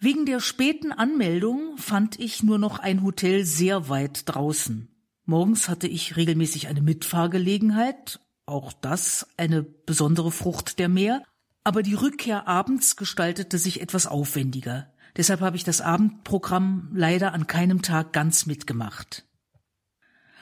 Wegen 0.00 0.26
der 0.26 0.40
späten 0.40 0.90
Anmeldung 0.90 1.78
fand 1.78 2.18
ich 2.18 2.42
nur 2.42 2.59
noch 2.59 2.80
ein 2.80 3.05
Hotel 3.05 3.44
sehr 3.44 3.88
weit 3.88 4.22
draußen. 4.28 4.90
Morgens 5.26 5.68
hatte 5.68 5.88
ich 5.88 6.16
regelmäßig 6.16 6.68
eine 6.68 6.82
Mitfahrgelegenheit, 6.82 8.20
auch 8.46 8.72
das 8.74 9.26
eine 9.38 9.62
besondere 9.62 10.30
Frucht 10.30 10.78
der 10.78 10.90
Meer, 10.90 11.22
aber 11.62 11.82
die 11.82 11.94
Rückkehr 11.94 12.46
abends 12.46 12.96
gestaltete 12.96 13.56
sich 13.56 13.80
etwas 13.80 14.06
aufwendiger. 14.06 14.92
Deshalb 15.16 15.40
habe 15.40 15.56
ich 15.56 15.64
das 15.64 15.80
Abendprogramm 15.80 16.90
leider 16.94 17.32
an 17.32 17.46
keinem 17.46 17.80
Tag 17.80 18.12
ganz 18.12 18.44
mitgemacht. 18.44 19.24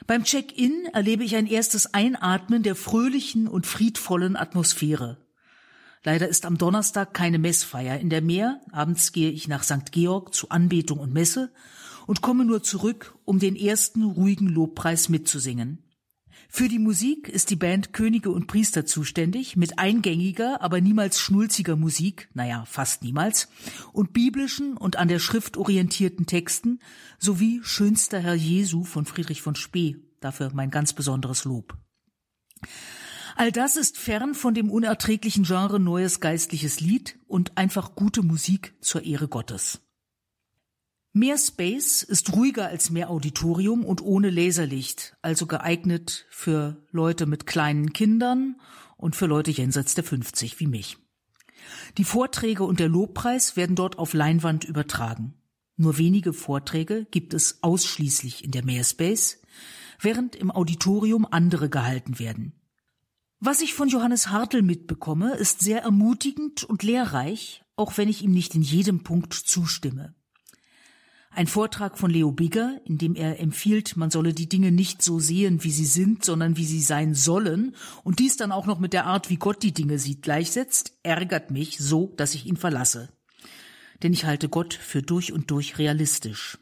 Beim 0.09 0.25
Check-in 0.25 0.87
erlebe 0.93 1.23
ich 1.23 1.37
ein 1.37 1.47
erstes 1.47 1.95
Einatmen 1.95 2.65
der 2.65 2.75
fröhlichen 2.75 3.47
und 3.47 3.69
friedvollen 3.69 4.37
Atmosphäre. 4.37 5.19
Leider 6.03 6.27
ist 6.27 6.45
am 6.45 6.59
Donnerstag 6.59 7.15
keine 7.15 7.39
Messfeier 7.39 8.01
in 8.01 8.11
der 8.11 8.23
Meer. 8.23 8.61
Abends 8.73 9.13
gehe 9.13 9.31
ich 9.31 9.47
nach 9.47 9.63
St. 9.63 9.93
Georg 9.93 10.35
zu 10.35 10.49
Anbetung 10.49 10.99
und 10.99 11.13
Messe 11.13 11.53
und 12.07 12.23
komme 12.23 12.45
nur 12.45 12.63
zurück, 12.63 13.17
um 13.25 13.39
den 13.39 13.57
ersten 13.57 14.03
ruhigen 14.03 14.49
Lobpreis 14.49 15.09
mitzusingen. 15.09 15.79
Für 16.49 16.69
die 16.69 16.79
Musik 16.79 17.29
ist 17.29 17.49
die 17.49 17.57
Band 17.57 17.95
Könige 17.95 18.31
und 18.31 18.47
Priester 18.47 18.85
zuständig, 18.85 19.57
mit 19.57 19.79
eingängiger, 19.79 20.61
aber 20.61 20.83
niemals 20.83 21.19
schnulziger 21.19 21.77
Musik, 21.77 22.29
naja, 22.35 22.65
fast 22.67 23.03
niemals, 23.03 23.49
und 23.95 24.13
biblischen 24.13 24.77
und 24.77 24.97
an 24.97 25.09
der 25.09 25.19
Schrift 25.19 25.57
orientierten 25.57 26.27
Texten, 26.27 26.81
sowie 27.19 27.61
Schönster 27.63 28.21
Herr 28.21 28.35
Jesu 28.35 28.85
von 28.85 29.07
Friedrich 29.07 29.41
von 29.41 29.55
Spee, 29.55 29.97
dafür 30.21 30.51
mein 30.53 30.71
ganz 30.71 30.93
besonderes 30.93 31.47
Lob. 31.47 31.79
All 33.35 33.51
das 33.51 33.77
ist 33.77 33.97
fern 33.97 34.35
von 34.35 34.53
dem 34.53 34.71
unerträglichen 34.71 35.45
Genre 35.45 35.81
neues 35.81 36.21
geistliches 36.21 36.81
Lied 36.81 37.19
und 37.27 37.57
einfach 37.57 37.95
gute 37.95 38.23
Musik 38.23 38.75
zur 38.81 39.05
Ehre 39.05 39.29
Gottes. 39.29 39.81
Mehr 41.15 41.37
Space 41.37 42.03
ist 42.03 42.33
ruhiger 42.33 42.69
als 42.69 42.89
mehr 42.89 43.11
Auditorium 43.11 43.85
und 43.85 44.01
ohne 44.01 44.31
Laserlicht, 44.31 45.15
also 45.21 45.47
geeignet 45.47 46.25
für 46.31 46.83
Leute 46.91 47.27
mit 47.27 47.47
kleinen 47.47 47.93
Kindern 47.93 48.59
und 48.97 49.15
für 49.15 49.27
Leute 49.27 49.51
jenseits 49.51 49.95
der 49.95 50.05
50 50.05 50.59
wie 50.59 50.67
mich. 50.67 50.97
Die 51.99 52.05
Vorträge 52.05 52.65
und 52.65 52.81
der 52.81 52.89
Lobpreis 52.89 53.57
werden 53.57 53.77
dort 53.77 53.99
auf 53.99 54.15
Leinwand 54.15 54.65
übertragen. 54.65 55.35
Nur 55.77 55.99
wenige 55.99 56.33
Vorträge 56.33 57.07
gibt 57.11 57.35
es 57.35 57.63
ausschließlich 57.63 58.43
in 58.43 58.51
der 58.51 58.65
Mehrspace, 58.65 59.43
während 60.01 60.35
im 60.35 60.51
Auditorium 60.51 61.27
andere 61.31 61.69
gehalten 61.69 62.21
werden. 62.21 62.55
Was 63.39 63.61
ich 63.61 63.75
von 63.75 63.89
Johannes 63.89 64.29
Hartl 64.29 64.63
mitbekomme, 64.63 65.35
ist 65.35 65.61
sehr 65.61 65.83
ermutigend 65.83 66.65
und 66.65 66.83
lehrreich, 66.83 67.65
auch 67.77 67.99
wenn 67.99 68.09
ich 68.09 68.23
ihm 68.23 68.33
nicht 68.33 68.55
in 68.55 68.63
jedem 68.63 69.03
Punkt 69.03 69.35
zustimme. 69.35 70.15
Ein 71.35 71.47
Vortrag 71.47 71.97
von 71.97 72.11
Leo 72.11 72.31
Bigger, 72.31 72.79
in 72.85 72.99
dem 72.99 73.15
er 73.15 73.41
empfiehlt, 73.41 73.97
man 73.97 74.11
solle 74.11 74.35
die 74.35 74.51
Dinge 74.51 74.71
nicht 74.71 75.01
so 75.01 75.19
sehen, 75.19 75.65
wie 75.65 75.71
sie 75.71 75.87
sind, 75.87 76.27
sondern 76.27 76.59
wie 76.59 76.67
sie 76.67 76.83
sein 76.83 77.15
sollen, 77.15 77.75
und 78.05 78.19
dies 78.19 78.37
dann 78.37 78.53
auch 78.53 78.67
noch 78.67 78.79
mit 78.79 78.93
der 78.93 79.07
Art, 79.07 79.31
wie 79.31 79.39
Gott 79.39 79.63
die 79.63 79.73
Dinge 79.73 79.99
sieht, 79.99 80.21
gleichsetzt, 80.21 80.93
ärgert 81.03 81.51
mich 81.51 81.79
so, 81.79 82.13
dass 82.19 82.35
ich 82.35 82.45
ihn 82.45 82.59
verlasse. 82.59 83.09
Denn 84.03 84.13
ich 84.13 84.27
halte 84.27 84.51
Gott 84.51 84.75
für 84.75 85.01
durch 85.01 85.33
und 85.33 85.51
durch 85.51 85.79
realistisch. 85.79 86.59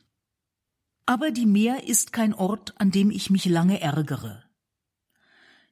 Aber 1.05 1.33
die 1.33 1.47
Meer 1.47 1.89
ist 1.89 2.13
kein 2.13 2.33
Ort, 2.33 2.75
an 2.79 2.93
dem 2.93 3.11
ich 3.11 3.29
mich 3.29 3.47
lange 3.47 3.81
ärgere. 3.81 4.45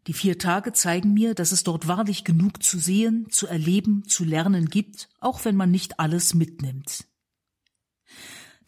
Die 0.09 0.13
vier 0.13 0.39
Tage 0.39 0.73
zeigen 0.73 1.15
mir, 1.15 1.35
dass 1.35 1.53
es 1.53 1.63
dort 1.63 1.87
wahrlich 1.87 2.25
genug 2.25 2.65
zu 2.65 2.79
sehen, 2.81 3.29
zu 3.31 3.47
erleben, 3.47 4.09
zu 4.09 4.25
lernen 4.25 4.71
gibt, 4.71 5.09
auch 5.21 5.45
wenn 5.45 5.55
man 5.55 5.71
nicht 5.71 6.01
alles 6.01 6.35
mitnimmt. 6.35 7.08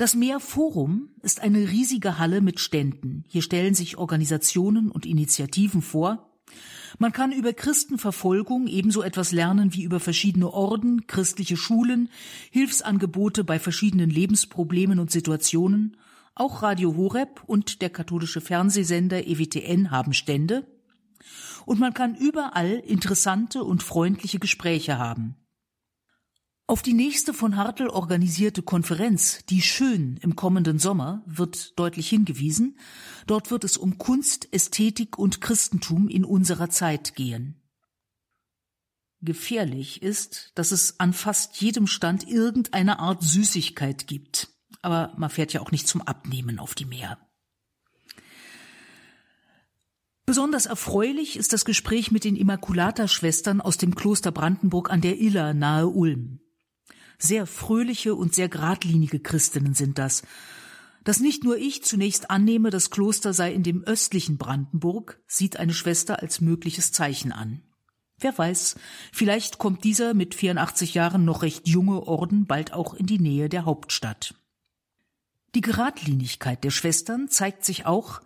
Das 0.00 0.14
Meerforum 0.14 1.10
ist 1.20 1.42
eine 1.42 1.58
riesige 1.58 2.18
Halle 2.18 2.40
mit 2.40 2.58
Ständen. 2.58 3.22
Hier 3.28 3.42
stellen 3.42 3.74
sich 3.74 3.98
Organisationen 3.98 4.90
und 4.90 5.04
Initiativen 5.04 5.82
vor. 5.82 6.30
Man 6.98 7.12
kann 7.12 7.32
über 7.32 7.52
Christenverfolgung 7.52 8.66
ebenso 8.66 9.02
etwas 9.02 9.32
lernen 9.32 9.74
wie 9.74 9.82
über 9.82 10.00
verschiedene 10.00 10.50
Orden, 10.54 11.06
christliche 11.06 11.58
Schulen, 11.58 12.08
Hilfsangebote 12.50 13.44
bei 13.44 13.58
verschiedenen 13.58 14.08
Lebensproblemen 14.08 15.00
und 15.00 15.10
Situationen. 15.10 15.98
Auch 16.34 16.62
Radio 16.62 16.96
Horeb 16.96 17.42
und 17.46 17.82
der 17.82 17.90
katholische 17.90 18.40
Fernsehsender 18.40 19.26
EWTN 19.26 19.90
haben 19.90 20.14
Stände. 20.14 20.66
Und 21.66 21.78
man 21.78 21.92
kann 21.92 22.14
überall 22.14 22.82
interessante 22.86 23.64
und 23.64 23.82
freundliche 23.82 24.38
Gespräche 24.38 24.96
haben. 24.96 25.36
Auf 26.70 26.82
die 26.82 26.92
nächste 26.92 27.34
von 27.34 27.56
Hartl 27.56 27.88
organisierte 27.88 28.62
Konferenz, 28.62 29.44
die 29.46 29.60
Schön 29.60 30.18
im 30.22 30.36
kommenden 30.36 30.78
Sommer, 30.78 31.24
wird 31.26 31.76
deutlich 31.76 32.08
hingewiesen. 32.08 32.78
Dort 33.26 33.50
wird 33.50 33.64
es 33.64 33.76
um 33.76 33.98
Kunst, 33.98 34.46
Ästhetik 34.52 35.18
und 35.18 35.40
Christentum 35.40 36.06
in 36.06 36.24
unserer 36.24 36.70
Zeit 36.70 37.16
gehen. 37.16 37.60
Gefährlich 39.20 40.00
ist, 40.00 40.52
dass 40.54 40.70
es 40.70 41.00
an 41.00 41.12
fast 41.12 41.60
jedem 41.60 41.88
Stand 41.88 42.28
irgendeine 42.28 43.00
Art 43.00 43.20
Süßigkeit 43.20 44.06
gibt. 44.06 44.50
Aber 44.80 45.12
man 45.16 45.28
fährt 45.28 45.52
ja 45.52 45.62
auch 45.62 45.72
nicht 45.72 45.88
zum 45.88 46.02
Abnehmen 46.02 46.60
auf 46.60 46.76
die 46.76 46.86
Meer. 46.86 47.18
Besonders 50.24 50.66
erfreulich 50.66 51.36
ist 51.36 51.52
das 51.52 51.64
Gespräch 51.64 52.12
mit 52.12 52.22
den 52.22 52.36
Immaculata-Schwestern 52.36 53.60
aus 53.60 53.76
dem 53.76 53.96
Kloster 53.96 54.30
Brandenburg 54.30 54.88
an 54.92 55.00
der 55.00 55.18
Iller 55.18 55.52
nahe 55.52 55.88
Ulm. 55.88 56.38
Sehr 57.22 57.46
fröhliche 57.46 58.14
und 58.14 58.34
sehr 58.34 58.48
geradlinige 58.48 59.20
Christinnen 59.20 59.74
sind 59.74 59.98
das. 59.98 60.22
Dass 61.04 61.20
nicht 61.20 61.44
nur 61.44 61.58
ich 61.58 61.84
zunächst 61.84 62.30
annehme, 62.30 62.70
das 62.70 62.90
Kloster 62.90 63.34
sei 63.34 63.52
in 63.52 63.62
dem 63.62 63.84
östlichen 63.84 64.38
Brandenburg, 64.38 65.20
sieht 65.26 65.58
eine 65.58 65.74
Schwester 65.74 66.20
als 66.20 66.40
mögliches 66.40 66.92
Zeichen 66.92 67.30
an. 67.30 67.62
Wer 68.18 68.36
weiß, 68.36 68.76
vielleicht 69.12 69.58
kommt 69.58 69.84
dieser 69.84 70.14
mit 70.14 70.34
84 70.34 70.94
Jahren 70.94 71.26
noch 71.26 71.42
recht 71.42 71.68
junge 71.68 72.02
Orden 72.02 72.46
bald 72.46 72.72
auch 72.72 72.94
in 72.94 73.06
die 73.06 73.18
Nähe 73.18 73.50
der 73.50 73.66
Hauptstadt. 73.66 74.34
Die 75.54 75.62
Geradlinigkeit 75.62 76.64
der 76.64 76.70
Schwestern 76.70 77.28
zeigt 77.28 77.64
sich 77.66 77.84
auch, 77.84 78.22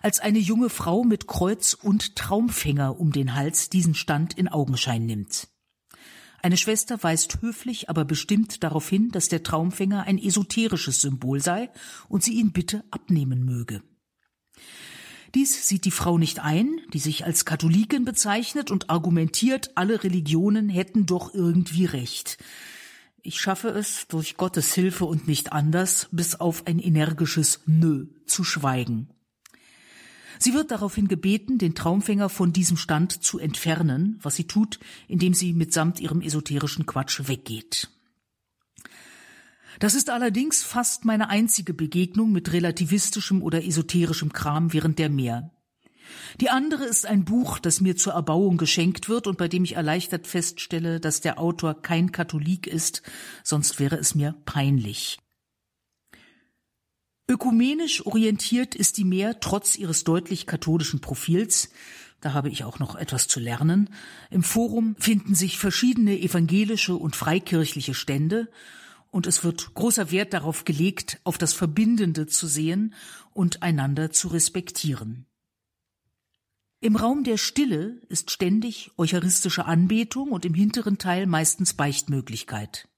als 0.00 0.20
eine 0.20 0.38
junge 0.38 0.70
Frau 0.70 1.04
mit 1.04 1.26
Kreuz 1.26 1.74
und 1.74 2.16
Traumfänger 2.16 2.98
um 2.98 3.12
den 3.12 3.34
Hals 3.34 3.68
diesen 3.68 3.94
Stand 3.94 4.38
in 4.38 4.48
Augenschein 4.48 5.04
nimmt. 5.04 5.48
Eine 6.40 6.56
Schwester 6.56 7.02
weist 7.02 7.42
höflich, 7.42 7.90
aber 7.90 8.04
bestimmt 8.04 8.62
darauf 8.62 8.88
hin, 8.88 9.10
dass 9.10 9.28
der 9.28 9.42
Traumfänger 9.42 10.04
ein 10.04 10.18
esoterisches 10.18 11.00
Symbol 11.00 11.40
sei 11.40 11.70
und 12.08 12.22
sie 12.22 12.34
ihn 12.34 12.52
bitte 12.52 12.84
abnehmen 12.90 13.44
möge. 13.44 13.82
Dies 15.34 15.68
sieht 15.68 15.84
die 15.84 15.90
Frau 15.90 16.16
nicht 16.16 16.40
ein, 16.40 16.80
die 16.94 17.00
sich 17.00 17.26
als 17.26 17.44
Katholikin 17.44 18.04
bezeichnet 18.04 18.70
und 18.70 18.88
argumentiert, 18.88 19.72
alle 19.74 20.02
Religionen 20.02 20.68
hätten 20.68 21.06
doch 21.06 21.34
irgendwie 21.34 21.84
recht. 21.84 22.38
Ich 23.22 23.40
schaffe 23.40 23.68
es, 23.68 24.06
durch 24.08 24.36
Gottes 24.36 24.72
Hilfe 24.72 25.04
und 25.04 25.28
nicht 25.28 25.52
anders, 25.52 26.08
bis 26.12 26.36
auf 26.36 26.66
ein 26.66 26.78
energisches 26.78 27.60
Nö 27.66 28.06
zu 28.26 28.42
schweigen. 28.42 29.10
Sie 30.38 30.54
wird 30.54 30.70
daraufhin 30.70 31.08
gebeten, 31.08 31.58
den 31.58 31.74
Traumfänger 31.74 32.28
von 32.28 32.52
diesem 32.52 32.76
Stand 32.76 33.22
zu 33.22 33.38
entfernen, 33.38 34.18
was 34.22 34.36
sie 34.36 34.46
tut, 34.46 34.78
indem 35.08 35.34
sie 35.34 35.52
mitsamt 35.52 36.00
ihrem 36.00 36.20
esoterischen 36.20 36.86
Quatsch 36.86 37.26
weggeht. 37.26 37.90
Das 39.78 39.94
ist 39.94 40.10
allerdings 40.10 40.62
fast 40.64 41.04
meine 41.04 41.28
einzige 41.28 41.72
Begegnung 41.72 42.32
mit 42.32 42.52
relativistischem 42.52 43.42
oder 43.42 43.64
esoterischem 43.64 44.32
Kram 44.32 44.72
während 44.72 44.98
der 44.98 45.08
Meer. 45.08 45.52
Die 46.40 46.50
andere 46.50 46.84
ist 46.84 47.06
ein 47.06 47.24
Buch, 47.24 47.58
das 47.58 47.80
mir 47.80 47.96
zur 47.96 48.14
Erbauung 48.14 48.56
geschenkt 48.56 49.08
wird 49.08 49.26
und 49.26 49.38
bei 49.38 49.46
dem 49.46 49.64
ich 49.64 49.76
erleichtert 49.76 50.26
feststelle, 50.26 51.00
dass 51.00 51.20
der 51.20 51.38
Autor 51.38 51.82
kein 51.82 52.12
Katholik 52.12 52.66
ist, 52.66 53.02
sonst 53.44 53.78
wäre 53.78 53.96
es 53.96 54.14
mir 54.14 54.34
peinlich. 54.44 55.18
Ökumenisch 57.30 58.06
orientiert 58.06 58.74
ist 58.74 58.96
die 58.96 59.04
Meer 59.04 59.38
trotz 59.40 59.76
ihres 59.76 60.02
deutlich 60.02 60.46
katholischen 60.46 61.00
Profils. 61.00 61.68
Da 62.22 62.32
habe 62.32 62.48
ich 62.48 62.64
auch 62.64 62.78
noch 62.78 62.96
etwas 62.96 63.28
zu 63.28 63.38
lernen. 63.38 63.90
Im 64.30 64.42
Forum 64.42 64.96
finden 64.98 65.34
sich 65.34 65.58
verschiedene 65.58 66.18
evangelische 66.18 66.96
und 66.96 67.16
freikirchliche 67.16 67.92
Stände 67.92 68.50
und 69.10 69.26
es 69.26 69.44
wird 69.44 69.74
großer 69.74 70.10
Wert 70.10 70.32
darauf 70.32 70.64
gelegt, 70.64 71.20
auf 71.24 71.36
das 71.36 71.52
Verbindende 71.52 72.26
zu 72.26 72.46
sehen 72.46 72.94
und 73.34 73.62
einander 73.62 74.10
zu 74.10 74.28
respektieren. 74.28 75.26
Im 76.80 76.96
Raum 76.96 77.24
der 77.24 77.36
Stille 77.36 78.00
ist 78.08 78.30
ständig 78.30 78.90
eucharistische 78.96 79.66
Anbetung 79.66 80.32
und 80.32 80.46
im 80.46 80.54
hinteren 80.54 80.96
Teil 80.96 81.26
meistens 81.26 81.74
Beichtmöglichkeit. 81.74 82.88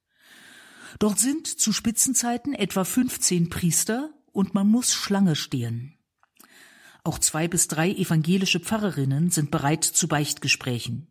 Dort 0.98 1.18
sind 1.18 1.46
zu 1.46 1.72
Spitzenzeiten 1.72 2.52
etwa 2.52 2.84
15 2.84 3.48
Priester 3.48 4.12
und 4.32 4.54
man 4.54 4.68
muss 4.68 4.94
Schlange 4.94 5.36
stehen. 5.36 5.94
Auch 7.04 7.18
zwei 7.18 7.48
bis 7.48 7.68
drei 7.68 7.90
evangelische 7.90 8.60
Pfarrerinnen 8.60 9.30
sind 9.30 9.50
bereit 9.50 9.84
zu 9.84 10.08
Beichtgesprächen. 10.08 11.06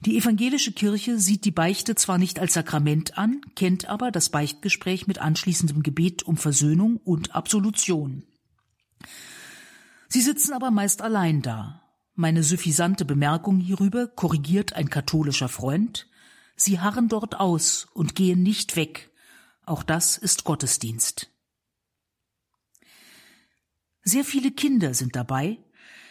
Die 0.00 0.16
evangelische 0.16 0.72
Kirche 0.72 1.18
sieht 1.18 1.44
die 1.44 1.50
Beichte 1.50 1.94
zwar 1.94 2.16
nicht 2.16 2.38
als 2.38 2.54
Sakrament 2.54 3.18
an, 3.18 3.42
kennt 3.54 3.86
aber 3.86 4.10
das 4.10 4.30
Beichtgespräch 4.30 5.06
mit 5.06 5.18
anschließendem 5.18 5.82
Gebet 5.82 6.22
um 6.22 6.36
Versöhnung 6.36 6.96
und 6.98 7.34
Absolution. 7.34 8.24
Sie 10.08 10.22
sitzen 10.22 10.52
aber 10.52 10.70
meist 10.70 11.02
allein 11.02 11.42
da. 11.42 11.82
Meine 12.14 12.42
suffisante 12.42 13.04
Bemerkung 13.04 13.60
hierüber 13.60 14.06
korrigiert 14.06 14.72
ein 14.72 14.90
katholischer 14.90 15.48
Freund. 15.48 16.08
Sie 16.56 16.80
harren 16.80 17.08
dort 17.08 17.38
aus 17.38 17.86
und 17.94 18.14
gehen 18.14 18.42
nicht 18.42 18.76
weg. 18.76 19.10
Auch 19.66 19.82
das 19.82 20.18
ist 20.18 20.44
Gottesdienst. 20.44 21.29
Sehr 24.02 24.24
viele 24.24 24.50
Kinder 24.50 24.94
sind 24.94 25.16
dabei. 25.16 25.58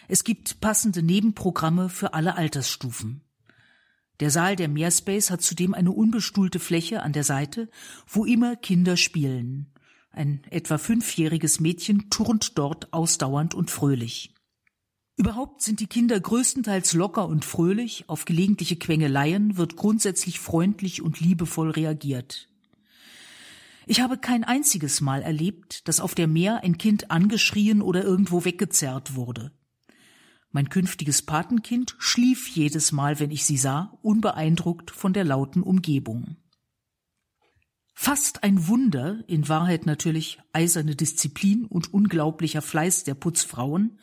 Es 0.08 0.24
gibt 0.24 0.60
passende 0.60 1.04
Nebenprogramme 1.04 1.90
für 1.90 2.14
alle 2.14 2.36
Altersstufen. 2.36 3.22
Der 4.20 4.32
Saal 4.32 4.56
der 4.56 4.68
Meerspace 4.68 5.32
hat 5.32 5.42
zudem 5.42 5.74
eine 5.74 5.92
unbestuhlte 5.92 6.60
Fläche 6.60 7.04
an 7.04 7.14
der 7.14 7.24
Seite, 7.24 7.70
wo 8.08 8.26
immer 8.26 8.56
Kinder 8.56 8.98
spielen. 8.98 9.74
Ein 10.12 10.42
etwa 10.50 10.78
fünfjähriges 10.78 11.60
Mädchen 11.60 12.10
turnt 12.10 12.58
dort 12.58 12.92
ausdauernd 12.92 13.54
und 13.54 13.72
fröhlich. 13.72 14.34
Überhaupt 15.16 15.62
sind 15.62 15.80
die 15.80 15.88
Kinder 15.88 16.20
größtenteils 16.20 16.94
locker 16.94 17.28
und 17.28 17.46
fröhlich, 17.46 18.06
auf 18.08 18.26
gelegentliche 18.26 18.78
Quengeleien 18.78 19.58
wird 19.58 19.76
grundsätzlich 19.76 20.40
freundlich 20.40 21.02
und 21.02 21.20
liebevoll 21.20 21.72
reagiert. 21.72 22.49
Ich 23.90 24.02
habe 24.02 24.20
kein 24.20 24.44
einziges 24.44 25.02
Mal 25.02 25.24
erlebt, 25.24 25.88
dass 25.88 26.00
auf 26.00 26.14
der 26.14 26.28
Meer 26.28 26.64
ein 26.64 26.78
Kind 26.78 27.10
angeschrien 27.10 27.82
oder 27.82 28.04
irgendwo 28.04 28.46
weggezerrt 28.46 29.16
wurde. 29.16 29.52
Mein 30.52 30.70
künftiges 30.70 31.24
Patenkind 31.24 31.96
schlief 31.98 32.50
jedes 32.50 32.92
Mal, 32.92 33.20
wenn 33.20 33.32
ich 33.32 33.46
sie 33.46 33.58
sah, 33.58 33.98
unbeeindruckt 34.04 34.92
von 34.92 35.12
der 35.12 35.24
lauten 35.24 35.64
Umgebung. 35.64 36.38
Fast 37.96 38.44
ein 38.44 38.68
Wunder, 38.68 39.24
in 39.26 39.50
Wahrheit 39.50 39.88
natürlich 39.88 40.38
eiserne 40.54 40.96
Disziplin 40.96 41.66
und 41.66 41.92
unglaublicher 41.92 42.62
Fleiß 42.62 43.06
der 43.06 43.16
Putzfrauen, 43.16 43.98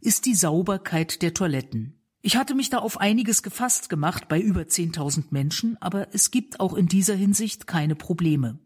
ist 0.00 0.26
die 0.26 0.34
Sauberkeit 0.34 1.22
der 1.22 1.32
Toiletten. 1.32 2.02
Ich 2.22 2.36
hatte 2.36 2.56
mich 2.56 2.70
da 2.70 2.78
auf 2.78 2.98
einiges 2.98 3.44
gefasst 3.44 3.88
gemacht 3.88 4.26
bei 4.26 4.40
über 4.40 4.62
10.000 4.62 5.26
Menschen, 5.30 5.80
aber 5.80 6.12
es 6.12 6.32
gibt 6.32 6.58
auch 6.58 6.74
in 6.74 6.88
dieser 6.88 7.14
Hinsicht 7.14 7.68
keine 7.68 7.94
Probleme. 7.94 8.58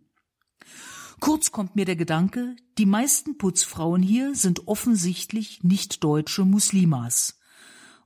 Kurz 1.22 1.52
kommt 1.52 1.76
mir 1.76 1.84
der 1.84 1.94
Gedanke, 1.94 2.56
die 2.78 2.84
meisten 2.84 3.38
Putzfrauen 3.38 4.02
hier 4.02 4.34
sind 4.34 4.66
offensichtlich 4.66 5.62
nicht 5.62 6.02
deutsche 6.02 6.44
Muslimas. 6.44 7.38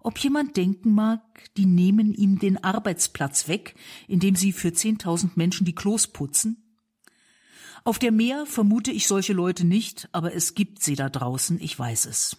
Ob 0.01 0.19
jemand 0.19 0.59
denken 0.59 0.93
mag, 0.93 1.23
die 1.57 1.65
nehmen 1.65 2.13
ihm 2.13 2.39
den 2.39 2.63
Arbeitsplatz 2.63 3.49
weg, 3.49 3.75
indem 4.07 4.37
sie 4.37 4.53
für 4.53 4.69
10.000 4.69 5.31
Menschen 5.37 5.65
die 5.65 5.75
Klos 5.75 6.09
putzen? 6.09 6.79
Auf 7.85 7.99
der 7.99 8.13
Meer 8.13 8.45
vermute 8.45 8.93
ich 8.93 9.07
solche 9.07 9.33
Leute 9.33 9.65
nicht, 9.65 10.11
aber 10.13 10.35
es 10.35 10.55
gibt 10.55 10.83
sie 10.83 10.95
da 10.95 11.09
draußen, 11.09 11.59
ich 11.59 11.79
weiß 11.79 12.05
es. 12.05 12.37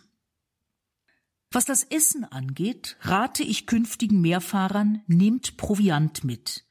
Was 1.49 1.65
das 1.65 1.85
Essen 1.85 2.23
angeht, 2.23 2.97
rate 3.01 3.41
ich 3.41 3.65
künftigen 3.65 4.21
Meerfahrern, 4.21 5.01
nehmt 5.07 5.57
Proviant 5.57 6.23
mit. 6.23 6.66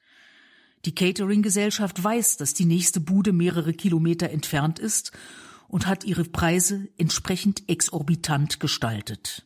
Die 0.87 0.95
Catering-Gesellschaft 0.95 2.03
weiß, 2.03 2.37
dass 2.37 2.55
die 2.55 2.65
nächste 2.65 3.01
Bude 3.01 3.33
mehrere 3.33 3.75
Kilometer 3.75 4.31
entfernt 4.31 4.79
ist 4.79 5.11
und 5.67 5.89
hat 5.89 6.05
ihre 6.05 6.23
Preise 6.23 6.89
entsprechend 6.97 7.69
exorbitant 7.69 8.61
gestaltet. 8.61 9.45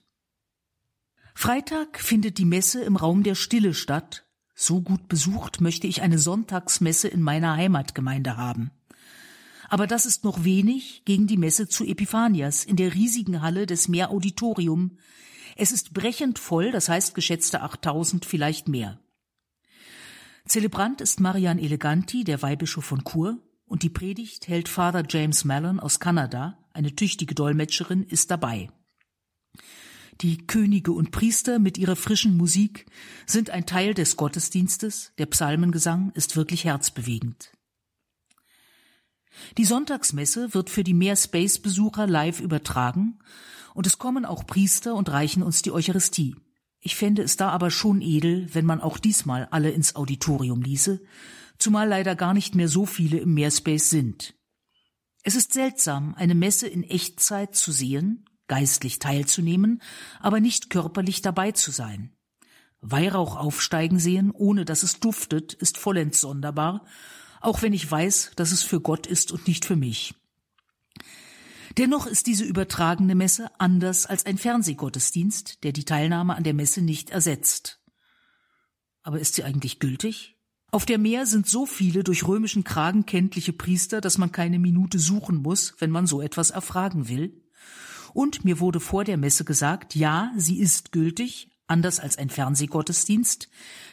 Freitag 1.34 1.98
findet 1.98 2.36
die 2.36 2.44
Messe 2.44 2.82
im 2.82 2.94
Raum 2.96 3.22
der 3.22 3.34
Stille 3.34 3.72
statt. 3.72 4.26
So 4.54 4.82
gut 4.82 5.08
besucht 5.08 5.62
möchte 5.62 5.86
ich 5.86 6.02
eine 6.02 6.18
Sonntagsmesse 6.18 7.08
in 7.08 7.22
meiner 7.22 7.56
Heimatgemeinde 7.56 8.36
haben. 8.36 8.70
Aber 9.70 9.86
das 9.86 10.04
ist 10.04 10.24
noch 10.24 10.44
wenig 10.44 11.06
gegen 11.06 11.26
die 11.26 11.38
Messe 11.38 11.68
zu 11.68 11.86
Epiphanias 11.86 12.66
in 12.66 12.76
der 12.76 12.92
riesigen 12.92 13.40
Halle 13.40 13.64
des 13.64 13.88
Meerauditorium. 13.88 14.98
Es 15.56 15.72
ist 15.72 15.94
brechend 15.94 16.38
voll, 16.38 16.70
das 16.70 16.90
heißt 16.90 17.14
geschätzte 17.14 17.62
8000, 17.62 18.26
vielleicht 18.26 18.68
mehr. 18.68 18.99
Zelebrant 20.50 21.00
ist 21.00 21.20
Marian 21.20 21.60
Eleganti, 21.60 22.24
der 22.24 22.42
Weihbischof 22.42 22.84
von 22.84 23.04
Chur, 23.04 23.38
und 23.66 23.84
die 23.84 23.88
Predigt 23.88 24.48
hält 24.48 24.68
Father 24.68 25.04
James 25.08 25.44
Mallon 25.44 25.78
aus 25.78 26.00
Kanada, 26.00 26.58
eine 26.72 26.96
tüchtige 26.96 27.36
Dolmetscherin, 27.36 28.02
ist 28.02 28.32
dabei. 28.32 28.68
Die 30.22 30.48
Könige 30.48 30.90
und 30.90 31.12
Priester 31.12 31.60
mit 31.60 31.78
ihrer 31.78 31.94
frischen 31.94 32.36
Musik 32.36 32.86
sind 33.26 33.50
ein 33.50 33.64
Teil 33.64 33.94
des 33.94 34.16
Gottesdienstes, 34.16 35.12
der 35.18 35.26
Psalmengesang 35.26 36.10
ist 36.16 36.34
wirklich 36.34 36.64
herzbewegend. 36.64 37.52
Die 39.56 39.64
Sonntagsmesse 39.64 40.52
wird 40.52 40.68
für 40.68 40.82
die 40.82 40.94
Meerspace-Besucher 40.94 42.08
live 42.08 42.40
übertragen 42.40 43.20
und 43.72 43.86
es 43.86 43.98
kommen 43.98 44.24
auch 44.24 44.44
Priester 44.48 44.96
und 44.96 45.10
reichen 45.10 45.44
uns 45.44 45.62
die 45.62 45.70
Eucharistie. 45.70 46.34
Ich 46.80 46.96
fände 46.96 47.22
es 47.22 47.36
da 47.36 47.50
aber 47.50 47.70
schon 47.70 48.00
edel, 48.00 48.52
wenn 48.54 48.64
man 48.64 48.80
auch 48.80 48.98
diesmal 48.98 49.46
alle 49.50 49.70
ins 49.70 49.96
Auditorium 49.96 50.62
ließe, 50.62 51.00
zumal 51.58 51.88
leider 51.88 52.16
gar 52.16 52.32
nicht 52.32 52.54
mehr 52.54 52.68
so 52.68 52.86
viele 52.86 53.18
im 53.18 53.34
Meerspace 53.34 53.90
sind. 53.90 54.34
Es 55.22 55.34
ist 55.34 55.52
seltsam, 55.52 56.14
eine 56.14 56.34
Messe 56.34 56.66
in 56.66 56.82
Echtzeit 56.82 57.54
zu 57.54 57.72
sehen, 57.72 58.24
geistlich 58.48 58.98
teilzunehmen, 58.98 59.82
aber 60.18 60.40
nicht 60.40 60.70
körperlich 60.70 61.20
dabei 61.20 61.52
zu 61.52 61.70
sein. 61.70 62.16
Weihrauch 62.80 63.36
aufsteigen 63.36 63.98
sehen, 63.98 64.30
ohne 64.30 64.64
dass 64.64 64.82
es 64.82 65.00
duftet, 65.00 65.52
ist 65.52 65.76
vollends 65.76 66.20
sonderbar, 66.20 66.86
auch 67.42 67.60
wenn 67.60 67.74
ich 67.74 67.90
weiß, 67.90 68.32
dass 68.36 68.52
es 68.52 68.62
für 68.62 68.80
Gott 68.80 69.06
ist 69.06 69.32
und 69.32 69.46
nicht 69.46 69.66
für 69.66 69.76
mich. 69.76 70.14
Dennoch 71.80 72.04
ist 72.04 72.26
diese 72.26 72.44
übertragene 72.44 73.14
Messe 73.14 73.50
anders 73.58 74.04
als 74.04 74.26
ein 74.26 74.36
Fernsehgottesdienst, 74.36 75.64
der 75.64 75.72
die 75.72 75.86
Teilnahme 75.86 76.36
an 76.36 76.44
der 76.44 76.52
Messe 76.52 76.82
nicht 76.82 77.08
ersetzt. 77.08 77.80
Aber 79.02 79.18
ist 79.18 79.36
sie 79.36 79.44
eigentlich 79.44 79.78
gültig? 79.78 80.36
Auf 80.70 80.84
der 80.84 80.98
Meer 80.98 81.24
sind 81.24 81.48
so 81.48 81.64
viele 81.64 82.04
durch 82.04 82.28
römischen 82.28 82.64
Kragen 82.64 83.06
kenntliche 83.06 83.54
Priester, 83.54 84.02
dass 84.02 84.18
man 84.18 84.30
keine 84.30 84.58
Minute 84.58 84.98
suchen 84.98 85.40
muss, 85.40 85.74
wenn 85.78 85.90
man 85.90 86.06
so 86.06 86.20
etwas 86.20 86.50
erfragen 86.50 87.08
will. 87.08 87.42
Und 88.12 88.44
mir 88.44 88.60
wurde 88.60 88.78
vor 88.78 89.04
der 89.04 89.16
Messe 89.16 89.46
gesagt, 89.46 89.94
ja, 89.94 90.32
sie 90.36 90.58
ist 90.58 90.92
gültig, 90.92 91.48
anders 91.66 91.98
als 91.98 92.18
ein 92.18 92.28
Fernsehgottesdienst, 92.28 93.48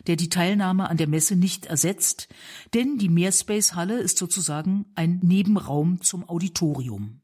der 0.08 0.18
die 0.18 0.28
Teilnahme 0.28 0.90
an 0.90 0.98
der 0.98 1.08
Messe 1.08 1.38
nicht 1.38 1.68
ersetzt, 1.68 2.28
denn 2.74 2.98
die 2.98 3.08
Meerspace-Halle 3.08 3.98
ist 3.98 4.18
sozusagen 4.18 4.88
ein 4.96 5.22
Nebenraum 5.24 6.02
zum 6.02 6.28
Auditorium. 6.28 7.22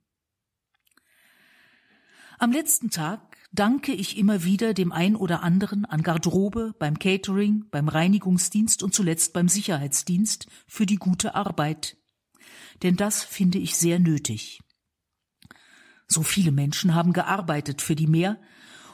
Am 2.43 2.51
letzten 2.51 2.89
Tag 2.89 3.37
danke 3.53 3.93
ich 3.93 4.17
immer 4.17 4.43
wieder 4.43 4.73
dem 4.73 4.91
ein 4.91 5.15
oder 5.15 5.43
anderen 5.43 5.85
an 5.85 6.03
Garderobe, 6.03 6.75
beim 6.77 6.99
Catering, 6.99 7.69
beim 7.71 7.87
Reinigungsdienst 7.87 8.83
und 8.83 8.93
zuletzt 8.93 9.31
beim 9.31 9.47
Sicherheitsdienst 9.47 10.47
für 10.67 10.85
die 10.85 10.97
gute 10.97 11.35
Arbeit. 11.35 11.95
Denn 12.81 12.97
das 12.97 13.23
finde 13.23 13.59
ich 13.59 13.77
sehr 13.77 13.97
nötig. 13.97 14.59
So 16.09 16.21
viele 16.21 16.51
Menschen 16.51 16.93
haben 16.93 17.13
gearbeitet 17.13 17.81
für 17.81 17.95
die 17.95 18.07
Meer, 18.07 18.41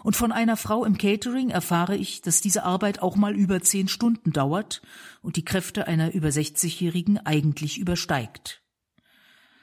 und 0.04 0.16
von 0.16 0.32
einer 0.32 0.56
Frau 0.56 0.86
im 0.86 1.00
Catering 1.00 1.50
erfahre 1.50 1.96
ich, 1.96 2.22
dass 2.22 2.42
diese 2.42 2.62
Arbeit 2.62 3.02
auch 3.02 3.16
mal 3.16 3.36
über 3.36 3.62
zehn 3.62 3.88
Stunden 3.88 4.32
dauert 4.32 4.84
und 5.24 5.38
die 5.38 5.44
Kräfte 5.44 5.88
einer 5.88 6.14
über 6.14 6.28
60-Jährigen 6.28 7.18
eigentlich 7.26 7.80
übersteigt. 7.80 8.62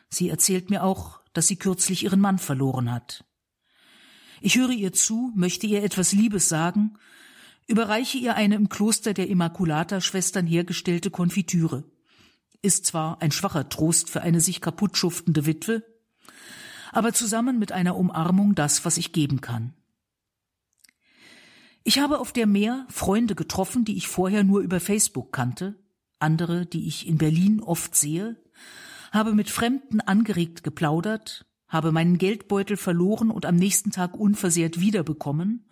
Sie 0.08 0.28
erzählt 0.28 0.70
mir 0.70 0.82
auch, 0.82 1.20
dass 1.34 1.46
sie 1.46 1.56
kürzlich 1.56 2.02
ihren 2.02 2.18
Mann 2.18 2.38
verloren 2.38 2.90
hat. 2.90 3.24
Ich 4.46 4.54
höre 4.54 4.70
ihr 4.70 4.92
zu, 4.92 5.32
möchte 5.34 5.66
ihr 5.66 5.82
etwas 5.82 6.12
Liebes 6.12 6.48
sagen, 6.48 6.96
überreiche 7.66 8.16
ihr 8.16 8.36
eine 8.36 8.54
im 8.54 8.68
Kloster 8.68 9.12
der 9.12 9.26
Immaculata-Schwestern 9.26 10.46
hergestellte 10.46 11.10
Konfitüre. 11.10 11.82
Ist 12.62 12.86
zwar 12.86 13.20
ein 13.20 13.32
schwacher 13.32 13.68
Trost 13.68 14.08
für 14.08 14.20
eine 14.20 14.40
sich 14.40 14.60
kaputt 14.60 14.96
schuftende 14.96 15.46
Witwe, 15.46 15.82
aber 16.92 17.12
zusammen 17.12 17.58
mit 17.58 17.72
einer 17.72 17.96
Umarmung 17.96 18.54
das, 18.54 18.84
was 18.84 18.98
ich 18.98 19.12
geben 19.12 19.40
kann. 19.40 19.74
Ich 21.82 21.98
habe 21.98 22.20
auf 22.20 22.32
der 22.32 22.46
Meer 22.46 22.86
Freunde 22.88 23.34
getroffen, 23.34 23.84
die 23.84 23.96
ich 23.96 24.06
vorher 24.06 24.44
nur 24.44 24.60
über 24.60 24.78
Facebook 24.78 25.32
kannte, 25.32 25.74
andere, 26.20 26.66
die 26.66 26.86
ich 26.86 27.08
in 27.08 27.18
Berlin 27.18 27.60
oft 27.60 27.96
sehe, 27.96 28.40
habe 29.10 29.34
mit 29.34 29.50
Fremden 29.50 30.00
angeregt 30.00 30.62
geplaudert, 30.62 31.46
habe 31.68 31.92
meinen 31.92 32.18
Geldbeutel 32.18 32.76
verloren 32.76 33.30
und 33.30 33.46
am 33.46 33.56
nächsten 33.56 33.90
Tag 33.90 34.16
unversehrt 34.16 34.80
wiederbekommen, 34.80 35.66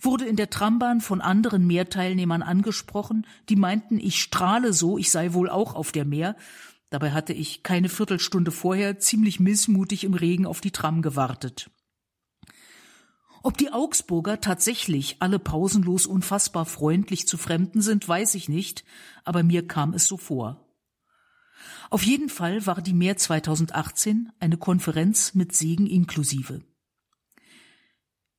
wurde 0.00 0.26
in 0.26 0.36
der 0.36 0.50
Trambahn 0.50 1.00
von 1.00 1.20
anderen 1.20 1.66
Meerteilnehmern 1.66 2.42
angesprochen, 2.42 3.26
die 3.48 3.56
meinten, 3.56 3.98
ich 3.98 4.20
strahle 4.20 4.72
so, 4.72 4.98
ich 4.98 5.10
sei 5.10 5.32
wohl 5.32 5.48
auch 5.48 5.74
auf 5.74 5.92
der 5.92 6.04
Meer. 6.04 6.36
Dabei 6.90 7.12
hatte 7.12 7.32
ich 7.32 7.62
keine 7.62 7.88
Viertelstunde 7.88 8.50
vorher 8.50 8.98
ziemlich 8.98 9.40
missmutig 9.40 10.04
im 10.04 10.14
Regen 10.14 10.46
auf 10.46 10.60
die 10.60 10.70
Tram 10.70 11.02
gewartet. 11.02 11.70
Ob 13.42 13.58
die 13.58 13.72
Augsburger 13.72 14.40
tatsächlich 14.40 15.16
alle 15.20 15.38
pausenlos 15.38 16.06
unfassbar 16.06 16.64
freundlich 16.64 17.28
zu 17.28 17.36
Fremden 17.36 17.82
sind, 17.82 18.08
weiß 18.08 18.36
ich 18.36 18.48
nicht, 18.48 18.84
aber 19.22 19.42
mir 19.42 19.66
kam 19.68 19.92
es 19.92 20.06
so 20.06 20.16
vor. 20.16 20.63
Auf 21.90 22.02
jeden 22.02 22.28
Fall 22.28 22.66
war 22.66 22.80
die 22.80 22.94
Mehr 22.94 23.16
2018 23.16 24.32
eine 24.40 24.56
Konferenz 24.56 25.34
mit 25.34 25.54
Segen 25.54 25.86
inklusive. 25.86 26.62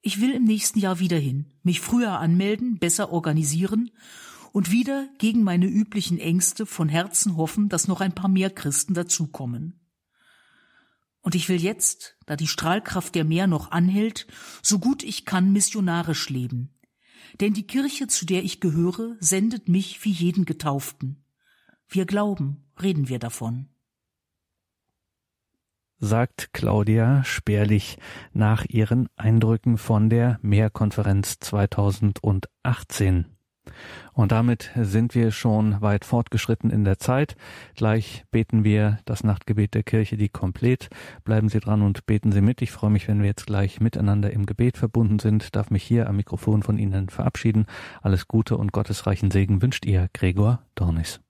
Ich 0.01 0.21
will 0.21 0.31
im 0.31 0.43
nächsten 0.43 0.79
Jahr 0.79 0.99
wieder 0.99 1.17
hin, 1.17 1.53
mich 1.63 1.81
früher 1.81 2.19
anmelden, 2.19 2.77
besser 2.77 3.11
organisieren 3.11 3.91
und 4.51 4.71
wieder 4.71 5.09
gegen 5.17 5.43
meine 5.43 5.65
üblichen 5.65 6.19
Ängste 6.19 6.65
von 6.65 6.89
Herzen 6.89 7.37
hoffen, 7.37 7.69
dass 7.69 7.87
noch 7.87 8.01
ein 8.01 8.13
paar 8.13 8.29
mehr 8.29 8.49
Christen 8.49 8.93
dazukommen. 8.93 9.79
Und 11.21 11.33
ich 11.33 11.49
will 11.49 11.59
jetzt, 11.59 12.17
da 12.27 12.35
die 12.35 12.47
Strahlkraft 12.47 13.15
der 13.15 13.25
Meer 13.25 13.47
noch 13.47 13.71
anhält, 13.71 14.27
so 14.61 14.77
gut 14.77 15.03
ich 15.03 15.25
kann 15.25 15.51
missionarisch 15.51 16.29
leben. 16.29 16.69
Denn 17.39 17.53
die 17.53 17.65
Kirche, 17.65 18.07
zu 18.07 18.25
der 18.25 18.43
ich 18.43 18.59
gehöre, 18.59 19.15
sendet 19.19 19.67
mich 19.67 20.05
wie 20.05 20.11
jeden 20.11 20.45
Getauften. 20.45 21.25
Wir 21.89 22.05
glauben, 22.05 22.64
reden 22.81 23.09
wir 23.09 23.19
davon. 23.19 23.67
Sagt 25.97 26.53
Claudia 26.53 27.23
Spärlich 27.23 27.97
nach 28.33 28.65
ihren 28.65 29.07
Eindrücken 29.15 29.77
von 29.77 30.09
der 30.09 30.39
Mehrkonferenz 30.41 31.39
2018. 31.39 33.35
Und 34.13 34.31
damit 34.31 34.71
sind 34.75 35.15
wir 35.15 35.31
schon 35.31 35.81
weit 35.81 36.05
fortgeschritten 36.05 36.69
in 36.69 36.83
der 36.83 36.99
Zeit. 36.99 37.35
Gleich 37.75 38.23
beten 38.31 38.63
wir 38.63 38.99
das 39.05 39.23
Nachtgebet 39.23 39.73
der 39.73 39.83
Kirche, 39.83 40.17
die 40.17 40.29
komplett. 40.29 40.89
Bleiben 41.23 41.49
Sie 41.49 41.59
dran 41.59 41.81
und 41.81 42.05
beten 42.05 42.31
Sie 42.31 42.41
mit. 42.41 42.61
Ich 42.61 42.71
freue 42.71 42.91
mich, 42.91 43.07
wenn 43.07 43.19
wir 43.19 43.27
jetzt 43.27 43.47
gleich 43.47 43.79
miteinander 43.79 44.31
im 44.31 44.45
Gebet 44.45 44.77
verbunden 44.77 45.19
sind. 45.19 45.55
Darf 45.55 45.71
mich 45.71 45.83
hier 45.83 46.07
am 46.07 46.17
Mikrofon 46.17 46.63
von 46.63 46.77
Ihnen 46.77 47.09
verabschieden. 47.09 47.65
Alles 48.01 48.27
Gute 48.27 48.57
und 48.57 48.71
gottesreichen 48.71 49.31
Segen 49.31 49.61
wünscht 49.61 49.85
Ihr 49.85 50.09
Gregor 50.13 50.61
Dornis. 50.75 51.24